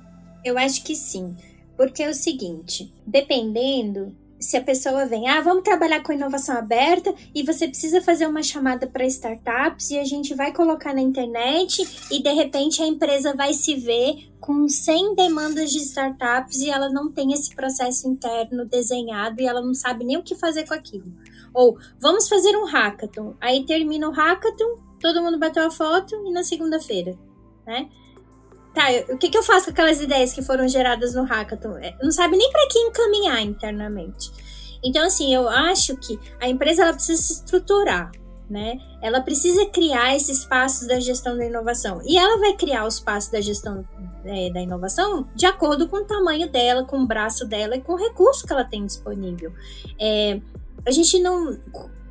Eu 0.45 0.59
acho 0.59 0.83
que 0.85 0.95
sim. 0.95 1.37
Porque 1.77 2.03
é 2.03 2.09
o 2.09 2.15
seguinte, 2.15 2.93
dependendo 3.07 4.15
se 4.45 4.57
a 4.57 4.63
pessoa 4.63 5.07
vem, 5.07 5.29
ah, 5.29 5.41
vamos 5.41 5.65
trabalhar 5.65 6.03
com 6.03 6.13
inovação 6.13 6.57
aberta 6.57 7.15
e 7.35 7.43
você 7.43 7.67
precisa 7.67 8.03
fazer 8.03 8.27
uma 8.27 8.43
chamada 8.43 8.87
para 8.87 9.07
startups 9.07 9.91
e 9.91 9.99
a 9.99 10.05
gente 10.05 10.35
vai 10.35 10.53
colocar 10.53 10.93
na 10.93 11.01
internet 11.01 11.83
e 12.11 12.23
de 12.23 12.33
repente 12.33 12.83
a 12.83 12.87
empresa 12.87 13.35
vai 13.35 13.55
se 13.55 13.75
ver 13.75 14.29
com 14.41 14.69
100 14.69 15.15
demandas 15.15 15.71
de 15.71 15.79
startups 15.79 16.61
e 16.61 16.69
ela 16.69 16.91
não 16.91 17.11
tem 17.11 17.33
esse 17.33 17.55
processo 17.55 18.07
interno 18.07 18.67
desenhado 18.67 19.41
e 19.41 19.47
ela 19.47 19.63
não 19.63 19.73
sabe 19.73 20.05
nem 20.05 20.19
o 20.19 20.23
que 20.23 20.35
fazer 20.35 20.67
com 20.67 20.75
aquilo. 20.75 21.11
Ou 21.55 21.79
vamos 22.01 22.29
fazer 22.29 22.57
um 22.57 22.67
hackathon. 22.67 23.35
Aí 23.41 23.65
termina 23.65 24.09
o 24.09 24.13
hackathon, 24.13 24.79
todo 25.01 25.23
mundo 25.23 25.39
bateu 25.39 25.67
a 25.67 25.71
foto 25.71 26.15
e 26.27 26.33
na 26.33 26.43
segunda-feira, 26.43 27.17
né? 27.67 27.89
Tá, 28.75 28.87
o 29.09 29.17
que, 29.17 29.31
que 29.31 29.39
eu 29.39 29.43
faço 29.43 29.67
com 29.67 29.71
aquelas 29.71 30.01
ideias 30.01 30.33
que 30.33 30.43
foram 30.43 30.67
geradas 30.67 31.15
no 31.15 31.23
hackathon? 31.23 31.79
É, 31.79 31.97
não 32.03 32.11
sabe 32.11 32.37
nem 32.37 32.51
para 32.51 32.67
que 32.69 32.79
encaminhar 32.79 33.41
internamente. 33.41 34.33
Então, 34.85 35.07
assim, 35.07 35.33
eu 35.33 35.49
acho 35.49 35.97
que 35.97 36.19
a 36.41 36.49
empresa 36.49 36.83
ela 36.83 36.93
precisa 36.93 37.23
se 37.23 37.33
estruturar, 37.35 38.11
né? 38.51 38.77
Ela 39.01 39.21
precisa 39.21 39.65
criar 39.67 40.15
esses 40.17 40.45
passos 40.45 40.89
da 40.89 40.99
gestão 40.99 41.37
da 41.37 41.47
inovação. 41.47 42.03
E 42.05 42.19
ela 42.19 42.39
vai 42.39 42.55
criar 42.55 42.85
os 42.85 42.99
passos 42.99 43.31
da 43.31 43.41
gestão 43.41 43.87
é, 44.25 44.51
da 44.51 44.61
inovação 44.61 45.29
de 45.35 45.47
acordo 45.47 45.89
com 45.89 45.99
o 45.99 46.05
tamanho 46.05 46.51
dela, 46.51 46.85
com 46.85 46.99
o 46.99 47.07
braço 47.07 47.47
dela 47.47 47.77
e 47.77 47.81
com 47.81 47.93
o 47.93 47.97
recurso 47.97 48.47
que 48.47 48.53
ela 48.53 48.65
tem 48.65 48.85
disponível. 48.85 49.53
É, 49.99 50.41
a 50.87 50.91
gente 50.91 51.19
não, 51.19 51.59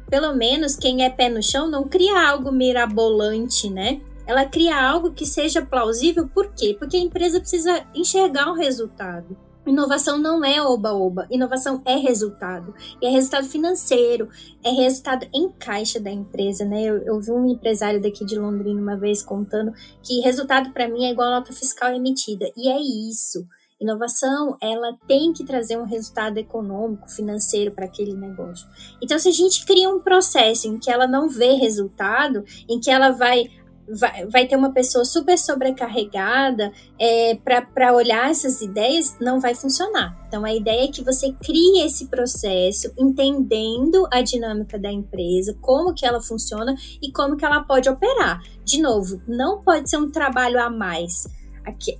pelo 0.10 0.34
menos 0.34 0.76
quem 0.76 1.04
é 1.04 1.10
pé 1.10 1.30
no 1.30 1.42
chão, 1.42 1.70
não 1.70 1.88
cria 1.88 2.30
algo 2.30 2.52
mirabolante, 2.52 3.70
né? 3.70 4.02
Ela 4.26 4.46
cria 4.46 4.82
algo 4.82 5.12
que 5.12 5.26
seja 5.26 5.62
plausível, 5.62 6.28
por 6.28 6.54
quê? 6.54 6.76
Porque 6.78 6.98
a 6.98 7.02
empresa 7.02 7.40
precisa 7.40 7.86
enxergar 7.94 8.50
o 8.50 8.56
resultado. 8.56 9.36
Inovação 9.66 10.18
não 10.18 10.44
é 10.44 10.62
oba-oba, 10.62 11.26
inovação 11.32 11.82
é 11.86 11.96
resultado. 11.96 12.74
E 13.02 13.06
é 13.06 13.10
resultado 13.10 13.48
financeiro, 13.48 14.28
é 14.62 14.70
resultado 14.70 15.26
em 15.34 15.50
caixa 15.50 16.02
da 16.02 16.12
empresa, 16.12 16.66
né? 16.66 16.84
Eu, 16.84 16.98
eu 17.04 17.20
vi 17.20 17.32
um 17.32 17.50
empresário 17.50 18.02
daqui 18.02 18.26
de 18.26 18.38
Londrina 18.38 18.82
uma 18.82 18.98
vez 18.98 19.24
contando 19.24 19.74
que 20.02 20.20
resultado 20.20 20.72
para 20.72 20.88
mim 20.88 21.06
é 21.06 21.12
igual 21.12 21.30
a 21.30 21.40
nota 21.40 21.54
fiscal 21.54 21.94
emitida. 21.94 22.52
E 22.58 22.70
é 22.70 22.78
isso. 22.78 23.48
Inovação, 23.84 24.58
ela 24.62 24.98
tem 25.08 25.34
que 25.34 25.44
trazer 25.44 25.78
um 25.78 25.86
resultado 25.86 26.38
econômico, 26.38 27.10
financeiro 27.10 27.72
para 27.72 27.86
aquele 27.86 28.14
negócio. 28.14 28.68
Então, 29.02 29.20
se 29.20 29.28
a 29.28 29.32
gente 29.32 29.66
cria 29.66 29.90
um 29.90 30.00
processo 30.00 30.68
em 30.68 30.80
que 30.80 30.90
ela 30.90 31.06
não 31.06 31.30
vê 31.30 31.54
resultado, 31.54 32.44
em 32.68 32.80
que 32.80 32.90
ela 32.90 33.12
vai 33.12 33.50
vai, 33.88 34.26
vai 34.28 34.48
ter 34.48 34.56
uma 34.56 34.72
pessoa 34.72 35.04
super 35.04 35.38
sobrecarregada 35.38 36.72
é, 37.00 37.36
para 37.36 37.94
olhar 37.94 38.30
essas 38.30 38.62
ideias, 38.62 39.18
não 39.20 39.40
vai 39.40 39.54
funcionar. 39.56 40.18
Então, 40.28 40.46
a 40.46 40.54
ideia 40.54 40.86
é 40.86 40.92
que 40.92 41.04
você 41.04 41.34
crie 41.44 41.86
esse 41.86 42.08
processo 42.08 42.92
entendendo 42.98 44.08
a 44.12 44.22
dinâmica 44.22 44.80
da 44.80 44.92
empresa, 44.92 45.58
como 45.62 45.94
que 45.94 46.06
ela 46.06 46.22
funciona 46.22 46.76
e 47.02 47.12
como 47.12 47.36
que 47.36 47.46
ela 47.46 47.62
pode 47.64 47.90
operar. 47.90 48.42
De 48.64 48.82
novo, 48.82 49.22
não 49.28 49.62
pode 49.62 49.90
ser 49.90 49.98
um 49.98 50.10
trabalho 50.10 50.62
a 50.62 50.70
mais 50.70 51.28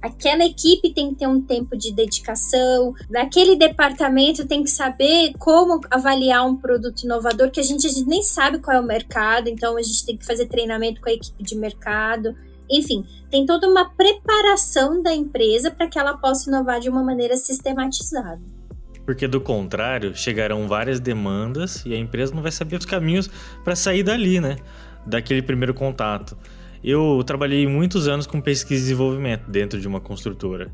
aquela 0.02 0.46
equipe 0.46 0.94
tem 0.94 1.10
que 1.10 1.20
ter 1.20 1.28
um 1.28 1.42
tempo 1.42 1.78
de 1.78 1.92
dedicação, 1.92 2.94
naquele 3.10 3.56
departamento 3.56 4.48
tem 4.48 4.64
que 4.64 4.70
saber 4.70 5.34
como 5.40 5.80
avaliar 5.90 6.46
um 6.46 6.56
produto 6.56 7.04
inovador, 7.04 7.50
que 7.50 7.60
a 7.60 7.64
gente, 7.64 7.88
a 7.88 7.90
gente 7.90 8.08
nem 8.08 8.22
sabe 8.22 8.60
qual 8.60 8.78
é 8.78 8.80
o 8.80 8.86
mercado, 8.86 9.48
então 9.48 9.78
a 9.78 9.82
gente 9.82 10.06
tem 10.06 10.18
que 10.18 10.26
fazer 10.26 10.48
treinamento 10.48 11.02
com 11.02 11.10
a 11.10 11.14
equipe 11.14 11.44
de 11.44 11.56
mercado. 11.56 12.36
Enfim, 12.70 13.06
tem 13.30 13.46
toda 13.46 13.68
uma 13.68 13.90
preparação 13.90 15.02
da 15.02 15.14
empresa 15.14 15.70
para 15.72 15.88
que 15.88 16.00
ela 16.00 16.18
possa 16.18 16.50
inovar 16.50 16.80
de 16.80 16.90
uma 16.90 17.04
maneira 17.04 17.36
sistematizada. 17.38 18.42
Porque 19.06 19.28
do 19.28 19.42
contrário, 19.42 20.16
chegarão 20.16 20.68
várias 20.68 21.00
demandas 21.00 21.86
e 21.86 21.94
a 21.94 21.98
empresa 21.98 22.34
não 22.34 22.42
vai 22.42 22.52
saber 22.52 22.78
os 22.78 22.86
caminhos 22.86 23.30
para 23.64 23.76
sair 23.76 24.02
dali, 24.02 24.40
né? 24.40 24.58
Daquele 25.06 25.42
primeiro 25.42 25.74
contato. 25.74 26.38
Eu 26.84 27.24
trabalhei 27.26 27.66
muitos 27.66 28.08
anos 28.08 28.28
com 28.28 28.42
pesquisa 28.42 28.82
e 28.82 28.84
desenvolvimento 28.84 29.50
dentro 29.50 29.80
de 29.80 29.88
uma 29.88 30.02
construtora. 30.02 30.70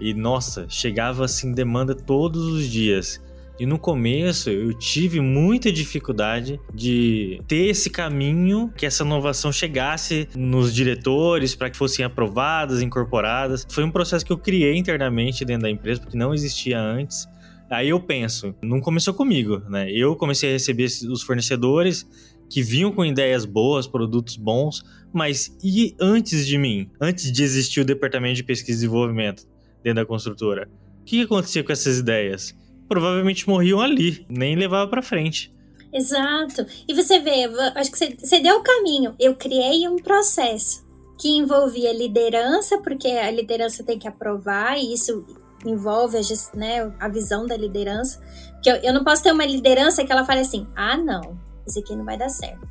E 0.00 0.14
nossa, 0.14 0.66
chegava 0.68 1.24
assim 1.24 1.52
demanda 1.52 1.94
todos 1.94 2.44
os 2.46 2.66
dias. 2.66 3.20
E 3.58 3.64
no 3.64 3.78
começo 3.78 4.50
eu 4.50 4.72
tive 4.74 5.20
muita 5.20 5.72
dificuldade 5.72 6.60
de 6.74 7.40
ter 7.48 7.68
esse 7.68 7.88
caminho 7.88 8.70
que 8.76 8.84
essa 8.84 9.02
inovação 9.02 9.50
chegasse 9.50 10.28
nos 10.34 10.74
diretores 10.74 11.54
para 11.54 11.70
que 11.70 11.76
fossem 11.76 12.04
aprovadas, 12.04 12.82
incorporadas. 12.82 13.66
Foi 13.70 13.82
um 13.84 13.90
processo 13.90 14.24
que 14.24 14.32
eu 14.32 14.38
criei 14.38 14.76
internamente 14.76 15.44
dentro 15.44 15.62
da 15.62 15.70
empresa 15.70 16.00
porque 16.00 16.16
não 16.16 16.34
existia 16.34 16.78
antes. 16.78 17.26
Aí 17.70 17.88
eu 17.88 17.98
penso, 17.98 18.54
não 18.62 18.80
começou 18.80 19.12
comigo, 19.12 19.60
né? 19.68 19.90
Eu 19.90 20.14
comecei 20.14 20.50
a 20.50 20.52
receber 20.52 20.84
os 20.84 21.22
fornecedores 21.22 22.06
que 22.48 22.62
vinham 22.62 22.92
com 22.92 23.04
ideias 23.04 23.44
boas, 23.44 23.86
produtos 23.86 24.36
bons, 24.36 24.82
mas 25.12 25.56
e 25.62 25.94
antes 26.00 26.46
de 26.46 26.58
mim? 26.58 26.90
Antes 27.00 27.30
de 27.32 27.42
existir 27.42 27.80
o 27.80 27.84
departamento 27.84 28.36
de 28.36 28.44
pesquisa 28.44 28.72
e 28.72 28.82
desenvolvimento 28.82 29.46
dentro 29.82 30.02
da 30.02 30.06
construtora? 30.06 30.68
O 31.00 31.04
que 31.04 31.22
acontecia 31.22 31.62
com 31.62 31.72
essas 31.72 31.98
ideias? 31.98 32.54
Provavelmente 32.88 33.48
morriam 33.48 33.80
ali, 33.80 34.24
nem 34.28 34.56
levava 34.56 34.88
para 34.88 35.02
frente. 35.02 35.52
Exato. 35.92 36.66
E 36.86 36.94
você 36.94 37.18
vê, 37.18 37.44
acho 37.74 37.90
que 37.90 37.98
você, 37.98 38.16
você 38.18 38.40
deu 38.40 38.56
o 38.56 38.62
caminho. 38.62 39.14
Eu 39.18 39.34
criei 39.34 39.88
um 39.88 39.96
processo 39.96 40.84
que 41.18 41.28
envolvia 41.28 41.92
liderança, 41.92 42.78
porque 42.78 43.08
a 43.08 43.30
liderança 43.30 43.82
tem 43.82 43.98
que 43.98 44.06
aprovar, 44.06 44.78
e 44.78 44.92
isso 44.92 45.24
envolve 45.64 46.18
a, 46.18 46.56
né, 46.56 46.92
a 47.00 47.08
visão 47.08 47.46
da 47.46 47.56
liderança. 47.56 48.20
Que 48.62 48.70
eu, 48.70 48.76
eu 48.76 48.92
não 48.92 49.02
posso 49.02 49.22
ter 49.22 49.32
uma 49.32 49.46
liderança 49.46 50.04
que 50.04 50.12
ela 50.12 50.24
fale 50.24 50.40
assim: 50.40 50.66
ah, 50.76 50.96
não, 50.96 51.38
esse 51.66 51.80
aqui 51.80 51.94
não 51.96 52.04
vai 52.04 52.16
dar 52.16 52.28
certo. 52.28 52.66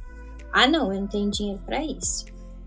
Ah, 0.52 0.68
não, 0.68 0.92
eu 0.94 1.02
não 1.02 1.08
tenho 1.08 1.30
dinheiro 1.30 1.62
para 1.66 1.84
isso. 1.84 2.26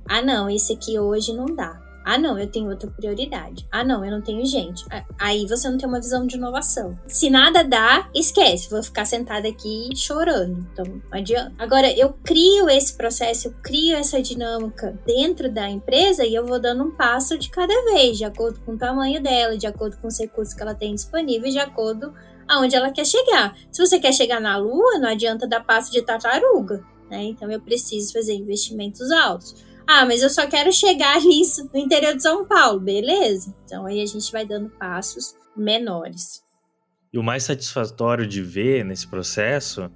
Ah, 0.09 0.23
não, 0.23 0.49
esse 0.49 0.73
aqui 0.73 0.99
hoje 0.99 1.33
não 1.33 1.47
dá. 1.47 1.81
Ah, 2.11 2.17
não, 2.17 2.39
eu 2.39 2.47
tenho 2.47 2.71
outra 2.71 2.91
prioridade. 2.91 3.67
Ah, 3.71 3.85
não, 3.85 4.03
eu 4.03 4.11
não 4.11 4.23
tenho 4.23 4.43
gente. 4.47 4.83
Aí 5.19 5.47
você 5.47 5.69
não 5.69 5.77
tem 5.77 5.87
uma 5.87 6.01
visão 6.01 6.27
de 6.27 6.37
inovação. 6.37 6.99
Se 7.07 7.29
nada 7.29 7.63
dá, 7.63 8.09
esquece. 8.15 8.71
Vou 8.71 8.83
ficar 8.83 9.05
sentada 9.05 9.47
aqui 9.47 9.91
chorando. 9.95 10.67
Então, 10.73 10.87
não 10.87 11.03
adianta. 11.11 11.53
Agora, 11.59 11.93
eu 11.93 12.15
crio 12.25 12.71
esse 12.71 12.95
processo, 12.95 13.49
eu 13.49 13.55
crio 13.63 13.95
essa 13.95 14.23
dinâmica 14.23 14.99
dentro 15.05 15.53
da 15.53 15.69
empresa 15.69 16.25
e 16.25 16.35
eu 16.35 16.47
vou 16.47 16.59
dando 16.59 16.83
um 16.83 16.91
passo 16.93 17.37
de 17.37 17.51
cada 17.51 17.75
vez, 17.93 18.17
de 18.17 18.25
acordo 18.25 18.59
com 18.61 18.73
o 18.73 18.79
tamanho 18.79 19.23
dela, 19.23 19.59
de 19.59 19.67
acordo 19.67 19.99
com 19.99 20.09
os 20.09 20.19
recursos 20.19 20.55
que 20.55 20.63
ela 20.63 20.75
tem 20.75 20.95
disponível, 20.95 21.51
de 21.51 21.59
acordo 21.59 22.15
aonde 22.49 22.75
ela 22.75 22.91
quer 22.91 23.05
chegar. 23.05 23.57
Se 23.71 23.85
você 23.85 23.99
quer 24.01 24.13
chegar 24.13 24.41
na 24.41 24.57
Lua, 24.57 24.99
não 24.99 25.09
adianta 25.09 25.47
dar 25.47 25.65
passo 25.65 25.93
de 25.93 26.03
tartaruga, 26.03 26.83
né? 27.11 27.25
Então 27.25 27.51
eu 27.51 27.61
preciso 27.61 28.13
fazer 28.13 28.35
investimentos 28.35 29.11
altos. 29.11 29.55
Ah, 29.87 30.05
mas 30.05 30.23
eu 30.23 30.29
só 30.29 30.47
quero 30.47 30.73
chegar 30.73 31.17
ali 31.17 31.43
no 31.73 31.81
interior 31.81 32.15
de 32.15 32.23
São 32.23 32.47
Paulo, 32.47 32.81
beleza? 32.81 33.55
Então 33.65 33.87
aí 33.87 34.03
a 34.03 34.07
gente 34.07 34.31
vai 34.31 34.45
dando 34.45 34.69
passos 34.71 35.35
menores. 35.57 36.43
E 37.13 37.19
o 37.19 37.23
mais 37.23 37.45
satisfatório 37.45 38.27
de 38.27 38.43
ver 38.43 38.85
nesse 38.85 39.09
processo 39.09 39.91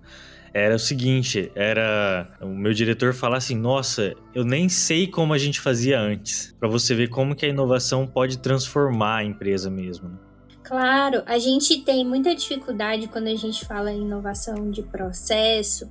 era 0.55 0.75
o 0.75 0.79
seguinte, 0.79 1.51
era 1.55 2.38
o 2.41 2.49
meu 2.49 2.73
diretor 2.73 3.12
falar 3.12 3.38
assim: 3.38 3.55
"Nossa, 3.55 4.15
eu 4.35 4.45
nem 4.45 4.69
sei 4.69 5.07
como 5.07 5.35
a 5.35 5.38
gente 5.38 5.61
fazia 5.61 6.01
antes". 6.01 6.55
Para 6.59 6.69
você 6.69 6.95
ver 6.95 7.09
como 7.09 7.35
que 7.35 7.45
a 7.45 7.49
inovação 7.49 8.07
pode 8.07 8.38
transformar 8.38 9.18
a 9.18 9.24
empresa 9.24 9.70
mesmo. 9.70 10.18
Claro, 10.73 11.23
a 11.27 11.39
gente 11.39 11.83
tem 11.83 12.03
muita 12.03 12.35
dificuldade 12.35 13.07
quando 13.07 13.27
a 13.27 13.35
gente 13.35 13.62
fala 13.66 13.93
em 13.93 14.01
inovação 14.01 14.70
de 14.70 14.83
processo, 14.83 15.87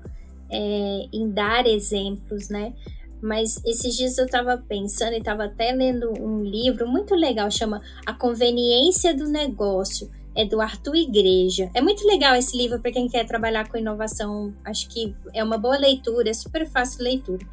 é, 0.50 1.06
em 1.14 1.30
dar 1.30 1.68
exemplos, 1.68 2.50
né? 2.50 2.74
Mas 3.22 3.64
esses 3.64 3.96
dias 3.96 4.18
eu 4.18 4.26
estava 4.26 4.58
pensando 4.58 5.14
e 5.14 5.20
estava 5.20 5.44
até 5.44 5.72
lendo 5.72 6.12
um 6.20 6.42
livro 6.44 6.88
muito 6.88 7.14
legal, 7.14 7.52
chama 7.52 7.80
A 8.08 8.12
Conveniência 8.12 9.16
do 9.16 9.28
Negócio 9.28 10.10
é 10.36 10.46
do 10.46 10.60
Arthur 10.60 10.96
Igreja. 10.96 11.70
É 11.76 11.82
muito 11.82 12.04
legal 12.08 12.34
esse 12.34 12.58
livro 12.58 12.80
para 12.80 12.92
quem 12.92 13.08
quer 13.08 13.28
trabalhar 13.28 13.70
com 13.70 13.78
inovação. 13.78 14.52
Acho 14.66 14.90
que 14.90 15.14
é 15.32 15.44
uma 15.44 15.60
boa 15.60 15.78
leitura, 15.78 16.32
é 16.32 16.34
super 16.34 16.68
fácil 16.68 17.04
leitura. 17.04 17.46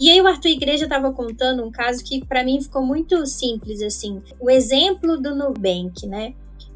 E 0.00 0.10
aí 0.10 0.20
o 0.20 0.26
Arthur 0.26 0.48
Igreja 0.48 0.84
estava 0.84 1.12
contando 1.12 1.64
um 1.64 1.70
caso 1.70 2.02
que 2.02 2.24
para 2.24 2.42
mim 2.42 2.60
ficou 2.60 2.84
muito 2.84 3.24
simples 3.24 3.80
assim. 3.82 4.20
O 4.40 4.50
exemplo 4.50 5.16
do 5.16 5.32
Nubank, 5.32 6.08
né? 6.08 6.34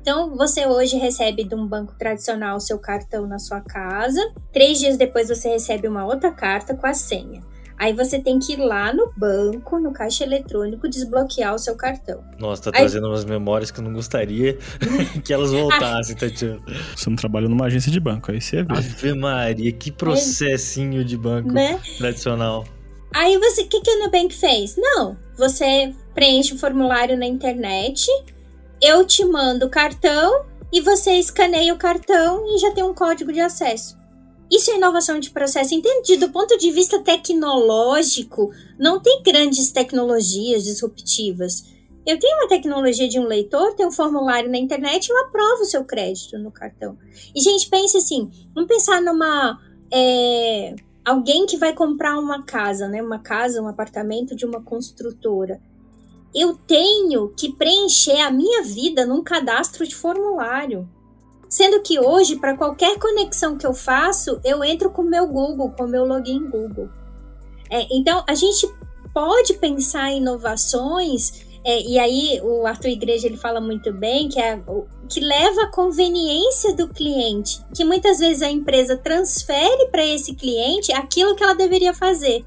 Então, 0.09 0.37
você 0.37 0.65
hoje 0.69 0.97
recebe 0.97 1.43
de 1.43 1.57
um 1.57 1.67
banco 1.67 1.93
tradicional 1.99 2.61
seu 2.61 2.79
cartão 2.79 3.27
na 3.27 3.41
sua 3.41 3.61
casa. 3.61 4.21
Três 4.53 4.79
dias 4.79 4.97
depois, 4.97 5.29
você 5.29 5.49
recebe 5.49 5.89
uma 5.89 6.07
outra 6.07 6.31
carta 6.31 6.77
com 6.77 6.87
a 6.87 6.95
senha. 6.95 7.43
Aí 7.77 7.93
você 7.93 8.21
tem 8.21 8.39
que 8.39 8.53
ir 8.53 8.57
lá 8.59 8.95
no 8.95 9.11
banco, 9.17 9.81
no 9.81 9.93
caixa 9.93 10.23
eletrônico, 10.23 10.89
desbloquear 10.89 11.57
o 11.57 11.59
seu 11.59 11.75
cartão. 11.75 12.23
Nossa, 12.39 12.71
tá 12.71 12.71
Aí... 12.73 12.83
trazendo 12.83 13.09
umas 13.09 13.25
memórias 13.25 13.73
que 13.73 13.81
eu 13.81 13.85
não 13.85 13.93
gostaria 13.93 14.57
que 15.25 15.33
elas 15.33 15.51
voltassem, 15.51 16.15
Tatiana. 16.15 16.63
Você 16.95 17.11
não 17.11 17.17
trabalha 17.17 17.49
numa 17.49 17.67
agência 17.67 17.91
de 17.91 17.99
banco, 17.99 18.31
aí 18.31 18.41
você 18.41 18.63
vê. 18.63 18.75
Ave 18.75 19.13
Maria, 19.13 19.73
que 19.73 19.91
processinho 19.91 21.05
de 21.05 21.17
banco 21.17 21.51
Né? 21.51 21.81
tradicional. 21.99 22.65
Aí 23.13 23.37
você, 23.39 23.63
o 23.63 23.69
que, 23.69 23.81
que 23.81 23.91
o 23.91 24.05
Nubank 24.05 24.33
fez? 24.33 24.77
Não, 24.77 25.17
você 25.37 25.93
preenche 26.15 26.55
o 26.55 26.59
formulário 26.59 27.19
na 27.19 27.27
internet, 27.27 28.07
eu 28.81 29.07
te 29.07 29.25
mando 29.25 29.67
o 29.67 29.71
cartão 29.71 30.45
e 30.73 30.81
você 30.81 31.13
escaneia 31.13 31.73
o 31.73 31.79
cartão 31.79 32.45
e 32.55 32.59
já 32.59 32.73
tem 32.73 32.85
um 32.85 32.95
código 32.95 33.33
de 33.33 33.41
acesso. 33.41 33.97
Isso 34.51 34.71
é 34.71 34.77
inovação 34.77 35.19
de 35.19 35.31
processo. 35.31 35.75
Entendido 35.75 36.27
do 36.27 36.33
ponto 36.33 36.57
de 36.57 36.71
vista 36.71 37.01
tecnológico, 37.01 38.53
não 38.79 39.01
tem 39.01 39.23
grandes 39.23 39.73
tecnologias 39.73 40.65
disruptivas. 40.65 41.65
Eu 42.07 42.19
tenho 42.19 42.37
uma 42.39 42.49
tecnologia 42.49 43.09
de 43.09 43.19
um 43.19 43.27
leitor, 43.27 43.75
tenho 43.75 43.89
um 43.89 43.93
formulário 43.93 44.49
na 44.49 44.59
internet 44.59 45.11
eu 45.11 45.19
aprovo 45.25 45.63
o 45.63 45.67
seu 45.67 45.85
crédito 45.85 46.39
no 46.39 46.53
cartão. 46.53 46.97
E, 47.35 47.41
gente, 47.41 47.69
pense 47.69 47.97
assim: 47.97 48.31
vamos 48.55 48.69
pensar 48.69 49.03
numa. 49.03 49.61
É, 49.93 50.77
alguém 51.05 51.47
que 51.47 51.57
vai 51.57 51.73
comprar 51.73 52.17
uma 52.17 52.45
casa, 52.45 52.87
né? 52.87 53.03
Uma 53.03 53.19
casa, 53.19 53.61
um 53.61 53.67
apartamento 53.67 54.37
de 54.37 54.47
uma 54.47 54.63
construtora. 54.63 55.61
Eu 56.37 56.55
tenho 56.55 57.33
que 57.35 57.51
preencher 57.51 58.21
a 58.21 58.31
minha 58.31 58.63
vida 58.63 59.07
num 59.07 59.25
cadastro 59.25 59.87
de 59.87 59.95
formulário. 59.95 60.87
Sendo 61.49 61.81
que 61.81 61.99
hoje, 61.99 62.37
para 62.37 62.59
qualquer 62.59 62.99
conexão 62.99 63.57
que 63.57 63.67
eu 63.67 63.73
faço, 63.73 64.39
eu 64.45 64.63
entro 64.63 64.91
com 64.91 65.01
o 65.01 65.09
meu 65.09 65.27
Google, 65.27 65.71
com 65.71 65.85
o 65.85 65.89
meu 65.89 66.05
login 66.05 66.51
Google. 66.51 66.91
É, 67.71 67.87
então, 67.91 68.23
a 68.29 68.35
gente 68.35 68.71
pode 69.15 69.55
pensar 69.55 70.11
em 70.11 70.19
inovações, 70.19 71.47
é, 71.65 71.81
e 71.81 71.99
aí 71.99 72.41
o 72.43 72.67
Arthur 72.67 72.91
Igreja 72.91 73.27
ele 73.27 73.39
fala 73.39 73.61
muito 73.61 73.91
bem, 73.93 74.29
que, 74.29 74.39
é, 74.39 74.63
que 75.09 75.21
leva 75.21 75.63
a 75.63 75.71
conveniência 75.71 76.75
do 76.77 76.87
cliente, 76.89 77.61
que 77.75 77.83
muitas 77.83 78.19
vezes 78.19 78.43
a 78.43 78.51
empresa 78.51 78.97
transfere 78.97 79.89
para 79.91 80.05
esse 80.05 80.35
cliente 80.35 80.93
aquilo 80.93 81.35
que 81.35 81.43
ela 81.43 81.55
deveria 81.55 81.95
fazer. 81.95 82.45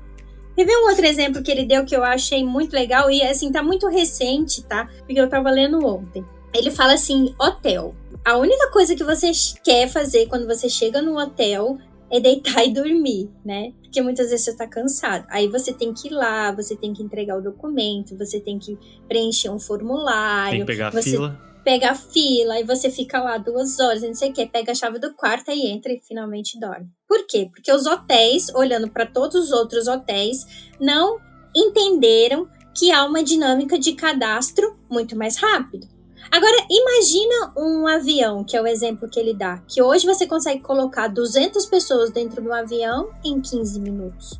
Ver 0.65 0.77
um 0.77 0.89
outro 0.89 1.05
exemplo 1.05 1.41
que 1.41 1.51
ele 1.51 1.65
deu 1.65 1.85
que 1.85 1.95
eu 1.95 2.03
achei 2.03 2.43
muito 2.43 2.73
legal, 2.73 3.09
e 3.09 3.21
assim, 3.21 3.51
tá 3.51 3.63
muito 3.63 3.87
recente, 3.87 4.63
tá? 4.63 4.89
Porque 4.99 5.19
eu 5.19 5.29
tava 5.29 5.49
lendo 5.49 5.85
ontem. 5.85 6.25
Ele 6.53 6.71
fala 6.71 6.93
assim: 6.93 7.33
hotel 7.39 7.95
a 8.25 8.37
única 8.37 8.69
coisa 8.71 8.95
que 8.95 9.03
você 9.03 9.31
quer 9.63 9.87
fazer 9.87 10.27
quando 10.27 10.45
você 10.45 10.69
chega 10.69 11.01
no 11.01 11.17
hotel 11.17 11.77
é 12.11 12.19
deitar 12.19 12.65
e 12.65 12.73
dormir, 12.73 13.29
né? 13.43 13.71
Porque 13.81 14.01
muitas 14.01 14.29
vezes 14.29 14.45
você 14.45 14.55
tá 14.55 14.67
cansado. 14.67 15.25
Aí 15.29 15.47
você 15.47 15.73
tem 15.73 15.93
que 15.93 16.07
ir 16.07 16.11
lá, 16.11 16.51
você 16.51 16.75
tem 16.75 16.93
que 16.93 17.01
entregar 17.01 17.37
o 17.37 17.41
documento, 17.41 18.17
você 18.17 18.39
tem 18.39 18.59
que 18.59 18.77
preencher 19.07 19.49
um 19.49 19.59
formulário. 19.59 20.51
Tem 20.51 20.59
que 20.59 20.65
pegar 20.65 20.87
a 20.89 21.01
fila. 21.01 21.41
Pega 21.63 21.91
a 21.91 21.95
fila, 21.95 22.53
aí 22.55 22.63
você 22.63 22.89
fica 22.89 23.21
lá 23.21 23.37
duas 23.37 23.79
horas, 23.79 24.01
não 24.01 24.13
sei 24.13 24.29
o 24.29 24.33
que, 24.33 24.45
pega 24.45 24.71
a 24.71 24.75
chave 24.75 24.97
do 24.97 25.13
quarto 25.13 25.51
e 25.51 25.67
entra 25.67 25.91
e 25.91 25.99
finalmente 25.99 26.59
dorme. 26.59 26.89
Por 27.09 27.25
quê? 27.25 27.49
Porque 27.51 27.71
os 27.71 27.87
hotéis, 27.87 28.53
olhando 28.53 28.87
para 28.87 29.03
todos 29.03 29.45
os 29.45 29.51
outros 29.51 29.87
hotéis, 29.87 30.45
não 30.79 31.17
entenderam 31.55 32.47
que 32.77 32.91
há 32.91 33.03
uma 33.03 33.23
dinâmica 33.23 33.79
de 33.79 33.93
cadastro 33.93 34.77
muito 34.87 35.17
mais 35.17 35.35
rápido. 35.37 35.87
Agora, 36.29 36.55
imagina 36.69 37.53
um 37.57 37.87
avião, 37.87 38.43
que 38.43 38.55
é 38.55 38.61
o 38.61 38.67
exemplo 38.67 39.09
que 39.09 39.19
ele 39.19 39.33
dá, 39.33 39.57
que 39.67 39.81
hoje 39.81 40.05
você 40.05 40.27
consegue 40.27 40.61
colocar 40.61 41.07
200 41.07 41.65
pessoas 41.65 42.11
dentro 42.11 42.43
do 42.43 42.53
avião 42.53 43.09
em 43.25 43.41
15 43.41 43.79
minutos. 43.79 44.39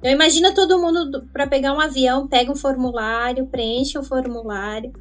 Então, 0.00 0.10
imagina 0.10 0.52
todo 0.52 0.80
mundo 0.80 1.28
para 1.32 1.46
pegar 1.46 1.72
um 1.72 1.80
avião, 1.80 2.26
pega 2.26 2.50
um 2.50 2.56
formulário, 2.56 3.46
preenche 3.46 3.96
o 3.96 4.00
um 4.00 4.04
formulário. 4.04 4.92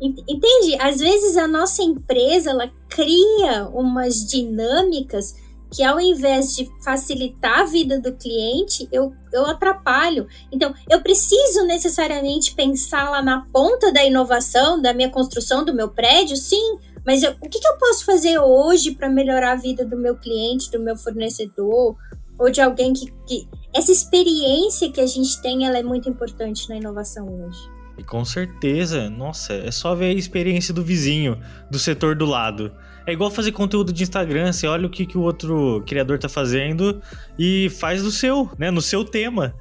Entende? 0.00 0.76
Às 0.80 1.00
vezes 1.00 1.36
a 1.36 1.48
nossa 1.48 1.82
empresa 1.82 2.50
ela 2.50 2.70
cria 2.88 3.68
umas 3.74 4.24
dinâmicas 4.24 5.34
que 5.72 5.82
ao 5.82 6.00
invés 6.00 6.54
de 6.56 6.68
facilitar 6.82 7.60
a 7.60 7.64
vida 7.64 8.00
do 8.00 8.12
cliente, 8.12 8.88
eu, 8.90 9.12
eu 9.32 9.46
atrapalho. 9.46 10.26
Então, 10.50 10.74
eu 10.88 11.00
preciso 11.00 11.64
necessariamente 11.64 12.54
pensar 12.54 13.08
lá 13.10 13.22
na 13.22 13.46
ponta 13.52 13.92
da 13.92 14.04
inovação, 14.04 14.80
da 14.80 14.92
minha 14.92 15.08
construção, 15.08 15.64
do 15.64 15.74
meu 15.74 15.88
prédio, 15.88 16.36
sim, 16.36 16.78
mas 17.06 17.22
eu, 17.22 17.32
o 17.40 17.48
que, 17.48 17.60
que 17.60 17.68
eu 17.68 17.78
posso 17.78 18.04
fazer 18.04 18.38
hoje 18.38 18.92
para 18.92 19.08
melhorar 19.08 19.52
a 19.52 19.56
vida 19.56 19.84
do 19.84 19.96
meu 19.96 20.16
cliente, 20.16 20.70
do 20.70 20.80
meu 20.80 20.96
fornecedor, 20.96 21.96
ou 22.38 22.50
de 22.50 22.60
alguém 22.60 22.92
que, 22.92 23.10
que. 23.26 23.48
Essa 23.72 23.92
experiência 23.92 24.90
que 24.90 25.00
a 25.00 25.06
gente 25.06 25.40
tem, 25.40 25.66
ela 25.66 25.78
é 25.78 25.82
muito 25.82 26.08
importante 26.08 26.68
na 26.68 26.76
inovação 26.76 27.26
hoje. 27.26 27.60
E 27.96 28.02
com 28.02 28.24
certeza, 28.24 29.10
nossa, 29.10 29.52
é 29.52 29.70
só 29.70 29.94
ver 29.94 30.06
a 30.06 30.14
experiência 30.14 30.72
do 30.72 30.82
vizinho, 30.82 31.38
do 31.70 31.78
setor 31.78 32.16
do 32.16 32.24
lado. 32.24 32.72
É 33.06 33.12
igual 33.12 33.30
fazer 33.30 33.52
conteúdo 33.52 33.92
de 33.92 34.02
Instagram, 34.02 34.52
você 34.52 34.66
olha 34.66 34.86
o 34.86 34.90
que, 34.90 35.06
que 35.06 35.16
o 35.16 35.22
outro 35.22 35.82
criador 35.86 36.18
tá 36.18 36.28
fazendo 36.28 37.00
e 37.38 37.70
faz 37.70 38.02
do 38.02 38.10
seu, 38.10 38.50
né? 38.58 38.70
No 38.70 38.82
seu 38.82 39.04
tema. 39.04 39.54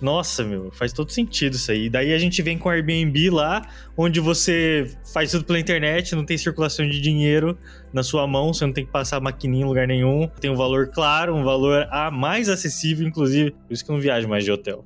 Nossa, 0.00 0.44
meu, 0.44 0.70
faz 0.72 0.92
todo 0.92 1.10
sentido 1.10 1.54
isso 1.54 1.70
aí. 1.70 1.88
Daí 1.88 2.12
a 2.12 2.18
gente 2.18 2.42
vem 2.42 2.58
com 2.58 2.68
o 2.68 2.72
Airbnb 2.72 3.30
lá, 3.30 3.66
onde 3.96 4.20
você 4.20 4.90
faz 5.12 5.30
tudo 5.30 5.44
pela 5.44 5.58
internet, 5.58 6.14
não 6.14 6.26
tem 6.26 6.36
circulação 6.36 6.86
de 6.88 7.00
dinheiro 7.00 7.56
na 7.92 8.02
sua 8.02 8.26
mão, 8.26 8.52
você 8.52 8.66
não 8.66 8.72
tem 8.72 8.84
que 8.84 8.92
passar 8.92 9.20
maquininha 9.20 9.64
em 9.64 9.68
lugar 9.68 9.86
nenhum. 9.86 10.28
Tem 10.40 10.50
um 10.50 10.56
valor 10.56 10.88
claro, 10.88 11.34
um 11.34 11.44
valor 11.44 11.88
a 11.90 12.10
mais 12.10 12.48
acessível, 12.48 13.06
inclusive. 13.06 13.52
Por 13.52 13.72
isso 13.72 13.84
que 13.84 13.90
eu 13.90 13.94
não 13.94 14.02
viajo 14.02 14.28
mais 14.28 14.44
de 14.44 14.52
hotel. 14.52 14.84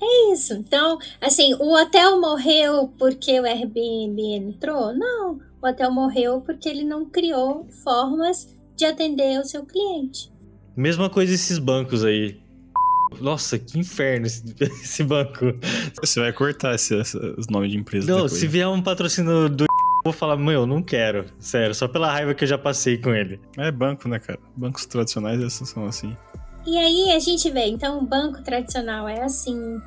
É 0.00 0.32
isso. 0.32 0.54
Então, 0.54 0.98
assim, 1.20 1.54
o 1.54 1.74
hotel 1.74 2.20
morreu 2.20 2.88
porque 2.98 3.38
o 3.38 3.44
Airbnb 3.44 4.20
entrou? 4.34 4.94
Não 4.94 5.51
o 5.62 5.68
hotel 5.68 5.90
morreu 5.92 6.40
porque 6.40 6.68
ele 6.68 6.84
não 6.84 7.04
criou 7.04 7.66
formas 7.84 8.48
de 8.76 8.84
atender 8.84 9.38
o 9.38 9.44
seu 9.44 9.64
cliente. 9.64 10.32
Mesma 10.76 11.08
coisa 11.08 11.34
esses 11.34 11.58
bancos 11.58 12.04
aí. 12.04 12.40
Nossa, 13.20 13.58
que 13.58 13.78
inferno 13.78 14.26
esse, 14.26 14.42
esse 14.60 15.04
banco. 15.04 15.54
Você 16.00 16.18
vai 16.18 16.32
cortar 16.32 16.74
esse, 16.74 16.94
esse, 16.94 17.16
os 17.16 17.46
nomes 17.48 17.70
de 17.70 17.78
empresa 17.78 18.10
Não, 18.10 18.22
depois. 18.24 18.32
se 18.32 18.46
vier 18.46 18.66
um 18.66 18.82
patrocínio 18.82 19.48
do 19.48 19.66
vou 20.04 20.12
falar, 20.12 20.36
meu, 20.36 20.66
não 20.66 20.82
quero. 20.82 21.26
Sério, 21.38 21.74
só 21.74 21.86
pela 21.86 22.10
raiva 22.10 22.34
que 22.34 22.42
eu 22.42 22.48
já 22.48 22.58
passei 22.58 22.98
com 22.98 23.14
ele. 23.14 23.40
É 23.56 23.70
banco, 23.70 24.08
né, 24.08 24.18
cara? 24.18 24.40
Bancos 24.56 24.86
tradicionais 24.86 25.40
esses 25.40 25.68
são 25.68 25.86
assim. 25.86 26.16
E 26.66 26.76
aí 26.78 27.12
a 27.12 27.18
gente 27.18 27.50
vê, 27.50 27.66
então 27.66 27.98
o 27.98 28.06
banco 28.06 28.42
tradicional 28.42 29.08
é 29.08 29.22
assim, 29.22 29.80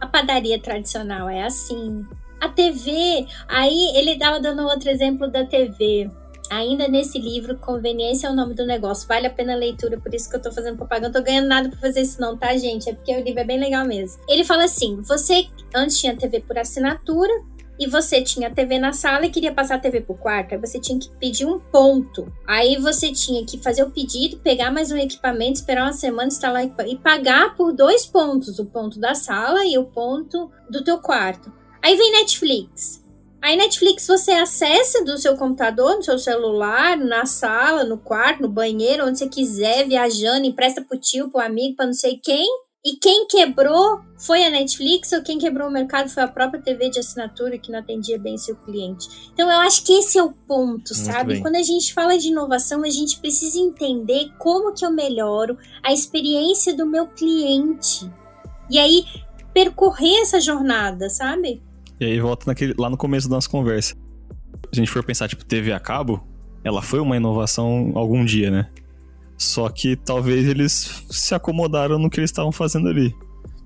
a 0.00 0.06
padaria 0.06 0.60
tradicional 0.60 1.28
é 1.28 1.42
assim, 1.42 2.06
a 2.40 2.48
TV, 2.48 3.26
aí 3.48 3.92
ele 3.96 4.12
estava 4.12 4.40
dando 4.40 4.62
outro 4.62 4.88
exemplo 4.90 5.30
da 5.30 5.44
TV. 5.44 6.10
Ainda 6.50 6.88
nesse 6.88 7.16
livro, 7.16 7.56
Conveniência 7.58 8.26
é 8.26 8.30
o 8.30 8.34
nome 8.34 8.54
do 8.54 8.66
negócio. 8.66 9.06
Vale 9.06 9.28
a 9.28 9.30
pena 9.30 9.52
a 9.52 9.56
leitura, 9.56 10.00
por 10.00 10.12
isso 10.12 10.28
que 10.28 10.34
eu 10.34 10.42
tô 10.42 10.50
fazendo 10.50 10.76
propaganda. 10.76 11.08
Não 11.08 11.20
tô 11.20 11.22
ganhando 11.24 11.46
nada 11.46 11.68
pra 11.68 11.78
fazer 11.78 12.00
isso, 12.00 12.20
não, 12.20 12.36
tá, 12.36 12.56
gente? 12.56 12.90
É 12.90 12.92
porque 12.92 13.14
o 13.14 13.22
livro 13.22 13.40
é 13.40 13.44
bem 13.44 13.60
legal 13.60 13.86
mesmo. 13.86 14.20
Ele 14.28 14.42
fala 14.42 14.64
assim: 14.64 15.00
você 15.02 15.46
antes 15.72 16.00
tinha 16.00 16.16
TV 16.16 16.40
por 16.40 16.58
assinatura, 16.58 17.32
e 17.80 17.86
você 17.86 18.20
tinha 18.20 18.50
TV 18.50 18.78
na 18.78 18.92
sala 18.92 19.24
e 19.24 19.30
queria 19.30 19.54
passar 19.54 19.76
a 19.76 19.78
TV 19.78 20.02
pro 20.02 20.14
quarto, 20.14 20.52
aí 20.52 20.60
você 20.60 20.78
tinha 20.78 20.98
que 20.98 21.08
pedir 21.18 21.46
um 21.46 21.58
ponto. 21.58 22.30
Aí 22.46 22.76
você 22.76 23.10
tinha 23.10 23.42
que 23.46 23.56
fazer 23.56 23.82
o 23.82 23.90
pedido, 23.90 24.38
pegar 24.38 24.70
mais 24.70 24.92
um 24.92 24.98
equipamento, 24.98 25.54
esperar 25.54 25.84
uma 25.84 25.92
semana, 25.94 26.28
instalar 26.28 26.62
e 26.64 26.96
pagar 26.98 27.56
por 27.56 27.72
dois 27.72 28.04
pontos, 28.04 28.58
o 28.58 28.66
ponto 28.66 29.00
da 29.00 29.14
sala 29.14 29.64
e 29.64 29.78
o 29.78 29.86
ponto 29.86 30.50
do 30.68 30.84
teu 30.84 30.98
quarto. 30.98 31.50
Aí 31.82 31.96
vem 31.96 32.12
Netflix. 32.12 33.00
Aí 33.42 33.56
Netflix 33.56 34.06
você 34.06 34.32
acessa 34.32 35.02
do 35.02 35.16
seu 35.16 35.36
computador, 35.36 35.96
no 35.96 36.02
seu 36.02 36.18
celular, 36.18 36.96
na 36.98 37.24
sala, 37.24 37.84
no 37.84 37.96
quarto, 37.96 38.42
no 38.42 38.48
banheiro, 38.48 39.06
onde 39.06 39.18
você 39.18 39.28
quiser, 39.28 39.88
viajando, 39.88 40.46
empresta 40.46 40.82
pro 40.82 40.98
tio, 40.98 41.30
pro 41.30 41.40
amigo, 41.40 41.76
pra 41.76 41.86
não 41.86 41.94
sei 41.94 42.18
quem. 42.22 42.46
E 42.82 42.96
quem 42.96 43.26
quebrou 43.26 44.00
foi 44.16 44.42
a 44.42 44.50
Netflix 44.50 45.12
ou 45.12 45.22
quem 45.22 45.38
quebrou 45.38 45.68
o 45.68 45.72
mercado 45.72 46.08
foi 46.08 46.22
a 46.22 46.28
própria 46.28 46.62
TV 46.62 46.88
de 46.88 46.98
assinatura 46.98 47.58
que 47.58 47.70
não 47.70 47.78
atendia 47.78 48.18
bem 48.18 48.38
seu 48.38 48.56
cliente. 48.56 49.06
Então 49.34 49.50
eu 49.50 49.58
acho 49.60 49.84
que 49.84 49.92
esse 49.92 50.18
é 50.18 50.22
o 50.22 50.32
ponto, 50.32 50.94
Muito 50.94 50.94
sabe? 50.94 51.34
Bem. 51.34 51.42
Quando 51.42 51.56
a 51.56 51.62
gente 51.62 51.92
fala 51.92 52.16
de 52.16 52.28
inovação, 52.28 52.82
a 52.82 52.88
gente 52.88 53.18
precisa 53.18 53.58
entender 53.58 54.32
como 54.38 54.72
que 54.72 54.84
eu 54.84 54.90
melhoro 54.90 55.58
a 55.82 55.92
experiência 55.92 56.74
do 56.74 56.86
meu 56.86 57.06
cliente. 57.06 58.10
E 58.70 58.78
aí 58.78 59.04
percorrer 59.52 60.22
essa 60.22 60.40
jornada, 60.40 61.10
sabe? 61.10 61.62
E 62.00 62.04
aí 62.06 62.18
volta 62.18 62.46
naquele, 62.46 62.74
lá 62.78 62.88
no 62.88 62.96
começo 62.96 63.28
da 63.28 63.36
nossa 63.36 63.48
conversa. 63.48 63.94
Se 63.94 64.00
a 64.72 64.76
gente 64.76 64.90
for 64.90 65.04
pensar, 65.04 65.28
tipo, 65.28 65.44
TV 65.44 65.70
a 65.72 65.78
cabo, 65.78 66.26
ela 66.64 66.80
foi 66.80 66.98
uma 66.98 67.16
inovação 67.16 67.92
algum 67.94 68.24
dia, 68.24 68.50
né? 68.50 68.70
Só 69.36 69.68
que 69.68 69.96
talvez 69.96 70.48
eles 70.48 71.04
se 71.10 71.34
acomodaram 71.34 71.98
no 71.98 72.10
que 72.10 72.18
eles 72.18 72.30
estavam 72.30 72.52
fazendo 72.52 72.88
ali. 72.88 73.14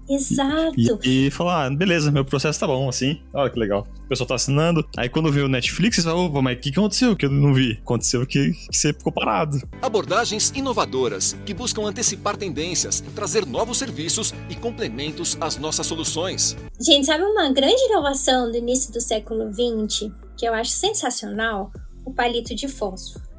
Exato. 0.08 1.00
E, 1.02 1.26
e 1.26 1.30
falar, 1.30 1.66
ah, 1.66 1.70
beleza, 1.70 2.10
meu 2.10 2.24
processo 2.24 2.60
tá 2.60 2.66
bom, 2.66 2.88
assim. 2.88 3.20
Olha 3.32 3.50
que 3.50 3.58
legal. 3.58 3.86
O 4.04 4.08
pessoal 4.08 4.26
tá 4.26 4.34
assinando. 4.34 4.86
Aí 4.96 5.08
quando 5.08 5.32
vê 5.32 5.40
o 5.40 5.48
Netflix, 5.48 5.96
você 5.96 6.02
fala, 6.02 6.20
opa, 6.20 6.42
mas 6.42 6.56
o 6.56 6.60
que, 6.60 6.70
que 6.70 6.78
aconteceu 6.78 7.16
que 7.16 7.26
eu 7.26 7.30
não 7.30 7.54
vi? 7.54 7.78
Aconteceu 7.82 8.26
que, 8.26 8.52
que 8.52 8.76
você 8.76 8.92
ficou 8.92 9.12
parado. 9.12 9.58
Abordagens 9.80 10.52
inovadoras 10.54 11.36
que 11.44 11.54
buscam 11.54 11.82
antecipar 11.82 12.36
tendências, 12.36 13.00
trazer 13.14 13.46
novos 13.46 13.78
serviços 13.78 14.34
e 14.48 14.54
complementos 14.54 15.36
às 15.40 15.56
nossas 15.56 15.86
soluções. 15.86 16.56
Gente, 16.80 17.06
sabe 17.06 17.24
uma 17.24 17.50
grande 17.52 17.82
inovação 17.90 18.50
do 18.50 18.56
início 18.56 18.92
do 18.92 19.00
século 19.00 19.50
XX 19.52 20.10
que 20.36 20.46
eu 20.46 20.54
acho 20.54 20.70
sensacional? 20.70 21.72
O 22.04 22.12
palito 22.12 22.54
de 22.54 22.68
fósforo. 22.68 23.33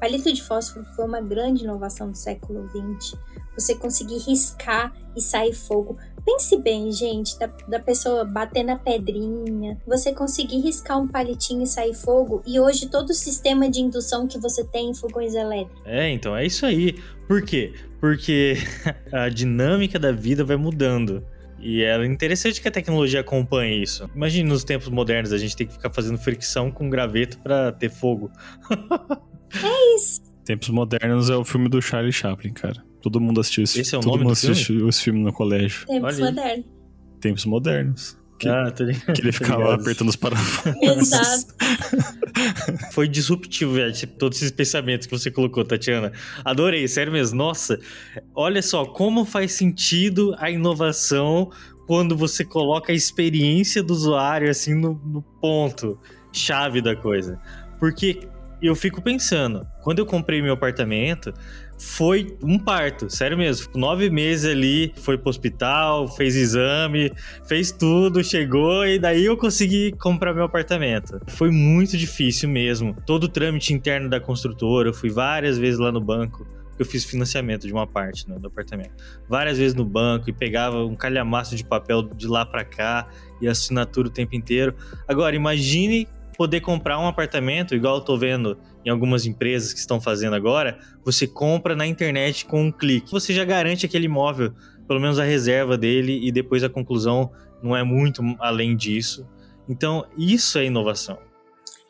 Palito 0.00 0.32
de 0.32 0.42
fósforo 0.42 0.84
foi 0.94 1.04
uma 1.04 1.20
grande 1.20 1.64
inovação 1.64 2.10
do 2.10 2.16
século 2.16 2.68
XX. 2.68 3.18
Você 3.54 3.74
conseguir 3.74 4.18
riscar 4.18 4.92
e 5.16 5.20
sair 5.20 5.54
fogo. 5.54 5.96
Pense 6.24 6.56
bem, 6.60 6.90
gente, 6.90 7.38
da, 7.38 7.46
da, 7.68 7.78
pessoa 7.78 8.24
bater 8.24 8.64
na 8.64 8.76
pedrinha, 8.76 9.80
você 9.86 10.12
conseguir 10.12 10.60
riscar 10.60 11.00
um 11.00 11.06
palitinho 11.06 11.62
e 11.62 11.66
sair 11.66 11.94
fogo, 11.94 12.42
e 12.44 12.58
hoje 12.58 12.88
todo 12.88 13.10
o 13.10 13.14
sistema 13.14 13.70
de 13.70 13.80
indução 13.80 14.26
que 14.26 14.36
você 14.36 14.64
tem 14.64 14.90
em 14.90 14.94
fogões 14.94 15.34
elétricos. 15.34 15.80
É, 15.86 16.10
então 16.10 16.36
é 16.36 16.44
isso 16.44 16.66
aí. 16.66 17.00
Por 17.28 17.42
quê? 17.42 17.72
Porque 18.00 18.56
a 19.12 19.28
dinâmica 19.28 19.98
da 19.98 20.10
vida 20.10 20.44
vai 20.44 20.56
mudando. 20.56 21.24
E 21.58 21.82
é 21.82 22.04
interessante 22.04 22.60
que 22.60 22.68
a 22.68 22.70
tecnologia 22.70 23.20
acompanhe 23.20 23.82
isso. 23.82 24.10
Imagine 24.14 24.48
nos 24.48 24.62
tempos 24.62 24.88
modernos 24.88 25.32
a 25.32 25.38
gente 25.38 25.56
tem 25.56 25.66
que 25.66 25.72
ficar 25.72 25.90
fazendo 25.90 26.18
fricção 26.18 26.70
com 26.70 26.90
graveto 26.90 27.38
para 27.38 27.72
ter 27.72 27.88
fogo. 27.88 28.30
É 29.54 29.96
isso. 29.96 30.22
Tempos 30.44 30.68
Modernos 30.68 31.28
é 31.28 31.36
o 31.36 31.44
filme 31.44 31.68
do 31.68 31.82
Charlie 31.82 32.12
Chaplin, 32.12 32.52
cara. 32.52 32.84
Todo 33.02 33.20
mundo 33.20 33.40
assistiu 33.40 33.64
esse, 33.64 33.80
esse 33.80 33.94
é 33.94 33.98
o 33.98 34.00
todo 34.00 34.12
nome 34.12 34.24
mundo 34.24 34.34
do 34.34 34.36
filme? 34.36 34.52
assistiu 34.52 34.88
esse 34.88 35.02
filme 35.02 35.20
no 35.20 35.32
colégio. 35.32 35.86
Tempos 35.86 36.18
Modernos. 36.18 36.66
Tempos 37.20 37.44
Modernos. 37.44 38.18
Que, 38.38 38.48
ah, 38.48 38.70
tô 38.70 38.84
ligado. 38.84 39.14
que 39.14 39.22
ele 39.22 39.32
ficava 39.32 39.74
apertando 39.74 40.08
os 40.08 40.16
parafusos. 40.16 40.74
Exato. 40.82 41.54
Foi 42.92 43.08
disruptivo, 43.08 43.72
velho, 43.74 43.94
todos 44.18 44.38
esses 44.38 44.50
pensamentos 44.50 45.06
que 45.06 45.18
você 45.18 45.30
colocou, 45.30 45.64
Tatiana. 45.64 46.12
Adorei, 46.44 46.86
sério 46.86 47.12
mesmo. 47.12 47.38
Nossa, 47.38 47.78
olha 48.34 48.60
só 48.60 48.84
como 48.84 49.24
faz 49.24 49.52
sentido 49.52 50.34
a 50.38 50.50
inovação 50.50 51.50
quando 51.86 52.16
você 52.16 52.44
coloca 52.44 52.92
a 52.92 52.94
experiência 52.94 53.82
do 53.82 53.92
usuário 53.92 54.50
assim 54.50 54.74
no, 54.74 55.00
no 55.04 55.22
ponto 55.40 55.98
chave 56.32 56.82
da 56.82 56.94
coisa. 56.94 57.40
Porque 57.78 58.28
eu 58.62 58.74
fico 58.74 59.02
pensando, 59.02 59.66
quando 59.82 59.98
eu 59.98 60.06
comprei 60.06 60.40
meu 60.40 60.54
apartamento, 60.54 61.32
foi 61.78 62.36
um 62.42 62.58
parto, 62.58 63.10
sério 63.10 63.36
mesmo. 63.36 63.70
Nove 63.74 64.08
meses 64.08 64.50
ali, 64.50 64.92
foi 64.96 65.18
pro 65.18 65.28
hospital, 65.28 66.08
fez 66.08 66.34
exame, 66.34 67.12
fez 67.46 67.70
tudo, 67.70 68.24
chegou 68.24 68.86
e 68.86 68.98
daí 68.98 69.26
eu 69.26 69.36
consegui 69.36 69.92
comprar 69.92 70.32
meu 70.32 70.44
apartamento. 70.44 71.20
Foi 71.28 71.50
muito 71.50 71.96
difícil 71.96 72.48
mesmo. 72.48 72.96
Todo 73.04 73.24
o 73.24 73.28
trâmite 73.28 73.74
interno 73.74 74.08
da 74.08 74.18
construtora, 74.18 74.88
eu 74.88 74.94
fui 74.94 75.10
várias 75.10 75.58
vezes 75.58 75.78
lá 75.78 75.92
no 75.92 76.00
banco. 76.00 76.46
Eu 76.78 76.84
fiz 76.84 77.04
financiamento 77.04 77.66
de 77.66 77.72
uma 77.72 77.86
parte 77.86 78.28
né, 78.28 78.38
do 78.38 78.48
apartamento. 78.48 78.92
Várias 79.28 79.56
vezes 79.56 79.74
no 79.74 79.84
banco 79.84 80.28
e 80.28 80.32
pegava 80.32 80.84
um 80.84 80.94
calhamaço 80.94 81.56
de 81.56 81.64
papel 81.64 82.02
de 82.02 82.26
lá 82.26 82.44
para 82.44 82.64
cá 82.64 83.08
e 83.40 83.48
assinatura 83.48 84.08
o 84.08 84.10
tempo 84.10 84.34
inteiro. 84.34 84.74
Agora, 85.08 85.34
imagine 85.34 86.06
poder 86.36 86.60
comprar 86.60 86.98
um 86.98 87.06
apartamento, 87.06 87.74
igual 87.74 87.96
eu 87.96 88.00
tô 88.00 88.16
vendo 88.16 88.58
em 88.84 88.90
algumas 88.90 89.26
empresas 89.26 89.72
que 89.72 89.78
estão 89.78 90.00
fazendo 90.00 90.34
agora, 90.34 90.78
você 91.04 91.26
compra 91.26 91.74
na 91.74 91.86
internet 91.86 92.44
com 92.44 92.64
um 92.64 92.72
clique. 92.72 93.10
Você 93.12 93.32
já 93.32 93.44
garante 93.44 93.86
aquele 93.86 94.06
imóvel, 94.06 94.52
pelo 94.86 95.00
menos 95.00 95.18
a 95.18 95.24
reserva 95.24 95.76
dele, 95.76 96.20
e 96.26 96.30
depois 96.30 96.62
a 96.62 96.68
conclusão 96.68 97.30
não 97.62 97.76
é 97.76 97.82
muito 97.82 98.22
além 98.38 98.76
disso. 98.76 99.26
Então, 99.68 100.06
isso 100.16 100.58
é 100.58 100.66
inovação. 100.66 101.18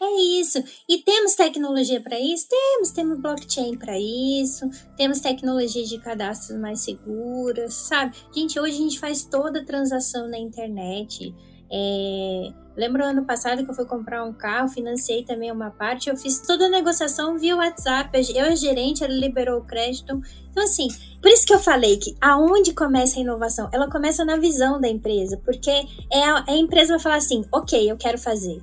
É 0.01 0.41
isso. 0.41 0.63
E 0.89 0.99
temos 0.99 1.35
tecnologia 1.35 2.01
para 2.01 2.19
isso? 2.21 2.49
Temos. 2.49 2.91
Temos 2.91 3.19
blockchain 3.19 3.77
para 3.77 3.99
isso. 3.99 4.69
Temos 4.97 5.21
tecnologia 5.21 5.85
de 5.85 5.99
cadastros 5.99 6.59
mais 6.59 6.81
seguras, 6.81 7.75
sabe? 7.75 8.17
Gente, 8.35 8.61
hoje 8.61 8.75
a 8.75 8.79
gente 8.79 8.99
faz 8.99 9.25
toda 9.25 9.65
transação 9.65 10.29
na 10.29 10.39
internet. 10.39 11.35
É, 11.71 12.53
lembro 12.77 13.05
ano 13.05 13.25
passado 13.25 13.65
que 13.65 13.71
eu 13.71 13.75
fui 13.75 13.87
comprar 13.87 14.25
um 14.25 14.33
carro, 14.33 14.69
financei 14.69 15.25
também 15.25 15.51
uma 15.51 15.71
parte, 15.71 16.11
eu 16.11 16.17
fiz 16.17 16.41
toda 16.41 16.67
a 16.67 16.69
negociação 16.69 17.39
via 17.39 17.57
WhatsApp, 17.57 18.11
eu, 18.35 18.47
a 18.47 18.55
gerente, 18.55 19.03
ele 19.03 19.19
liberou 19.19 19.61
o 19.61 19.65
crédito. 19.65 20.21
Então, 20.51 20.63
assim, 20.63 20.89
por 21.21 21.31
isso 21.31 21.47
que 21.47 21.55
eu 21.55 21.59
falei 21.59 21.97
que 21.97 22.17
aonde 22.21 22.73
começa 22.73 23.19
a 23.19 23.23
inovação? 23.23 23.69
Ela 23.73 23.91
começa 23.91 24.25
na 24.25 24.37
visão 24.37 24.81
da 24.81 24.89
empresa, 24.89 25.41
porque 25.45 25.71
é 26.13 26.23
a, 26.23 26.45
a 26.47 26.57
empresa 26.57 26.95
vai 26.95 27.01
falar 27.01 27.17
assim: 27.17 27.45
ok, 27.51 27.91
eu 27.91 27.97
quero 27.97 28.19
fazer. 28.19 28.63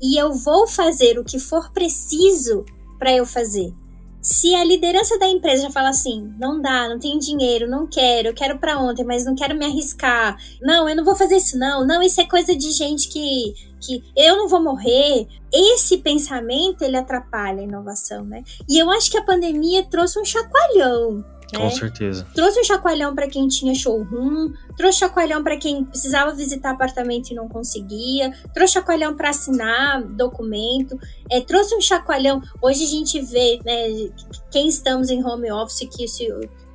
E 0.00 0.16
eu 0.16 0.32
vou 0.32 0.66
fazer 0.66 1.18
o 1.18 1.24
que 1.24 1.38
for 1.38 1.72
preciso 1.72 2.64
para 2.98 3.12
eu 3.12 3.26
fazer. 3.26 3.74
Se 4.20 4.54
a 4.54 4.64
liderança 4.64 5.18
da 5.18 5.28
empresa 5.28 5.62
já 5.62 5.70
fala 5.70 5.90
assim, 5.90 6.34
não 6.38 6.60
dá, 6.60 6.88
não 6.88 6.98
tenho 6.98 7.18
dinheiro, 7.18 7.68
não 7.68 7.86
quero, 7.86 8.34
quero 8.34 8.58
para 8.58 8.78
ontem, 8.78 9.04
mas 9.04 9.24
não 9.24 9.34
quero 9.34 9.56
me 9.56 9.64
arriscar. 9.64 10.36
Não, 10.60 10.88
eu 10.88 10.96
não 10.96 11.04
vou 11.04 11.16
fazer 11.16 11.36
isso 11.36 11.58
não. 11.58 11.86
Não, 11.86 12.02
isso 12.02 12.20
é 12.20 12.26
coisa 12.26 12.54
de 12.56 12.70
gente 12.72 13.08
que 13.08 13.54
que 13.80 14.02
eu 14.16 14.36
não 14.36 14.48
vou 14.48 14.60
morrer. 14.60 15.28
Esse 15.52 15.98
pensamento 15.98 16.82
ele 16.82 16.96
atrapalha 16.96 17.60
a 17.60 17.64
inovação, 17.64 18.24
né? 18.24 18.42
E 18.68 18.76
eu 18.76 18.90
acho 18.90 19.10
que 19.10 19.16
a 19.16 19.22
pandemia 19.22 19.84
trouxe 19.84 20.20
um 20.20 20.24
chacoalhão 20.24 21.24
com 21.56 21.64
né? 21.64 21.70
certeza. 21.70 22.26
Trouxe 22.34 22.60
um 22.60 22.64
chacoalhão 22.64 23.14
para 23.14 23.26
quem 23.26 23.48
tinha 23.48 23.74
showroom, 23.74 24.52
trouxe 24.76 24.98
chacoalhão 24.98 25.42
para 25.42 25.56
quem 25.56 25.84
precisava 25.84 26.34
visitar 26.34 26.70
apartamento 26.70 27.30
e 27.30 27.34
não 27.34 27.48
conseguia, 27.48 28.32
trouxe 28.52 28.74
chacoalhão 28.74 29.16
para 29.16 29.30
assinar 29.30 30.02
documento, 30.02 30.98
é, 31.30 31.40
trouxe 31.40 31.74
um 31.74 31.80
chacoalhão. 31.80 32.42
Hoje 32.60 32.84
a 32.84 32.88
gente 32.88 33.20
vê, 33.20 33.58
né, 33.64 34.10
quem 34.50 34.68
estamos 34.68 35.10
em 35.10 35.24
home 35.24 35.50
office, 35.50 35.88
que 35.88 36.06
se 36.06 36.26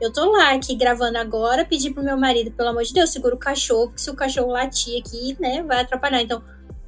eu 0.02 0.12
tô 0.12 0.32
lá 0.32 0.54
aqui 0.54 0.76
gravando 0.76 1.18
agora, 1.18 1.64
pedi 1.64 1.90
pro 1.90 2.04
meu 2.04 2.18
marido, 2.18 2.52
pelo 2.52 2.70
amor 2.70 2.84
de 2.84 2.94
Deus, 2.94 3.10
segura 3.12 3.36
o 3.36 3.40
cachorro, 3.40 3.88
porque 3.88 4.02
se 4.02 4.10
o 4.10 4.16
cachorro 4.16 4.52
latir 4.52 5.00
aqui, 5.00 5.38
né, 5.40 5.64
vai 5.64 5.82
atrapalhar. 5.82 6.22
Então, 6.22 6.44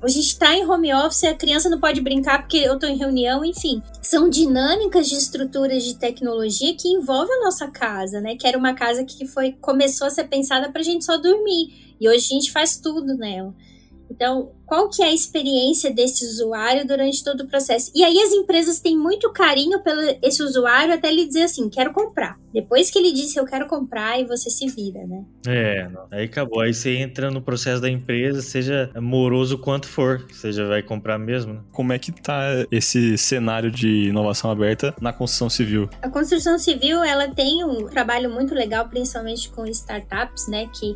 a 0.05 0.09
gente 0.09 0.27
está 0.27 0.55
em 0.55 0.65
home 0.65 0.93
office, 0.93 1.23
a 1.23 1.33
criança 1.33 1.69
não 1.69 1.79
pode 1.79 1.99
brincar 2.01 2.39
porque 2.39 2.57
eu 2.57 2.75
estou 2.75 2.87
em 2.87 2.97
reunião, 2.97 3.43
enfim. 3.43 3.81
São 4.01 4.29
dinâmicas 4.29 5.09
de 5.09 5.15
estruturas 5.15 5.83
de 5.83 5.95
tecnologia 5.95 6.75
que 6.75 6.87
envolvem 6.87 7.35
a 7.37 7.45
nossa 7.45 7.67
casa, 7.67 8.21
né? 8.21 8.35
Que 8.35 8.47
era 8.47 8.57
uma 8.57 8.73
casa 8.73 9.03
que 9.03 9.25
foi 9.25 9.53
começou 9.53 10.07
a 10.07 10.09
ser 10.09 10.25
pensada 10.25 10.71
para 10.71 10.81
a 10.81 10.83
gente 10.83 11.03
só 11.03 11.17
dormir. 11.17 11.95
E 11.99 12.07
hoje 12.07 12.25
a 12.25 12.33
gente 12.35 12.51
faz 12.51 12.77
tudo 12.77 13.15
nela. 13.15 13.53
Então, 14.09 14.51
qual 14.65 14.89
que 14.89 15.03
é 15.03 15.07
a 15.07 15.13
experiência 15.13 15.93
desse 15.93 16.25
usuário 16.25 16.87
durante 16.87 17.23
todo 17.23 17.41
o 17.41 17.47
processo? 17.47 17.91
E 17.95 18.03
aí 18.03 18.17
as 18.19 18.31
empresas 18.31 18.79
têm 18.79 18.97
muito 18.97 19.31
carinho 19.31 19.81
pelo 19.83 20.01
esse 20.21 20.41
usuário 20.41 20.93
até 20.93 21.09
ele 21.09 21.25
dizer 21.25 21.43
assim, 21.43 21.69
quero 21.69 21.93
comprar. 21.93 22.37
Depois 22.53 22.89
que 22.89 22.97
ele 22.97 23.11
disse 23.11 23.37
eu 23.37 23.45
quero 23.45 23.67
comprar 23.67 24.19
e 24.19 24.25
você 24.25 24.49
se 24.49 24.67
vira, 24.67 25.05
né? 25.05 25.23
É, 25.47 25.89
aí 26.11 26.25
acabou. 26.25 26.61
Aí 26.61 26.73
você 26.73 26.95
entra 26.95 27.29
no 27.29 27.41
processo 27.41 27.81
da 27.81 27.89
empresa, 27.89 28.41
seja 28.41 28.89
moroso 28.95 29.57
quanto 29.57 29.87
for, 29.87 30.25
você 30.31 30.51
já 30.51 30.65
vai 30.67 30.81
comprar 30.81 31.19
mesmo, 31.19 31.53
né? 31.53 31.59
Como 31.71 31.93
é 31.93 31.99
que 31.99 32.11
tá 32.11 32.65
esse 32.71 33.17
cenário 33.17 33.69
de 33.69 34.07
inovação 34.07 34.49
aberta 34.49 34.95
na 35.01 35.11
construção 35.11 35.49
civil? 35.49 35.89
A 36.01 36.09
construção 36.09 36.57
civil, 36.57 37.03
ela 37.03 37.27
tem 37.27 37.63
um 37.63 37.87
trabalho 37.87 38.29
muito 38.29 38.53
legal, 38.55 38.87
principalmente 38.87 39.49
com 39.49 39.65
startups, 39.65 40.47
né, 40.47 40.69
que 40.73 40.95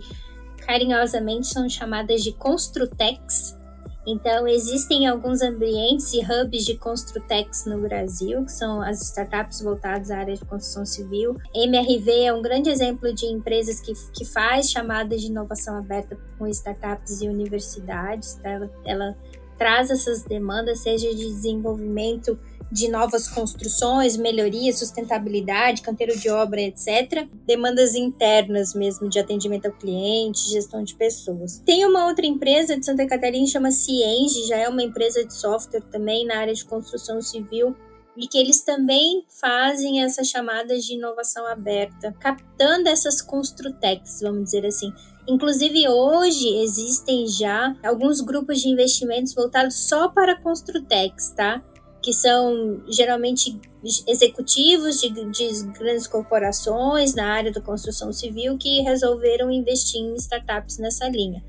carinhosamente 0.69 1.47
são 1.47 1.67
chamadas 1.67 2.21
de 2.21 2.31
Construtex. 2.31 3.57
Então, 4.05 4.47
existem 4.47 5.07
alguns 5.07 5.41
ambientes 5.41 6.13
e 6.13 6.19
hubs 6.19 6.63
de 6.63 6.77
Construtex 6.77 7.65
no 7.65 7.81
Brasil, 7.81 8.45
que 8.45 8.51
são 8.51 8.79
as 8.79 9.01
startups 9.01 9.61
voltadas 9.61 10.11
à 10.11 10.19
área 10.19 10.35
de 10.35 10.45
construção 10.45 10.85
civil. 10.85 11.35
MRV 11.55 12.25
é 12.25 12.31
um 12.31 12.43
grande 12.43 12.69
exemplo 12.69 13.11
de 13.11 13.25
empresas 13.25 13.81
que, 13.81 13.93
que 14.13 14.23
faz 14.23 14.69
chamadas 14.69 15.21
de 15.21 15.27
inovação 15.27 15.75
aberta 15.75 16.15
com 16.37 16.45
startups 16.45 17.19
e 17.23 17.27
universidades. 17.27 18.35
Tá? 18.35 18.49
Ela, 18.51 18.71
ela 18.85 19.17
traz 19.57 19.89
essas 19.89 20.21
demandas, 20.21 20.81
seja 20.81 21.09
de 21.09 21.25
desenvolvimento 21.25 22.37
de 22.71 22.87
novas 22.87 23.27
construções, 23.27 24.15
melhoria, 24.15 24.71
sustentabilidade, 24.71 25.81
canteiro 25.81 26.17
de 26.17 26.29
obra, 26.29 26.61
etc. 26.61 27.27
Demandas 27.45 27.95
internas 27.95 28.73
mesmo 28.73 29.09
de 29.09 29.19
atendimento 29.19 29.65
ao 29.65 29.73
cliente, 29.73 30.49
gestão 30.49 30.83
de 30.83 30.95
pessoas. 30.95 31.61
Tem 31.65 31.85
uma 31.85 32.05
outra 32.07 32.25
empresa 32.25 32.77
de 32.77 32.85
Santa 32.85 33.07
Catarina 33.07 33.47
chama 33.47 33.71
Cienge, 33.71 34.47
já 34.47 34.57
é 34.57 34.69
uma 34.69 34.83
empresa 34.83 35.25
de 35.25 35.33
software 35.33 35.83
também 35.91 36.25
na 36.25 36.37
área 36.37 36.53
de 36.53 36.65
construção 36.65 37.21
civil 37.21 37.75
e 38.19 38.27
que 38.27 38.37
eles 38.37 38.61
também 38.61 39.23
fazem 39.29 40.03
essas 40.03 40.27
chamadas 40.27 40.83
de 40.83 40.93
inovação 40.93 41.47
aberta, 41.47 42.13
captando 42.19 42.89
essas 42.89 43.21
construtecs, 43.21 44.19
vamos 44.21 44.43
dizer 44.45 44.65
assim. 44.65 44.91
Inclusive, 45.27 45.87
hoje 45.87 46.57
existem 46.57 47.27
já 47.27 47.75
alguns 47.83 48.19
grupos 48.19 48.59
de 48.59 48.67
investimentos 48.67 49.33
voltados 49.33 49.87
só 49.87 50.09
para 50.09 50.41
construtecs, 50.41 51.29
tá? 51.29 51.63
Que 52.09 52.13
são 52.13 52.81
geralmente 52.87 53.61
executivos 54.07 54.99
de, 54.99 55.09
de 55.09 55.63
grandes 55.77 56.07
corporações 56.07 57.13
na 57.13 57.31
área 57.31 57.51
da 57.51 57.61
construção 57.61 58.11
civil 58.11 58.57
que 58.57 58.81
resolveram 58.81 59.51
investir 59.51 60.01
em 60.01 60.15
startups 60.15 60.79
nessa 60.79 61.07
linha. 61.07 61.43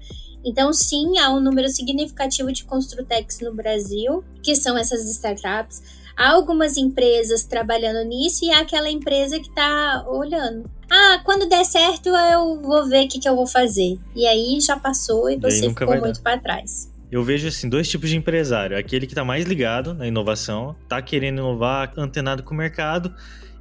Então, 0.44 0.70
sim, 0.70 1.18
há 1.18 1.30
um 1.30 1.40
número 1.40 1.70
significativo 1.70 2.52
de 2.52 2.64
construtecs 2.64 3.40
no 3.40 3.54
Brasil, 3.54 4.22
que 4.42 4.54
são 4.54 4.76
essas 4.76 5.08
startups 5.11 5.80
Há 6.20 6.32
algumas 6.32 6.76
empresas 6.76 7.44
trabalhando 7.44 8.06
nisso 8.06 8.44
e 8.44 8.50
há 8.50 8.61
aquela 8.61 8.90
empresa 8.90 9.40
que 9.40 9.48
está 9.48 10.04
olhando. 10.06 10.70
Ah, 10.90 11.22
quando 11.24 11.48
der 11.48 11.64
certo 11.64 12.11
eu 12.11 12.61
vou 12.61 12.86
ver 12.86 13.06
o 13.06 13.08
que, 13.08 13.18
que 13.18 13.26
eu 13.26 13.34
vou 13.34 13.46
fazer. 13.46 13.98
E 14.14 14.26
aí 14.26 14.61
já 14.61 14.78
passou 14.78 15.30
e 15.30 15.38
você 15.38 15.70
ficou 15.70 15.98
muito 15.98 16.20
para 16.20 16.38
trás. 16.38 16.90
Eu 17.11 17.24
vejo 17.24 17.48
assim 17.48 17.68
dois 17.68 17.88
tipos 17.88 18.08
de 18.08 18.16
empresário: 18.16 18.76
aquele 18.76 19.06
que 19.06 19.12
está 19.12 19.24
mais 19.24 19.44
ligado 19.44 19.94
na 19.94 20.06
inovação, 20.06 20.76
está 20.82 21.02
querendo 21.02 21.38
inovar, 21.38 21.92
antenado 21.96 22.42
com 22.42 22.54
o 22.54 22.56
mercado 22.56 23.12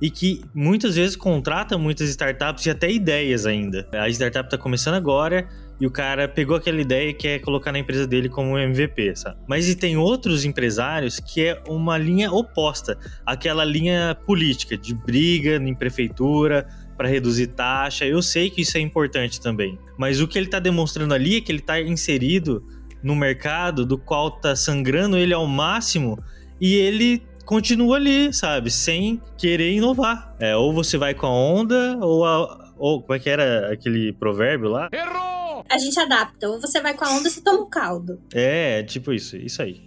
e 0.02 0.10
que 0.10 0.41
muitas 0.54 0.95
vezes 0.95 1.16
contrata 1.16 1.78
muitas 1.78 2.10
startups 2.10 2.66
e 2.66 2.70
até 2.70 2.89
ideias 2.89 3.45
ainda. 3.45 3.88
A 3.93 4.08
startup 4.10 4.47
está 4.47 4.58
começando 4.58 4.95
agora 4.95 5.47
e 5.80 5.86
o 5.86 5.91
cara 5.91 6.28
pegou 6.28 6.56
aquela 6.56 6.80
ideia 6.80 7.10
e 7.10 7.14
quer 7.14 7.39
colocar 7.39 7.72
na 7.72 7.80
empresa 7.80 8.06
dele 8.06 8.30
como 8.30 8.58
MVP, 8.58 9.16
sabe? 9.16 9.38
Mas 9.47 9.68
e 9.68 9.76
tem 9.76 9.97
outros 9.97 10.45
empresários 10.45 11.20
que 11.20 11.45
é 11.45 11.62
uma 11.68 11.97
linha 11.97 12.32
oposta, 12.32 12.97
aquela 13.26 13.66
linha 13.66 14.16
política 14.26 14.78
de 14.78 14.93
briga 14.93 15.56
em 15.56 15.74
prefeitura 15.74 16.68
para 16.97 17.08
reduzir 17.08 17.47
taxa. 17.47 18.06
Eu 18.06 18.22
sei 18.22 18.50
que 18.50 18.62
isso 18.62 18.78
é 18.78 18.82
importante 18.82 19.39
também, 19.39 19.78
mas 19.97 20.22
o 20.22 20.28
que 20.28 20.38
ele 20.38 20.47
está 20.47 20.60
demonstrando 20.60 21.14
ali 21.14 21.38
é 21.38 21.41
que 21.41 21.52
ele 21.52 21.60
está 21.60 21.82
inserido 21.82 22.64
no 23.02 23.16
mercado 23.16 23.86
do 23.86 23.97
qual 23.97 24.30
está 24.30 24.56
sangrando 24.56 25.18
ele 25.18 25.34
ao 25.34 25.47
máximo 25.47 26.22
e 26.60 26.76
ele 26.76 27.24
continua 27.45 27.95
ali, 27.95 28.34
sabe? 28.34 28.70
Sem 28.70 29.22
querer 29.38 29.72
inovar. 29.74 30.36
É, 30.39 30.56
ou 30.56 30.74
você 30.74 30.97
vai 30.97 31.14
com 31.14 31.26
a 31.26 31.32
onda, 31.32 31.97
ou 32.02 32.26
a, 32.26 32.74
ou 32.78 33.02
como 33.02 33.16
é 33.16 33.20
que 33.20 33.30
era 33.30 33.72
aquele 33.74 34.14
provérbio 34.14 34.70
lá? 34.70 34.89
Errou! 34.91 35.30
a 35.70 35.78
gente 35.78 36.00
adapta. 36.00 36.50
Ou 36.50 36.60
você 36.60 36.82
vai 36.82 36.93
com 36.93 37.06
a 37.06 37.12
onda, 37.12 37.30
você 37.30 37.41
toma 37.41 37.62
um 37.62 37.70
caldo. 37.70 38.20
É, 38.34 38.84
tipo 38.84 39.14
isso, 39.14 39.38
isso 39.38 39.62
aí. 39.62 39.82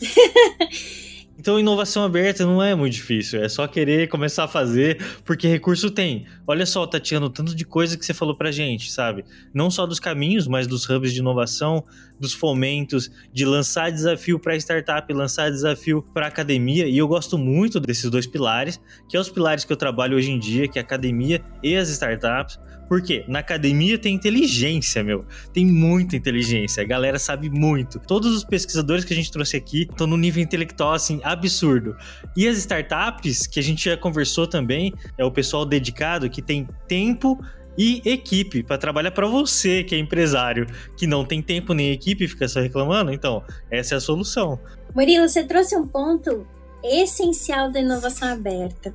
Então, 1.36 1.58
inovação 1.58 2.04
aberta 2.04 2.44
não 2.44 2.62
é 2.62 2.74
muito 2.74 2.92
difícil, 2.92 3.42
é 3.42 3.48
só 3.48 3.66
querer 3.66 4.08
começar 4.08 4.44
a 4.44 4.48
fazer, 4.48 4.98
porque 5.24 5.48
recurso 5.48 5.90
tem. 5.90 6.26
Olha 6.46 6.64
só, 6.64 6.86
Tatiana, 6.86 7.26
o 7.26 7.30
tanto 7.30 7.54
de 7.54 7.64
coisa 7.64 7.98
que 7.98 8.06
você 8.06 8.14
falou 8.14 8.36
pra 8.36 8.52
gente, 8.52 8.90
sabe? 8.90 9.24
Não 9.52 9.70
só 9.70 9.84
dos 9.84 9.98
caminhos, 9.98 10.46
mas 10.46 10.66
dos 10.66 10.88
hubs 10.88 11.12
de 11.12 11.18
inovação, 11.18 11.84
dos 12.20 12.32
fomentos, 12.32 13.10
de 13.32 13.44
lançar 13.44 13.90
desafio 13.90 14.38
para 14.38 14.56
startup, 14.56 15.12
lançar 15.12 15.50
desafio 15.50 16.02
para 16.14 16.28
academia, 16.28 16.86
e 16.86 16.96
eu 16.96 17.08
gosto 17.08 17.36
muito 17.36 17.80
desses 17.80 18.08
dois 18.08 18.26
pilares, 18.26 18.80
que 19.08 19.16
é 19.16 19.20
os 19.20 19.28
pilares 19.28 19.64
que 19.64 19.72
eu 19.72 19.76
trabalho 19.76 20.16
hoje 20.16 20.30
em 20.30 20.38
dia, 20.38 20.68
que 20.68 20.78
é 20.78 20.82
academia 20.82 21.42
e 21.62 21.74
as 21.76 21.88
startups, 21.88 22.58
porque 22.88 23.24
na 23.28 23.38
academia 23.38 23.98
tem 23.98 24.14
inteligência, 24.14 25.02
meu. 25.02 25.24
Tem 25.52 25.64
muita 25.64 26.16
inteligência. 26.16 26.82
A 26.82 26.86
galera 26.86 27.18
sabe 27.18 27.48
muito. 27.48 27.98
Todos 27.98 28.34
os 28.34 28.44
pesquisadores 28.44 29.04
que 29.04 29.12
a 29.12 29.16
gente 29.16 29.30
trouxe 29.30 29.56
aqui 29.56 29.82
estão 29.82 30.06
no 30.06 30.16
nível 30.16 30.42
intelectual, 30.42 30.92
assim, 30.92 31.20
absurdo. 31.22 31.96
E 32.36 32.46
as 32.46 32.58
startups, 32.58 33.46
que 33.46 33.58
a 33.58 33.62
gente 33.62 33.84
já 33.88 33.96
conversou 33.96 34.46
também, 34.46 34.92
é 35.16 35.24
o 35.24 35.30
pessoal 35.30 35.64
dedicado 35.64 36.28
que 36.28 36.42
tem 36.42 36.68
tempo 36.86 37.38
e 37.76 38.00
equipe 38.04 38.62
para 38.62 38.78
trabalhar 38.78 39.10
para 39.10 39.26
você, 39.26 39.82
que 39.82 39.94
é 39.94 39.98
empresário, 39.98 40.66
que 40.96 41.06
não 41.06 41.24
tem 41.24 41.42
tempo 41.42 41.74
nem 41.74 41.90
equipe, 41.90 42.28
fica 42.28 42.46
só 42.46 42.60
reclamando. 42.60 43.12
Então, 43.12 43.42
essa 43.70 43.94
é 43.94 43.98
a 43.98 44.00
solução. 44.00 44.58
Murilo, 44.94 45.28
você 45.28 45.42
trouxe 45.42 45.76
um 45.76 45.86
ponto 45.86 46.46
essencial 46.84 47.70
da 47.70 47.80
inovação 47.80 48.28
aberta 48.28 48.94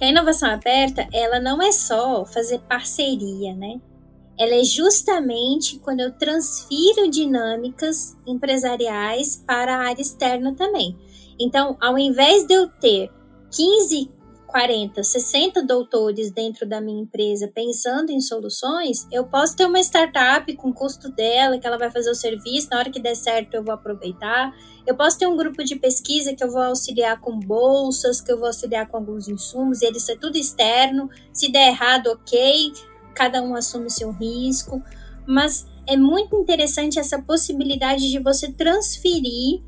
que 0.00 0.04
a 0.06 0.08
inovação 0.08 0.48
aberta, 0.48 1.06
ela 1.12 1.38
não 1.38 1.60
é 1.60 1.70
só 1.70 2.24
fazer 2.24 2.58
parceria, 2.60 3.54
né? 3.54 3.78
Ela 4.38 4.54
é 4.54 4.64
justamente 4.64 5.78
quando 5.78 6.00
eu 6.00 6.10
transfiro 6.10 7.10
dinâmicas 7.10 8.16
empresariais 8.26 9.44
para 9.46 9.76
a 9.76 9.88
área 9.88 10.00
externa 10.00 10.54
também. 10.54 10.96
Então, 11.38 11.76
ao 11.78 11.98
invés 11.98 12.46
de 12.46 12.54
eu 12.54 12.66
ter 12.66 13.10
15 13.50 14.10
40, 14.50 15.02
60 15.04 15.62
doutores 15.62 16.32
dentro 16.32 16.68
da 16.68 16.80
minha 16.80 17.02
empresa 17.02 17.46
pensando 17.46 18.10
em 18.10 18.20
soluções, 18.20 19.06
eu 19.12 19.24
posso 19.24 19.54
ter 19.54 19.64
uma 19.64 19.78
startup 19.78 20.52
com 20.56 20.72
custo 20.72 21.08
dela, 21.08 21.56
que 21.58 21.66
ela 21.66 21.78
vai 21.78 21.88
fazer 21.88 22.10
o 22.10 22.14
serviço, 22.14 22.68
na 22.70 22.78
hora 22.78 22.90
que 22.90 23.00
der 23.00 23.14
certo 23.14 23.54
eu 23.54 23.62
vou 23.62 23.72
aproveitar. 23.72 24.52
Eu 24.84 24.96
posso 24.96 25.18
ter 25.18 25.28
um 25.28 25.36
grupo 25.36 25.62
de 25.62 25.76
pesquisa 25.76 26.34
que 26.34 26.42
eu 26.42 26.50
vou 26.50 26.62
auxiliar 26.62 27.20
com 27.20 27.38
bolsas, 27.38 28.20
que 28.20 28.32
eu 28.32 28.38
vou 28.38 28.48
auxiliar 28.48 28.88
com 28.88 28.96
alguns 28.96 29.28
insumos, 29.28 29.82
e 29.82 29.86
eles 29.86 30.08
é 30.08 30.16
tudo 30.16 30.36
externo. 30.36 31.08
Se 31.32 31.50
der 31.52 31.68
errado, 31.68 32.08
ok, 32.08 32.72
cada 33.14 33.40
um 33.40 33.54
assume 33.54 33.88
seu 33.88 34.10
risco. 34.10 34.82
Mas 35.26 35.64
é 35.86 35.96
muito 35.96 36.34
interessante 36.36 36.98
essa 36.98 37.22
possibilidade 37.22 38.10
de 38.10 38.18
você 38.18 38.50
transferir 38.50 39.62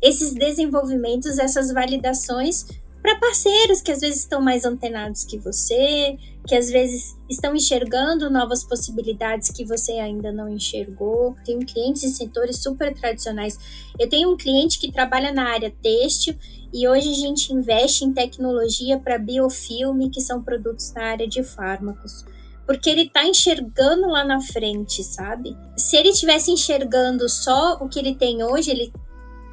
esses 0.00 0.32
desenvolvimentos, 0.32 1.38
essas 1.38 1.70
validações 1.70 2.66
para 3.02 3.18
parceiros 3.18 3.82
que 3.82 3.90
às 3.90 4.00
vezes 4.00 4.20
estão 4.20 4.40
mais 4.40 4.64
antenados 4.64 5.24
que 5.24 5.36
você, 5.36 6.16
que 6.46 6.54
às 6.54 6.70
vezes 6.70 7.16
estão 7.28 7.54
enxergando 7.54 8.30
novas 8.30 8.62
possibilidades 8.62 9.50
que 9.50 9.64
você 9.64 9.92
ainda 9.92 10.30
não 10.30 10.48
enxergou. 10.48 11.34
Tenho 11.44 11.66
clientes 11.66 12.04
em 12.04 12.08
setores 12.08 12.62
super 12.62 12.94
tradicionais. 12.94 13.58
Eu 13.98 14.08
tenho 14.08 14.32
um 14.32 14.36
cliente 14.36 14.78
que 14.78 14.92
trabalha 14.92 15.32
na 15.32 15.50
área 15.50 15.74
têxtil 15.82 16.36
e 16.72 16.86
hoje 16.88 17.10
a 17.10 17.14
gente 17.14 17.52
investe 17.52 18.04
em 18.04 18.12
tecnologia 18.12 18.98
para 18.98 19.18
biofilme, 19.18 20.08
que 20.08 20.20
são 20.20 20.40
produtos 20.40 20.92
na 20.92 21.02
área 21.02 21.28
de 21.28 21.42
fármacos. 21.42 22.24
Porque 22.64 22.88
ele 22.88 23.02
está 23.02 23.26
enxergando 23.26 24.06
lá 24.06 24.24
na 24.24 24.40
frente, 24.40 25.02
sabe? 25.02 25.56
Se 25.76 25.96
ele 25.96 26.10
estivesse 26.10 26.52
enxergando 26.52 27.28
só 27.28 27.74
o 27.80 27.88
que 27.88 27.98
ele 27.98 28.14
tem 28.14 28.44
hoje, 28.44 28.70
ele 28.70 28.92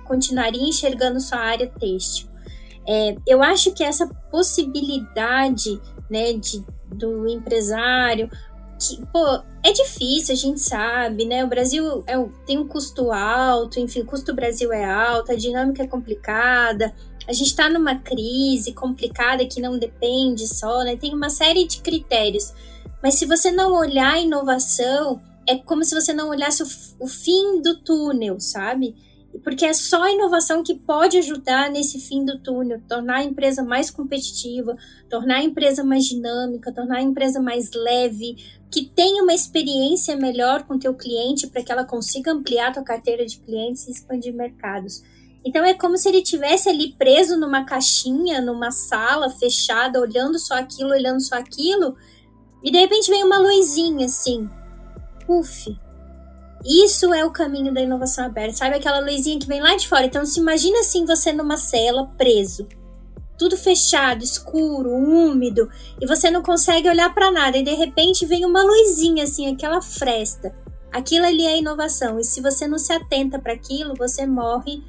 continuaria 0.05 0.61
enxergando 0.61 1.19
só 1.19 1.35
a 1.35 1.39
área 1.39 1.67
têxtil. 1.67 2.28
É, 2.87 3.15
eu 3.27 3.43
acho 3.43 3.71
que 3.73 3.83
essa 3.83 4.07
possibilidade 4.31 5.79
né, 6.09 6.33
de, 6.33 6.63
do 6.87 7.27
empresário, 7.27 8.29
que, 8.79 9.05
pô, 9.07 9.25
é 9.63 9.71
difícil, 9.73 10.33
a 10.33 10.37
gente 10.37 10.61
sabe, 10.61 11.25
né? 11.25 11.43
O 11.43 11.47
Brasil 11.47 12.03
é, 12.07 12.15
tem 12.45 12.57
um 12.57 12.67
custo 12.67 13.11
alto, 13.11 13.79
enfim, 13.79 14.01
o 14.01 14.05
custo 14.05 14.27
do 14.27 14.35
Brasil 14.35 14.71
é 14.71 14.85
alto, 14.85 15.31
a 15.31 15.35
dinâmica 15.35 15.83
é 15.83 15.87
complicada, 15.87 16.93
a 17.27 17.33
gente 17.33 17.47
está 17.47 17.69
numa 17.69 17.95
crise 17.95 18.73
complicada 18.73 19.45
que 19.45 19.61
não 19.61 19.77
depende 19.77 20.47
só, 20.47 20.83
né? 20.83 20.95
Tem 20.95 21.13
uma 21.13 21.29
série 21.29 21.67
de 21.67 21.81
critérios. 21.81 22.53
Mas 23.03 23.15
se 23.15 23.25
você 23.25 23.51
não 23.51 23.73
olhar 23.73 24.13
a 24.13 24.19
inovação, 24.19 25.21
é 25.47 25.57
como 25.57 25.83
se 25.83 25.93
você 25.93 26.13
não 26.13 26.29
olhasse 26.29 26.63
o, 26.63 26.67
o 26.99 27.07
fim 27.07 27.61
do 27.61 27.77
túnel, 27.81 28.39
sabe? 28.39 28.95
Porque 29.43 29.65
é 29.65 29.73
só 29.73 30.03
a 30.03 30.11
inovação 30.11 30.63
que 30.63 30.73
pode 30.73 31.17
ajudar 31.17 31.69
nesse 31.69 31.99
fim 31.99 32.25
do 32.25 32.39
túnel, 32.39 32.81
tornar 32.87 33.17
a 33.17 33.23
empresa 33.23 33.63
mais 33.63 33.89
competitiva, 33.89 34.75
tornar 35.09 35.37
a 35.37 35.43
empresa 35.43 35.83
mais 35.83 36.05
dinâmica, 36.05 36.73
tornar 36.73 36.97
a 36.97 37.01
empresa 37.01 37.39
mais 37.39 37.71
leve, 37.71 38.35
que 38.71 38.85
tenha 38.85 39.23
uma 39.23 39.33
experiência 39.33 40.15
melhor 40.15 40.63
com 40.63 40.75
o 40.75 40.79
teu 40.79 40.93
cliente 40.93 41.47
para 41.47 41.63
que 41.63 41.71
ela 41.71 41.85
consiga 41.85 42.31
ampliar 42.31 42.69
a 42.69 42.73
tua 42.73 42.83
carteira 42.83 43.25
de 43.25 43.39
clientes 43.39 43.87
e 43.87 43.91
expandir 43.91 44.33
mercados. 44.33 45.03
Então 45.43 45.63
é 45.63 45.73
como 45.73 45.97
se 45.97 46.09
ele 46.09 46.21
tivesse 46.21 46.67
ali 46.67 46.93
preso 46.93 47.37
numa 47.37 47.63
caixinha, 47.63 48.41
numa 48.41 48.71
sala 48.71 49.29
fechada, 49.29 49.99
olhando 49.99 50.37
só 50.37 50.55
aquilo, 50.55 50.89
olhando 50.89 51.21
só 51.21 51.35
aquilo, 51.35 51.95
e 52.63 52.71
de 52.71 52.77
repente 52.77 53.09
vem 53.09 53.23
uma 53.23 53.39
luzinha 53.39 54.05
assim. 54.05 54.49
Uf, 55.27 55.75
isso 56.65 57.13
é 57.13 57.23
o 57.23 57.31
caminho 57.31 57.73
da 57.73 57.81
inovação 57.81 58.25
aberta, 58.25 58.57
sabe? 58.57 58.75
Aquela 58.75 58.99
luzinha 58.99 59.39
que 59.39 59.47
vem 59.47 59.61
lá 59.61 59.75
de 59.75 59.87
fora. 59.87 60.05
Então, 60.05 60.25
se 60.25 60.39
imagina 60.39 60.79
assim 60.79 61.05
você 61.05 61.31
numa 61.31 61.57
cela, 61.57 62.05
preso. 62.17 62.67
Tudo 63.37 63.55
fechado, 63.55 64.23
escuro, 64.23 64.91
úmido, 64.91 65.69
e 66.01 66.05
você 66.05 66.29
não 66.29 66.43
consegue 66.43 66.89
olhar 66.89 67.13
para 67.13 67.31
nada, 67.31 67.57
e 67.57 67.63
de 67.63 67.73
repente 67.73 68.25
vem 68.25 68.45
uma 68.45 68.61
luzinha 68.61 69.23
assim, 69.23 69.47
aquela 69.47 69.81
fresta. 69.81 70.53
Aquilo 70.91 71.25
ali 71.25 71.45
é 71.45 71.57
inovação, 71.57 72.19
e 72.19 72.23
se 72.23 72.41
você 72.41 72.67
não 72.67 72.77
se 72.77 72.91
atenta 72.91 73.39
para 73.39 73.53
aquilo, 73.53 73.93
você 73.95 74.25
morre 74.25 74.83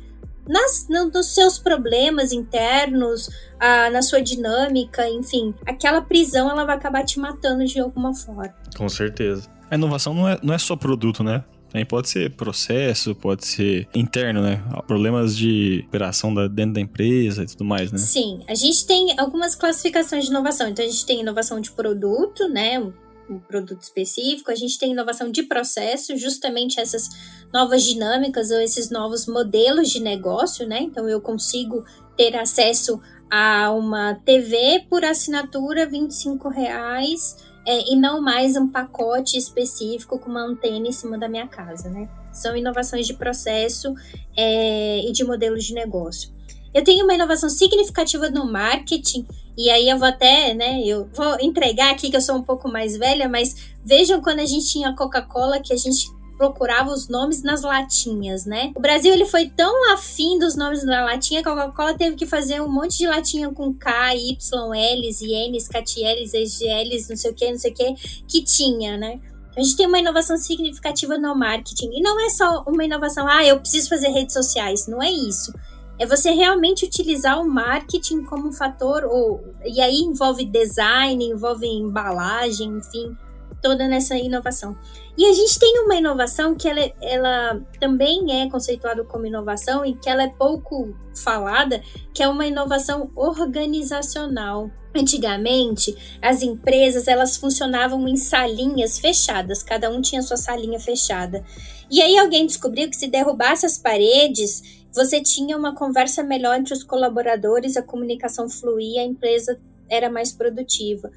nas, 0.49 0.89
nos 0.89 1.33
seus 1.33 1.61
problemas 1.61 2.33
internos, 2.33 3.31
a, 3.61 3.89
na 3.91 4.03
sua 4.03 4.21
dinâmica, 4.21 5.09
enfim. 5.09 5.55
Aquela 5.65 6.03
prisão 6.03 6.51
ela 6.51 6.65
vai 6.65 6.75
acabar 6.75 7.05
te 7.05 7.21
matando 7.21 7.65
de 7.65 7.79
alguma 7.79 8.13
forma. 8.13 8.53
Com 8.77 8.89
certeza. 8.89 9.49
A 9.71 9.77
inovação 9.77 10.13
não 10.13 10.29
é, 10.29 10.41
não 10.43 10.53
é 10.53 10.59
só 10.59 10.75
produto, 10.75 11.23
né? 11.23 11.45
Pode 11.89 12.09
ser 12.09 12.31
processo, 12.33 13.15
pode 13.15 13.47
ser 13.47 13.89
interno, 13.95 14.43
né? 14.43 14.63
Problemas 14.87 15.37
de 15.37 15.85
operação 15.89 16.35
da, 16.35 16.49
dentro 16.49 16.75
da 16.75 16.81
empresa 16.81 17.45
e 17.45 17.47
tudo 17.47 17.65
mais, 17.65 17.93
né? 17.93 17.99
Sim, 17.99 18.41
a 18.49 18.55
gente 18.55 18.87
tem 18.87 19.19
algumas 19.19 19.55
classificações 19.55 20.25
de 20.25 20.31
inovação. 20.31 20.69
Então, 20.69 20.85
a 20.85 20.89
gente 20.89 21.07
tem 21.07 21.21
inovação 21.21 21.61
de 21.61 21.71
produto, 21.71 22.49
né? 22.49 22.81
Um 23.29 23.39
produto 23.39 23.83
específico. 23.83 24.51
A 24.51 24.57
gente 24.57 24.79
tem 24.79 24.91
inovação 24.91 25.31
de 25.31 25.45
processo, 25.45 26.17
justamente 26.17 26.81
essas 26.81 27.09
novas 27.53 27.85
dinâmicas 27.85 28.51
ou 28.51 28.61
esses 28.61 28.91
novos 28.91 29.27
modelos 29.27 29.91
de 29.91 30.01
negócio, 30.01 30.67
né? 30.67 30.81
Então, 30.81 31.09
eu 31.09 31.21
consigo 31.21 31.85
ter 32.17 32.37
acesso 32.37 33.01
a 33.31 33.71
uma 33.71 34.15
TV 34.25 34.85
por 34.91 35.05
assinatura, 35.05 35.87
25 35.87 36.49
reais 36.49 37.37
é, 37.67 37.93
e 37.93 37.97
não 37.97 38.21
mais 38.21 38.57
um 38.57 38.69
pacote 38.69 39.37
específico 39.37 40.19
com 40.19 40.31
uma 40.31 40.43
antena 40.43 40.89
em 40.89 40.93
cima 40.93 41.19
da 41.19 41.29
minha 41.29 41.47
casa, 41.47 41.89
né? 41.89 42.09
São 42.33 42.57
inovações 42.57 43.07
de 43.07 43.15
processo 43.15 43.95
é, 44.37 45.01
e 45.01 45.13
de 45.13 45.25
modelos 45.25 45.65
de 45.65 45.75
negócio. 45.75 46.31
Eu 46.73 46.85
tenho 46.85 47.05
uma 47.05 47.15
inovação 47.15 47.51
significativa 47.51 48.31
no 48.31 48.51
marketing, 48.51 49.27
e 49.59 49.69
aí 49.69 49.89
eu 49.89 49.99
vou 49.99 50.07
até, 50.07 50.55
né, 50.55 50.81
eu 50.83 51.09
vou 51.13 51.39
entregar 51.41 51.91
aqui 51.91 52.09
que 52.09 52.17
eu 52.17 52.21
sou 52.21 52.37
um 52.37 52.43
pouco 52.43 52.69
mais 52.71 52.97
velha, 52.97 53.29
mas 53.29 53.73
vejam 53.85 54.23
quando 54.23 54.39
a 54.39 54.47
gente 54.47 54.67
tinha 54.69 54.95
Coca-Cola 54.95 55.61
que 55.61 55.73
a 55.73 55.77
gente 55.77 56.09
procurava 56.41 56.91
os 56.91 57.07
nomes 57.07 57.43
nas 57.43 57.61
latinhas, 57.61 58.47
né? 58.47 58.73
O 58.75 58.81
Brasil 58.81 59.13
ele 59.13 59.27
foi 59.27 59.51
tão 59.51 59.93
afim 59.93 60.39
dos 60.39 60.57
nomes 60.57 60.83
da 60.83 61.05
latinha 61.05 61.43
que 61.43 61.49
a 61.51 61.55
Coca-Cola 61.55 61.93
teve 61.93 62.17
que 62.17 62.25
fazer 62.25 62.63
um 62.63 62.69
monte 62.69 62.97
de 62.97 63.07
latinha 63.07 63.51
com 63.51 63.75
K, 63.75 64.15
Y, 64.15 64.39
L's, 64.73 65.21
N's, 65.21 65.69
CatL's, 65.69 66.33
EGL's, 66.33 67.11
não 67.11 67.17
sei 67.17 67.31
o 67.31 67.35
que, 67.35 67.51
não 67.51 67.59
sei 67.59 67.73
o 67.73 67.75
que, 67.75 67.95
que 68.27 68.43
tinha, 68.43 68.97
né? 68.97 69.21
A 69.55 69.61
gente 69.61 69.77
tem 69.77 69.87
uma 69.87 69.99
inovação 69.99 70.39
significativa 70.39 71.19
no 71.19 71.35
marketing. 71.35 71.91
E 71.93 72.01
não 72.01 72.19
é 72.19 72.31
só 72.31 72.65
uma 72.67 72.87
inovação, 72.87 73.29
ah, 73.29 73.45
eu 73.45 73.61
preciso 73.61 73.91
fazer 73.91 74.09
redes 74.09 74.33
sociais. 74.33 74.87
Não 74.87 75.03
é 75.03 75.11
isso. 75.11 75.53
É 75.99 76.07
você 76.07 76.31
realmente 76.31 76.87
utilizar 76.87 77.39
o 77.39 77.47
marketing 77.47 78.23
como 78.23 78.49
um 78.49 78.53
fator, 78.53 79.05
ou, 79.05 79.45
e 79.63 79.79
aí 79.79 79.99
envolve 79.99 80.47
design, 80.47 81.23
envolve 81.23 81.67
embalagem, 81.67 82.79
enfim, 82.79 83.15
toda 83.61 83.87
nessa 83.87 84.17
inovação. 84.17 84.77
E 85.17 85.27
a 85.27 85.33
gente 85.33 85.59
tem 85.59 85.81
uma 85.81 85.97
inovação 85.97 86.55
que 86.55 86.69
ela, 86.69 86.81
ela 87.01 87.61
também 87.79 88.43
é 88.43 88.49
conceituada 88.49 89.05
como 89.05 89.27
inovação 89.27 89.85
e 89.85 89.95
que 89.95 90.09
ela 90.09 90.23
é 90.23 90.29
pouco 90.29 90.95
falada, 91.15 91.83
que 92.15 92.23
é 92.23 92.29
uma 92.29 92.47
inovação 92.47 93.11
organizacional. 93.15 94.71
Antigamente, 94.95 95.97
as 96.21 96.43
empresas 96.43 97.07
elas 97.07 97.37
funcionavam 97.37 98.09
em 98.09 98.17
salinhas 98.17 98.99
fechadas, 98.99 99.63
cada 99.63 99.91
um 99.91 100.01
tinha 100.01 100.23
sua 100.23 100.37
salinha 100.37 100.81
fechada. 100.81 101.45
E 101.91 102.01
aí 102.01 102.19
alguém 102.19 102.47
descobriu 102.47 102.89
que 102.89 102.97
se 102.97 103.07
derrubasse 103.07 103.67
as 103.67 103.79
paredes, 103.79 104.81
você 104.93 105.21
tinha 105.21 105.57
uma 105.57 105.75
conversa 105.75 106.23
melhor 106.23 106.57
entre 106.57 106.75
os 106.75 106.83
colaboradores, 106.83 107.77
a 107.77 107.83
comunicação 107.83 108.49
fluía, 108.49 109.03
a 109.03 109.05
empresa 109.05 109.61
era 109.89 110.09
mais 110.11 110.33
produtiva. 110.33 111.11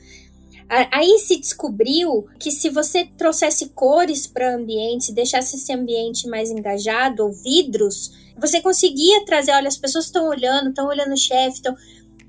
Aí 0.91 1.19
se 1.19 1.38
descobriu 1.38 2.28
que 2.39 2.49
se 2.49 2.69
você 2.69 3.05
trouxesse 3.17 3.69
cores 3.69 4.26
para 4.26 4.55
ambiente, 4.55 5.05
se 5.05 5.13
deixasse 5.13 5.55
esse 5.55 5.71
ambiente 5.71 6.28
mais 6.28 6.49
engajado, 6.49 7.24
ou 7.24 7.32
vidros, 7.32 8.11
você 8.38 8.59
conseguia 8.59 9.24
trazer, 9.26 9.51
olha, 9.51 9.67
as 9.67 9.78
pessoas 9.78 10.05
estão 10.05 10.28
olhando, 10.28 10.69
estão 10.69 10.88
olhando 10.88 11.13
o 11.13 11.17
chefe, 11.17 11.57
estão... 11.57 11.76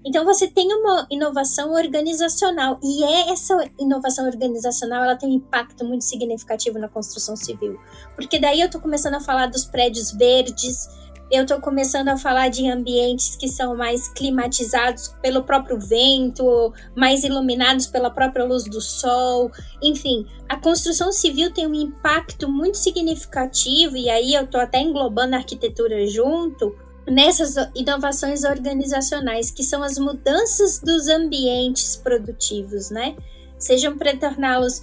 Então 0.07 0.23
você 0.23 0.47
tem 0.47 0.71
uma 0.71 1.07
inovação 1.11 1.73
organizacional 1.73 2.79
e 2.83 3.03
é 3.03 3.31
essa 3.31 3.57
inovação 3.81 4.27
organizacional 4.27 5.03
ela 5.03 5.17
tem 5.17 5.31
um 5.31 5.37
impacto 5.37 5.83
muito 5.83 6.05
significativo 6.05 6.79
na 6.79 6.89
construção 6.89 7.35
civil, 7.35 7.79
porque 8.15 8.39
daí 8.39 8.61
eu 8.61 8.67
estou 8.67 8.83
começando 8.83 9.15
a 9.15 9.21
falar 9.21 9.47
dos 9.47 9.65
prédios 9.65 10.13
verdes, 10.13 10.87
eu 11.31 11.43
estou 11.43 11.61
começando 11.61 12.09
a 12.09 12.17
falar 12.17 12.49
de 12.49 12.69
ambientes 12.69 13.35
que 13.37 13.49
são 13.49 13.77
mais 13.77 14.09
climatizados 14.09 15.09
pelo 15.23 15.43
próprio 15.43 15.79
vento, 15.79 16.73
mais 16.95 17.25
iluminados 17.25 17.87
pela 17.87 18.11
própria 18.11 18.45
luz 18.45 18.65
do 18.65 18.81
sol. 18.81 19.51
Enfim, 19.83 20.27
a 20.49 20.57
construção 20.57 21.11
civil 21.11 21.53
tem 21.53 21.67
um 21.67 21.75
impacto 21.75 22.49
muito 22.49 22.77
significativo, 22.77 23.97
e 23.97 24.09
aí 24.09 24.35
eu 24.35 24.45
estou 24.45 24.61
até 24.61 24.81
englobando 24.81 25.35
a 25.35 25.39
arquitetura 25.39 26.07
junto, 26.07 26.77
nessas 27.07 27.55
inovações 27.75 28.45
organizacionais, 28.45 29.51
que 29.51 29.63
são 29.63 29.83
as 29.83 29.99
mudanças 29.99 30.79
dos 30.79 31.09
ambientes 31.09 31.97
produtivos, 31.97 32.91
né? 32.91 33.17
Sejam 33.65 33.97
para 33.97 34.15
torná-los 34.17 34.83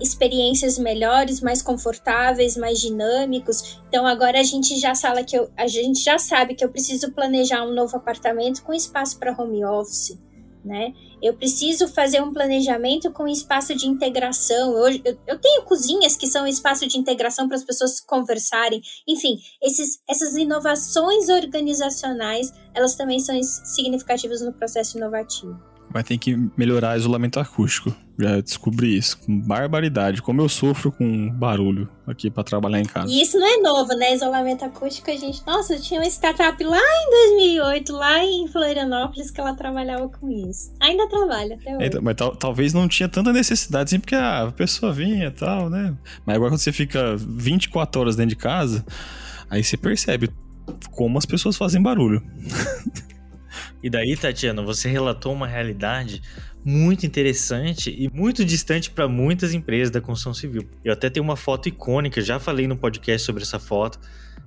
experiências 0.00 0.78
melhores, 0.78 1.40
mais 1.40 1.60
confortáveis, 1.60 2.56
mais 2.56 2.80
dinâmicos. 2.80 3.78
Então 3.88 4.06
agora 4.06 4.40
a 4.40 4.42
gente 4.42 4.78
já 4.78 4.92
que 5.26 5.36
eu, 5.36 5.50
a 5.56 5.66
gente 5.66 6.02
já 6.02 6.18
sabe 6.18 6.54
que 6.54 6.64
eu 6.64 6.70
preciso 6.70 7.12
planejar 7.12 7.64
um 7.64 7.74
novo 7.74 7.96
apartamento 7.96 8.62
com 8.62 8.72
espaço 8.72 9.18
para 9.18 9.38
home 9.38 9.64
office, 9.64 10.18
né? 10.64 10.94
Eu 11.22 11.34
preciso 11.34 11.88
fazer 11.88 12.22
um 12.22 12.32
planejamento 12.32 13.10
com 13.10 13.26
espaço 13.26 13.74
de 13.74 13.86
integração. 13.86 14.76
Eu, 14.76 15.00
eu, 15.04 15.18
eu 15.26 15.38
tenho 15.38 15.62
cozinhas 15.62 16.16
que 16.16 16.26
são 16.26 16.46
espaço 16.46 16.86
de 16.86 16.98
integração 16.98 17.48
para 17.48 17.56
as 17.56 17.64
pessoas 17.64 18.00
conversarem. 18.00 18.80
Enfim, 19.06 19.38
esses, 19.62 20.00
essas 20.08 20.36
inovações 20.36 21.28
organizacionais, 21.28 22.52
elas 22.74 22.94
também 22.94 23.18
são 23.18 23.40
significativas 23.42 24.40
no 24.40 24.52
processo 24.52 24.98
inovativo. 24.98 25.75
Vai 25.90 26.02
ter 26.02 26.18
que 26.18 26.36
melhorar 26.56 26.94
o 26.94 26.98
isolamento 26.98 27.40
acústico. 27.40 27.94
Já 28.18 28.40
descobri 28.40 28.96
isso. 28.96 29.18
Com 29.18 29.38
barbaridade. 29.38 30.22
Como 30.22 30.40
eu 30.40 30.48
sofro 30.48 30.90
com 30.90 31.30
barulho 31.30 31.88
aqui 32.06 32.30
para 32.30 32.42
trabalhar 32.42 32.80
em 32.80 32.84
casa. 32.84 33.12
E 33.12 33.20
isso 33.20 33.38
não 33.38 33.46
é 33.46 33.56
novo, 33.58 33.94
né? 33.94 34.14
Isolamento 34.14 34.64
acústico, 34.64 35.10
a 35.10 35.16
gente. 35.16 35.44
Nossa, 35.46 35.78
tinha 35.78 36.00
uma 36.00 36.06
startup 36.06 36.62
lá 36.64 36.78
em 36.78 37.10
2008, 37.34 37.92
lá 37.92 38.24
em 38.24 38.48
Florianópolis, 38.48 39.30
que 39.30 39.40
ela 39.40 39.54
trabalhava 39.54 40.08
com 40.08 40.30
isso. 40.30 40.72
Ainda 40.80 41.06
trabalha 41.08 41.56
até 41.56 41.76
hoje. 41.76 41.96
É, 41.96 42.00
mas 42.00 42.14
tal, 42.16 42.34
talvez 42.34 42.72
não 42.72 42.88
tinha 42.88 43.08
tanta 43.08 43.32
necessidade, 43.32 43.88
assim, 43.88 44.00
porque 44.00 44.14
a 44.14 44.50
pessoa 44.56 44.92
vinha 44.92 45.26
e 45.26 45.30
tal, 45.30 45.68
né? 45.68 45.94
Mas 46.24 46.36
agora 46.36 46.52
quando 46.52 46.60
você 46.60 46.72
fica 46.72 47.16
24 47.18 48.00
horas 48.00 48.16
dentro 48.16 48.30
de 48.30 48.36
casa, 48.36 48.84
aí 49.50 49.62
você 49.62 49.76
percebe 49.76 50.30
como 50.90 51.18
as 51.18 51.26
pessoas 51.26 51.56
fazem 51.56 51.82
barulho. 51.82 52.22
E 53.82 53.90
daí, 53.90 54.16
Tatiana, 54.16 54.62
você 54.62 54.88
relatou 54.88 55.32
uma 55.32 55.46
realidade 55.46 56.22
muito 56.64 57.06
interessante 57.06 57.94
e 57.96 58.10
muito 58.10 58.44
distante 58.44 58.90
para 58.90 59.06
muitas 59.06 59.54
empresas 59.54 59.90
da 59.90 60.00
construção 60.00 60.34
civil. 60.34 60.68
Eu 60.84 60.92
até 60.92 61.08
tenho 61.08 61.22
uma 61.22 61.36
foto 61.36 61.68
icônica, 61.68 62.20
já 62.20 62.38
falei 62.40 62.66
no 62.66 62.76
podcast 62.76 63.24
sobre 63.24 63.42
essa 63.42 63.58
foto, 63.58 64.00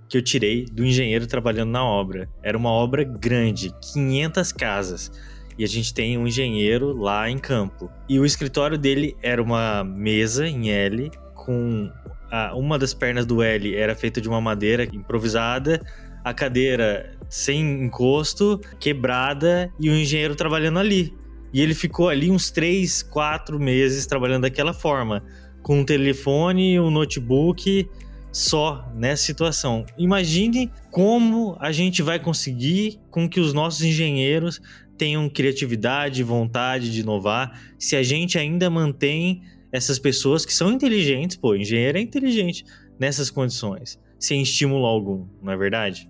que 0.09 0.17
eu 0.17 0.21
tirei 0.21 0.65
do 0.65 0.83
engenheiro 0.83 1.27
trabalhando 1.27 1.69
na 1.69 1.83
obra. 1.83 2.27
Era 2.43 2.57
uma 2.57 2.71
obra 2.71 3.03
grande, 3.03 3.71
500 3.93 4.51
casas. 4.51 5.11
E 5.57 5.63
a 5.63 5.67
gente 5.67 5.93
tem 5.93 6.17
um 6.17 6.27
engenheiro 6.27 6.97
lá 6.97 7.29
em 7.29 7.37
campo. 7.37 7.89
E 8.07 8.19
o 8.19 8.25
escritório 8.25 8.77
dele 8.77 9.15
era 9.21 9.41
uma 9.41 9.83
mesa 9.83 10.47
em 10.47 10.69
L, 10.69 11.11
com 11.35 11.91
a, 12.31 12.55
uma 12.55 12.77
das 12.77 12.93
pernas 12.93 13.25
do 13.25 13.41
L 13.41 13.75
era 13.75 13.95
feita 13.95 14.21
de 14.21 14.29
uma 14.29 14.39
madeira 14.39 14.83
improvisada, 14.83 15.81
a 16.23 16.33
cadeira 16.33 17.17
sem 17.29 17.83
encosto, 17.83 18.59
quebrada 18.79 19.71
e 19.79 19.89
o 19.89 19.95
engenheiro 19.95 20.35
trabalhando 20.35 20.79
ali. 20.79 21.13
E 21.53 21.61
ele 21.61 21.73
ficou 21.73 22.09
ali 22.09 22.29
uns 22.29 22.51
3, 22.51 23.03
4 23.03 23.59
meses 23.59 24.05
trabalhando 24.05 24.43
daquela 24.43 24.73
forma, 24.73 25.23
com 25.61 25.79
um 25.79 25.85
telefone, 25.85 26.79
um 26.79 26.89
notebook, 26.89 27.87
só 28.31 28.87
nessa 28.95 29.23
situação. 29.23 29.85
Imagine 29.97 30.71
como 30.91 31.57
a 31.59 31.71
gente 31.71 32.01
vai 32.01 32.19
conseguir 32.19 32.99
com 33.09 33.27
que 33.27 33.39
os 33.39 33.53
nossos 33.53 33.81
engenheiros 33.81 34.61
tenham 34.97 35.29
criatividade, 35.29 36.21
vontade 36.23 36.91
de 36.91 36.99
inovar, 36.99 37.59
se 37.77 37.95
a 37.95 38.03
gente 38.03 38.37
ainda 38.37 38.69
mantém 38.69 39.41
essas 39.71 39.97
pessoas 39.97 40.45
que 40.45 40.53
são 40.53 40.71
inteligentes, 40.71 41.37
pô, 41.37 41.55
engenheiro 41.55 41.97
é 41.97 42.01
inteligente 42.01 42.65
nessas 42.99 43.29
condições, 43.29 43.97
sem 44.19 44.41
estímulo 44.41 44.85
algum, 44.85 45.25
não 45.41 45.53
é 45.53 45.57
verdade? 45.57 46.08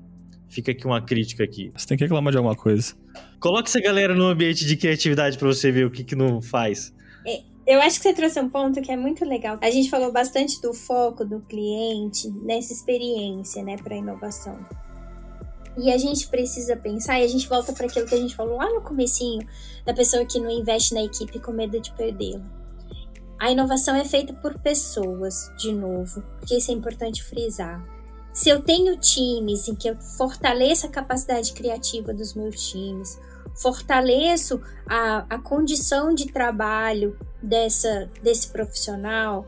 Fica 0.50 0.72
aqui 0.72 0.86
uma 0.86 1.02
crítica 1.02 1.43
aqui. 1.43 1.72
Você 1.76 1.88
tem 1.88 1.97
que 1.97 2.04
reclamar 2.04 2.32
de 2.32 2.38
alguma 2.38 2.56
coisa. 2.56 2.95
Coloque 3.39 3.70
essa 3.70 3.80
galera 3.80 4.16
no 4.16 4.26
ambiente 4.26 4.66
de 4.66 4.76
criatividade 4.76 5.38
para 5.38 5.47
você 5.47 5.72
ver 5.72 5.86
o 5.86 5.91
que, 5.91 6.04
que 6.04 6.16
não 6.16 6.41
faz. 6.41 6.91
É, 7.26 7.41
eu 7.68 7.80
acho 7.80 7.97
que 7.97 8.04
você 8.04 8.14
trouxe 8.14 8.39
um 8.39 8.50
ponto 8.50 8.82
que 8.82 8.91
é 8.91 8.97
muito 8.97 9.24
legal. 9.24 9.60
A 9.62 9.70
gente 9.70 9.89
falou 9.91 10.12
bastante 10.12 10.60
do 10.60 10.74
foco 10.74 11.24
do 11.24 11.39
cliente 11.41 12.30
nessa 12.43 12.74
experiência, 12.74 13.64
né, 13.64 13.78
para 13.78 13.95
inovação. 13.95 14.58
E 15.78 15.91
a 15.91 15.97
gente 15.97 16.28
precisa 16.28 16.76
pensar, 16.76 17.20
e 17.20 17.24
a 17.24 17.28
gente 17.28 17.47
volta 17.47 17.72
para 17.72 17.86
aquilo 17.86 18.08
que 18.08 18.16
a 18.16 18.20
gente 18.20 18.36
falou 18.36 18.58
lá 18.58 18.70
no 18.74 18.82
comecinho, 18.82 19.47
da 19.86 19.93
pessoa 19.93 20.26
que 20.26 20.39
não 20.39 20.50
investe 20.50 20.95
na 20.95 21.04
equipe 21.04 21.39
com 21.39 21.52
medo 21.52 21.80
de 21.80 21.93
perdê-la. 21.93 22.43
A 23.39 23.52
inovação 23.52 23.95
é 23.95 24.04
feita 24.04 24.34
por 24.34 24.58
pessoas, 24.60 25.50
de 25.58 25.72
novo, 25.72 26.22
porque 26.39 26.58
isso 26.58 26.72
é 26.72 26.74
importante 26.74 27.24
frisar 27.24 27.99
se 28.34 28.50
eu 28.50 28.62
tenho 28.62 28.98
times 28.98 29.68
em 29.68 29.76
que 29.76 29.90
eu 29.90 29.96
fortaleço 29.96 30.86
a 30.86 30.90
capacidade 30.90 31.54
criativa 31.54 32.14
dos 32.14 32.34
meus 32.34 32.70
times, 32.70 33.20
fortaleço 33.56 34.62
a, 34.88 35.26
a 35.30 35.40
condição 35.40 36.14
de 36.14 36.32
trabalho 36.32 37.18
dessa, 37.42 38.10
desse 38.22 38.50
profissional, 38.50 39.46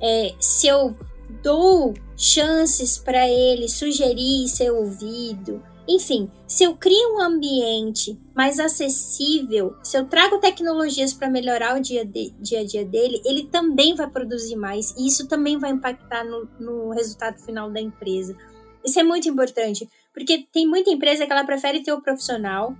é, 0.00 0.34
se 0.38 0.66
eu 0.66 0.94
dou 1.42 1.94
chances 2.16 2.98
para 2.98 3.28
ele 3.28 3.68
sugerir 3.68 4.48
ser 4.48 4.70
ouvido, 4.70 5.62
enfim, 5.86 6.30
se 6.46 6.64
eu 6.64 6.76
crio 6.76 7.16
um 7.16 7.20
ambiente 7.20 8.18
mais 8.34 8.58
acessível, 8.58 9.76
se 9.82 9.98
eu 9.98 10.06
trago 10.06 10.38
tecnologias 10.38 11.12
para 11.12 11.28
melhorar 11.28 11.76
o 11.76 11.80
dia, 11.80 12.04
de, 12.04 12.30
dia 12.40 12.60
a 12.60 12.64
dia 12.64 12.84
dele, 12.84 13.20
ele 13.24 13.44
também 13.44 13.94
vai 13.94 14.08
produzir 14.08 14.56
mais 14.56 14.94
e 14.96 15.06
isso 15.06 15.28
também 15.28 15.58
vai 15.58 15.70
impactar 15.70 16.24
no, 16.24 16.48
no 16.58 16.90
resultado 16.90 17.38
final 17.40 17.70
da 17.70 17.80
empresa. 17.80 18.36
Isso 18.84 18.98
é 18.98 19.02
muito 19.02 19.28
importante, 19.28 19.88
porque 20.12 20.46
tem 20.52 20.66
muita 20.66 20.90
empresa 20.90 21.26
que 21.26 21.32
ela 21.32 21.44
prefere 21.44 21.82
ter 21.82 21.92
o 21.92 22.00
profissional 22.00 22.74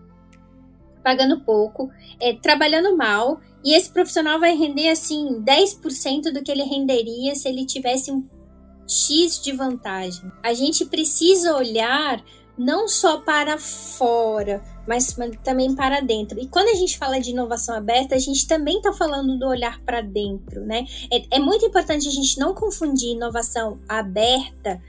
pagando 1.02 1.40
pouco, 1.40 1.90
é, 2.18 2.32
trabalhando 2.32 2.96
mal, 2.96 3.38
e 3.62 3.74
esse 3.74 3.90
profissional 3.90 4.40
vai 4.40 4.56
render 4.56 4.88
assim 4.88 5.42
10% 5.42 6.32
do 6.32 6.42
que 6.42 6.50
ele 6.50 6.62
renderia 6.62 7.34
se 7.34 7.46
ele 7.46 7.66
tivesse 7.66 8.10
um 8.10 8.26
X 8.88 9.38
de 9.42 9.52
vantagem. 9.52 10.32
A 10.42 10.54
gente 10.54 10.86
precisa 10.86 11.54
olhar 11.54 12.24
não 12.56 12.88
só 12.88 13.20
para 13.20 13.58
fora, 13.58 14.62
mas 14.86 15.16
também 15.42 15.74
para 15.74 16.00
dentro. 16.00 16.38
E 16.38 16.46
quando 16.46 16.68
a 16.68 16.74
gente 16.74 16.96
fala 16.96 17.18
de 17.18 17.30
inovação 17.30 17.74
aberta, 17.76 18.14
a 18.14 18.18
gente 18.18 18.46
também 18.46 18.76
está 18.76 18.92
falando 18.92 19.38
do 19.38 19.46
olhar 19.46 19.80
para 19.80 20.00
dentro, 20.00 20.60
né? 20.60 20.84
É, 21.10 21.36
é, 21.36 21.40
muito 21.40 21.66
importante 21.66 22.06
a 22.06 22.12
gente 22.12 22.38
não 22.38 22.54
confundir 22.54 23.10
inovação 23.10 23.78
aberta 23.88 24.80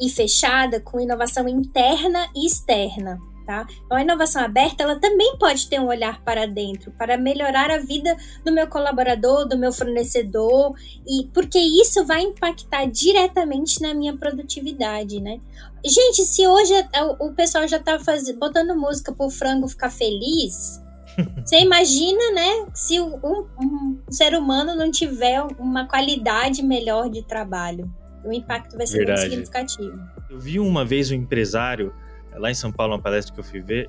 e 0.00 0.08
fechada 0.08 0.80
com 0.80 1.00
inovação 1.00 1.48
interna 1.48 2.28
e 2.34 2.46
externa 2.46 3.18
tá? 3.48 3.66
Então, 3.86 3.96
a 3.96 4.02
inovação 4.02 4.42
aberta, 4.42 4.82
ela 4.82 5.00
também 5.00 5.38
pode 5.38 5.70
ter 5.70 5.80
um 5.80 5.86
olhar 5.86 6.22
para 6.22 6.46
dentro, 6.46 6.90
para 6.92 7.16
melhorar 7.16 7.70
a 7.70 7.78
vida 7.78 8.14
do 8.44 8.52
meu 8.52 8.66
colaborador, 8.66 9.48
do 9.48 9.56
meu 9.56 9.72
fornecedor, 9.72 10.74
e 11.08 11.24
porque 11.32 11.58
isso 11.58 12.04
vai 12.04 12.20
impactar 12.20 12.84
diretamente 12.84 13.80
na 13.80 13.94
minha 13.94 14.14
produtividade, 14.14 15.18
né? 15.18 15.40
Gente, 15.82 16.26
se 16.26 16.46
hoje 16.46 16.74
o 17.18 17.32
pessoal 17.32 17.66
já 17.66 17.78
tá 17.78 17.98
faz... 17.98 18.30
botando 18.32 18.76
música 18.76 19.12
pro 19.14 19.30
frango 19.30 19.66
ficar 19.66 19.88
feliz, 19.88 20.82
você 21.42 21.60
imagina, 21.60 22.32
né, 22.34 22.66
se 22.74 23.00
um, 23.00 23.18
um, 23.24 23.98
ser 24.10 24.34
humano 24.34 24.74
não 24.74 24.90
tiver 24.90 25.42
uma 25.58 25.88
qualidade 25.88 26.62
melhor 26.62 27.08
de 27.08 27.22
trabalho. 27.22 27.90
O 28.22 28.30
impacto 28.30 28.76
vai 28.76 28.86
ser 28.86 28.98
Verdade. 28.98 29.20
muito 29.20 29.30
significativo. 29.30 29.98
Eu 30.28 30.38
vi 30.38 30.60
uma 30.60 30.84
vez 30.84 31.10
um 31.10 31.14
empresário 31.14 31.94
lá 32.38 32.50
em 32.50 32.54
São 32.54 32.72
Paulo, 32.72 32.94
uma 32.94 33.02
palestra 33.02 33.34
que 33.34 33.40
eu 33.40 33.44
fui 33.44 33.60
ver, 33.60 33.88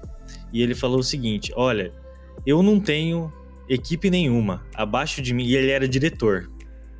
e 0.51 0.61
ele 0.61 0.75
falou 0.75 0.99
o 0.99 1.03
seguinte: 1.03 1.51
Olha, 1.55 1.93
eu 2.45 2.61
não 2.63 2.79
tenho 2.79 3.31
equipe 3.67 4.09
nenhuma 4.09 4.65
abaixo 4.75 5.21
de 5.21 5.33
mim, 5.33 5.45
e 5.45 5.55
ele 5.55 5.71
era 5.71 5.87
diretor 5.87 6.49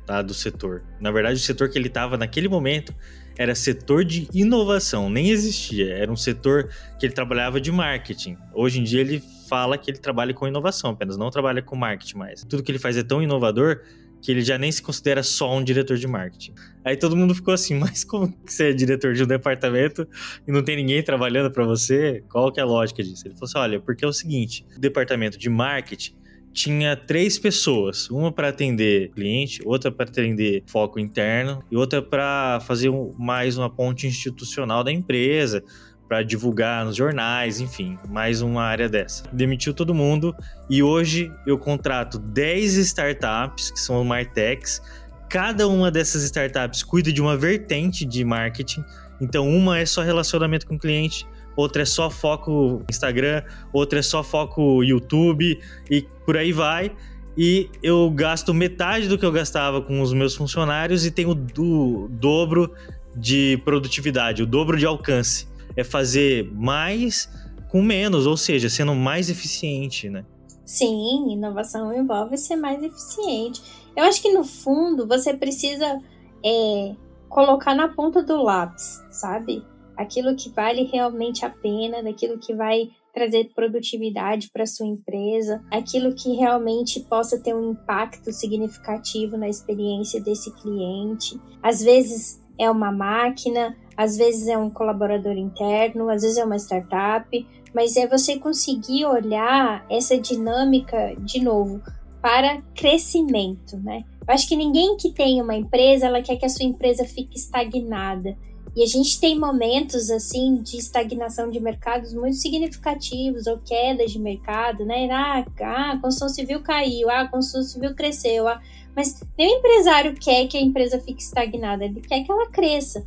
tá, 0.06 0.22
do 0.22 0.34
setor. 0.34 0.82
Na 1.00 1.10
verdade, 1.10 1.36
o 1.36 1.42
setor 1.42 1.68
que 1.68 1.78
ele 1.78 1.88
estava 1.88 2.16
naquele 2.16 2.48
momento 2.48 2.94
era 3.38 3.54
setor 3.54 4.04
de 4.04 4.28
inovação, 4.34 5.08
nem 5.08 5.30
existia, 5.30 5.94
era 5.94 6.10
um 6.10 6.16
setor 6.16 6.68
que 6.98 7.06
ele 7.06 7.12
trabalhava 7.12 7.60
de 7.60 7.72
marketing. 7.72 8.36
Hoje 8.52 8.80
em 8.80 8.82
dia 8.82 9.00
ele 9.00 9.22
fala 9.48 9.78
que 9.78 9.90
ele 9.90 9.98
trabalha 9.98 10.34
com 10.34 10.46
inovação, 10.46 10.90
apenas 10.90 11.16
não 11.16 11.30
trabalha 11.30 11.62
com 11.62 11.74
marketing 11.76 12.18
mais. 12.18 12.44
Tudo 12.44 12.62
que 12.62 12.70
ele 12.70 12.78
faz 12.78 12.96
é 12.96 13.02
tão 13.02 13.22
inovador 13.22 13.80
que 14.20 14.30
ele 14.30 14.42
já 14.42 14.58
nem 14.58 14.70
se 14.70 14.82
considera 14.82 15.22
só 15.22 15.56
um 15.56 15.62
diretor 15.62 15.96
de 15.96 16.06
marketing. 16.06 16.54
Aí 16.84 16.96
todo 16.96 17.16
mundo 17.16 17.34
ficou 17.34 17.54
assim, 17.54 17.74
mas 17.78 18.04
como 18.04 18.32
que 18.32 18.52
você 18.52 18.70
é 18.70 18.72
diretor 18.72 19.14
de 19.14 19.22
um 19.22 19.26
departamento 19.26 20.06
e 20.46 20.52
não 20.52 20.62
tem 20.62 20.76
ninguém 20.76 21.02
trabalhando 21.02 21.50
para 21.50 21.64
você? 21.64 22.22
Qual 22.28 22.52
que 22.52 22.60
é 22.60 22.62
a 22.62 22.66
lógica 22.66 23.02
disso? 23.02 23.26
Ele 23.26 23.34
falou 23.34 23.48
assim, 23.48 23.58
olha, 23.58 23.80
porque 23.80 24.04
é 24.04 24.08
o 24.08 24.12
seguinte, 24.12 24.66
o 24.76 24.80
departamento 24.80 25.38
de 25.38 25.48
marketing 25.48 26.20
tinha 26.52 26.96
três 26.96 27.38
pessoas, 27.38 28.10
uma 28.10 28.32
para 28.32 28.48
atender 28.48 29.10
cliente, 29.10 29.60
outra 29.64 29.90
para 29.90 30.08
atender 30.08 30.64
foco 30.66 30.98
interno 30.98 31.62
e 31.70 31.76
outra 31.76 32.02
para 32.02 32.60
fazer 32.60 32.90
mais 33.16 33.56
uma 33.56 33.70
ponte 33.70 34.06
institucional 34.06 34.82
da 34.82 34.90
empresa, 34.90 35.62
para 36.10 36.24
divulgar 36.24 36.84
nos 36.84 36.96
jornais, 36.96 37.60
enfim, 37.60 37.96
mais 38.08 38.42
uma 38.42 38.64
área 38.64 38.88
dessa. 38.88 39.22
Demitiu 39.32 39.72
todo 39.72 39.94
mundo 39.94 40.34
e 40.68 40.82
hoje 40.82 41.32
eu 41.46 41.56
contrato 41.56 42.18
10 42.18 42.74
startups, 42.78 43.70
que 43.70 43.78
são 43.78 44.02
Martechs. 44.02 44.82
Cada 45.28 45.68
uma 45.68 45.88
dessas 45.88 46.24
startups 46.24 46.82
cuida 46.82 47.12
de 47.12 47.22
uma 47.22 47.36
vertente 47.36 48.04
de 48.04 48.24
marketing. 48.24 48.84
Então, 49.20 49.48
uma 49.48 49.78
é 49.78 49.86
só 49.86 50.02
relacionamento 50.02 50.66
com 50.66 50.74
o 50.74 50.78
cliente, 50.80 51.28
outra 51.54 51.82
é 51.82 51.84
só 51.84 52.10
foco 52.10 52.82
Instagram, 52.90 53.44
outra 53.72 54.00
é 54.00 54.02
só 54.02 54.24
foco 54.24 54.82
YouTube 54.82 55.60
e 55.88 56.02
por 56.26 56.36
aí 56.36 56.50
vai. 56.50 56.90
E 57.38 57.70
eu 57.84 58.10
gasto 58.10 58.52
metade 58.52 59.06
do 59.06 59.16
que 59.16 59.24
eu 59.24 59.30
gastava 59.30 59.80
com 59.80 60.00
os 60.00 60.12
meus 60.12 60.34
funcionários 60.34 61.06
e 61.06 61.12
tenho 61.12 61.30
o 61.30 62.08
dobro 62.08 62.74
de 63.14 63.62
produtividade, 63.64 64.42
o 64.42 64.46
dobro 64.46 64.76
de 64.76 64.86
alcance 64.86 65.48
é 65.76 65.84
fazer 65.84 66.50
mais 66.52 67.28
com 67.70 67.82
menos, 67.82 68.26
ou 68.26 68.36
seja, 68.36 68.68
sendo 68.68 68.94
mais 68.94 69.30
eficiente, 69.30 70.08
né? 70.08 70.24
Sim, 70.64 71.32
inovação 71.32 71.92
envolve 71.92 72.36
ser 72.36 72.56
mais 72.56 72.82
eficiente. 72.82 73.60
Eu 73.96 74.04
acho 74.04 74.22
que 74.22 74.32
no 74.32 74.44
fundo 74.44 75.06
você 75.06 75.34
precisa 75.34 76.00
é, 76.44 76.94
colocar 77.28 77.74
na 77.74 77.88
ponta 77.88 78.22
do 78.22 78.42
lápis, 78.42 79.02
sabe? 79.10 79.64
Aquilo 79.96 80.34
que 80.34 80.48
vale 80.50 80.84
realmente 80.84 81.44
a 81.44 81.50
pena, 81.50 82.02
daquilo 82.02 82.38
que 82.38 82.54
vai 82.54 82.90
trazer 83.12 83.50
produtividade 83.54 84.50
para 84.52 84.66
sua 84.66 84.86
empresa, 84.86 85.62
aquilo 85.70 86.14
que 86.14 86.34
realmente 86.34 87.00
possa 87.00 87.38
ter 87.38 87.54
um 87.54 87.72
impacto 87.72 88.32
significativo 88.32 89.36
na 89.36 89.48
experiência 89.48 90.20
desse 90.20 90.52
cliente. 90.54 91.40
Às 91.62 91.82
vezes 91.82 92.40
é 92.58 92.70
uma 92.70 92.92
máquina, 92.92 93.76
às 94.00 94.16
vezes 94.16 94.48
é 94.48 94.56
um 94.56 94.70
colaborador 94.70 95.36
interno, 95.36 96.08
às 96.08 96.22
vezes 96.22 96.38
é 96.38 96.44
uma 96.44 96.56
startup, 96.56 97.46
mas 97.74 97.98
é 97.98 98.06
você 98.06 98.38
conseguir 98.38 99.04
olhar 99.04 99.84
essa 99.90 100.16
dinâmica 100.16 101.14
de 101.18 101.38
novo 101.38 101.82
para 102.22 102.62
crescimento, 102.74 103.76
né? 103.76 104.02
Eu 104.26 104.32
acho 104.32 104.48
que 104.48 104.56
ninguém 104.56 104.96
que 104.96 105.12
tem 105.12 105.42
uma 105.42 105.54
empresa, 105.54 106.06
ela 106.06 106.22
quer 106.22 106.36
que 106.36 106.46
a 106.46 106.48
sua 106.48 106.64
empresa 106.64 107.04
fique 107.04 107.36
estagnada. 107.36 108.34
E 108.74 108.82
a 108.82 108.86
gente 108.86 109.20
tem 109.20 109.38
momentos 109.38 110.10
assim 110.10 110.62
de 110.62 110.78
estagnação 110.78 111.50
de 111.50 111.60
mercados 111.60 112.14
muito 112.14 112.36
significativos 112.36 113.46
ou 113.46 113.58
quedas 113.58 114.12
de 114.12 114.18
mercado, 114.18 114.86
né? 114.86 115.10
Ah, 115.10 115.44
ah 115.60 115.92
a 115.92 116.00
construção 116.00 116.30
civil 116.30 116.62
caiu, 116.62 117.10
ah, 117.10 117.20
a 117.20 117.28
construção 117.28 117.62
civil 117.64 117.94
cresceu, 117.94 118.48
ah, 118.48 118.62
mas 118.96 119.22
nenhum 119.36 119.58
empresário 119.58 120.14
quer 120.14 120.46
que 120.46 120.56
a 120.56 120.62
empresa 120.62 120.98
fique 120.98 121.20
estagnada, 121.20 121.84
ele 121.84 122.00
quer 122.00 122.24
que 122.24 122.32
ela 122.32 122.48
cresça. 122.48 123.06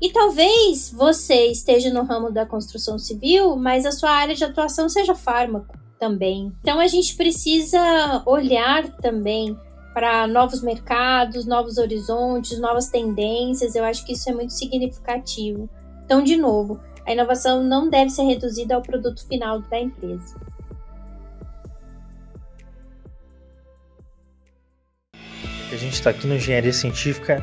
E 0.00 0.12
talvez 0.12 0.92
você 0.92 1.46
esteja 1.46 1.92
no 1.92 2.04
ramo 2.04 2.30
da 2.30 2.46
construção 2.46 2.98
civil, 2.98 3.56
mas 3.56 3.84
a 3.84 3.92
sua 3.92 4.10
área 4.10 4.34
de 4.34 4.44
atuação 4.44 4.88
seja 4.88 5.14
fármaco 5.14 5.76
também. 5.98 6.52
Então 6.60 6.78
a 6.78 6.86
gente 6.86 7.16
precisa 7.16 8.22
olhar 8.24 8.88
também 8.98 9.58
para 9.92 10.28
novos 10.28 10.62
mercados, 10.62 11.44
novos 11.44 11.76
horizontes, 11.76 12.60
novas 12.60 12.88
tendências. 12.88 13.74
Eu 13.74 13.84
acho 13.84 14.06
que 14.06 14.12
isso 14.12 14.30
é 14.30 14.32
muito 14.32 14.52
significativo. 14.52 15.68
Então, 16.04 16.22
de 16.22 16.36
novo, 16.36 16.80
a 17.04 17.12
inovação 17.12 17.64
não 17.64 17.90
deve 17.90 18.10
ser 18.10 18.22
reduzida 18.22 18.76
ao 18.76 18.82
produto 18.82 19.26
final 19.26 19.60
da 19.60 19.80
empresa. 19.80 20.36
A 25.70 25.76
gente 25.76 25.94
está 25.94 26.10
aqui 26.10 26.26
no 26.26 26.36
Engenharia 26.36 26.72
Científica 26.72 27.42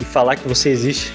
e 0.00 0.04
falar 0.04 0.36
que 0.36 0.46
você 0.48 0.70
existe, 0.70 1.12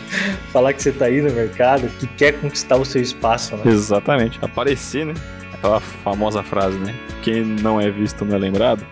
falar 0.52 0.72
que 0.72 0.82
você 0.82 0.90
está 0.90 1.06
aí 1.06 1.20
no 1.20 1.32
mercado, 1.32 1.88
que 1.98 2.06
quer 2.06 2.40
conquistar 2.40 2.76
o 2.76 2.84
seu 2.84 3.00
espaço, 3.00 3.56
né? 3.56 3.62
Exatamente, 3.66 4.38
aparecer, 4.42 5.06
né? 5.06 5.14
Aquela 5.52 5.80
famosa 5.80 6.42
frase, 6.42 6.78
né? 6.78 6.94
Quem 7.22 7.44
não 7.44 7.80
é 7.80 7.90
visto 7.90 8.24
não 8.24 8.36
é 8.36 8.38
lembrado. 8.38 8.86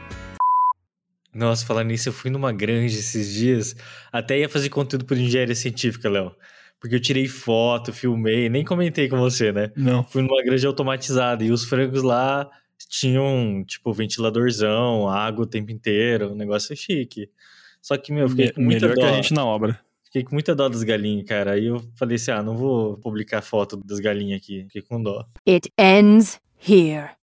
Nossa, 1.32 1.64
falando 1.64 1.88
nisso, 1.88 2.08
eu 2.08 2.12
fui 2.12 2.30
numa 2.30 2.52
granja 2.52 2.98
esses 2.98 3.32
dias, 3.32 3.76
até 4.12 4.38
ia 4.38 4.48
fazer 4.48 4.68
conteúdo 4.68 5.04
por 5.04 5.16
engenharia 5.16 5.54
científica, 5.54 6.08
Léo. 6.08 6.32
Porque 6.80 6.96
eu 6.96 7.00
tirei 7.00 7.28
foto, 7.28 7.92
filmei, 7.92 8.48
nem 8.48 8.64
comentei 8.64 9.08
com 9.08 9.18
você, 9.18 9.52
né? 9.52 9.70
Não. 9.76 10.02
Fui 10.02 10.22
numa 10.22 10.42
granja 10.42 10.66
automatizada 10.66 11.44
e 11.44 11.52
os 11.52 11.64
frangos 11.64 12.02
lá 12.02 12.48
tinham, 12.88 13.62
tipo, 13.66 13.92
ventiladorzão, 13.92 15.06
água 15.08 15.44
o 15.44 15.48
tempo 15.48 15.70
inteiro, 15.70 16.32
um 16.32 16.34
negócio 16.34 16.74
chique. 16.74 17.28
Só 17.82 17.96
que, 17.96 18.12
meu, 18.12 18.24
eu 18.24 18.28
fiquei 18.28 18.52
com 18.52 18.60
muita 18.60 18.86
Melhor 18.86 18.94
dó. 18.94 19.00
que 19.02 19.06
a 19.06 19.12
gente 19.14 19.34
na 19.34 19.44
obra. 19.44 19.80
Fiquei 20.04 20.24
com 20.24 20.34
muita 20.34 20.54
dó 20.54 20.68
das 20.68 20.82
galinhas, 20.82 21.24
cara. 21.24 21.52
Aí 21.52 21.66
eu 21.66 21.80
falei 21.94 22.16
assim, 22.16 22.32
ah, 22.32 22.42
não 22.42 22.56
vou 22.56 22.96
publicar 22.98 23.42
foto 23.42 23.76
das 23.76 24.00
galinhas 24.00 24.40
aqui. 24.40 24.64
Fiquei 24.64 24.82
com 24.82 25.00
dó. 25.00 25.24
It 25.48 25.70
ends 25.78 26.40
here. 26.68 27.10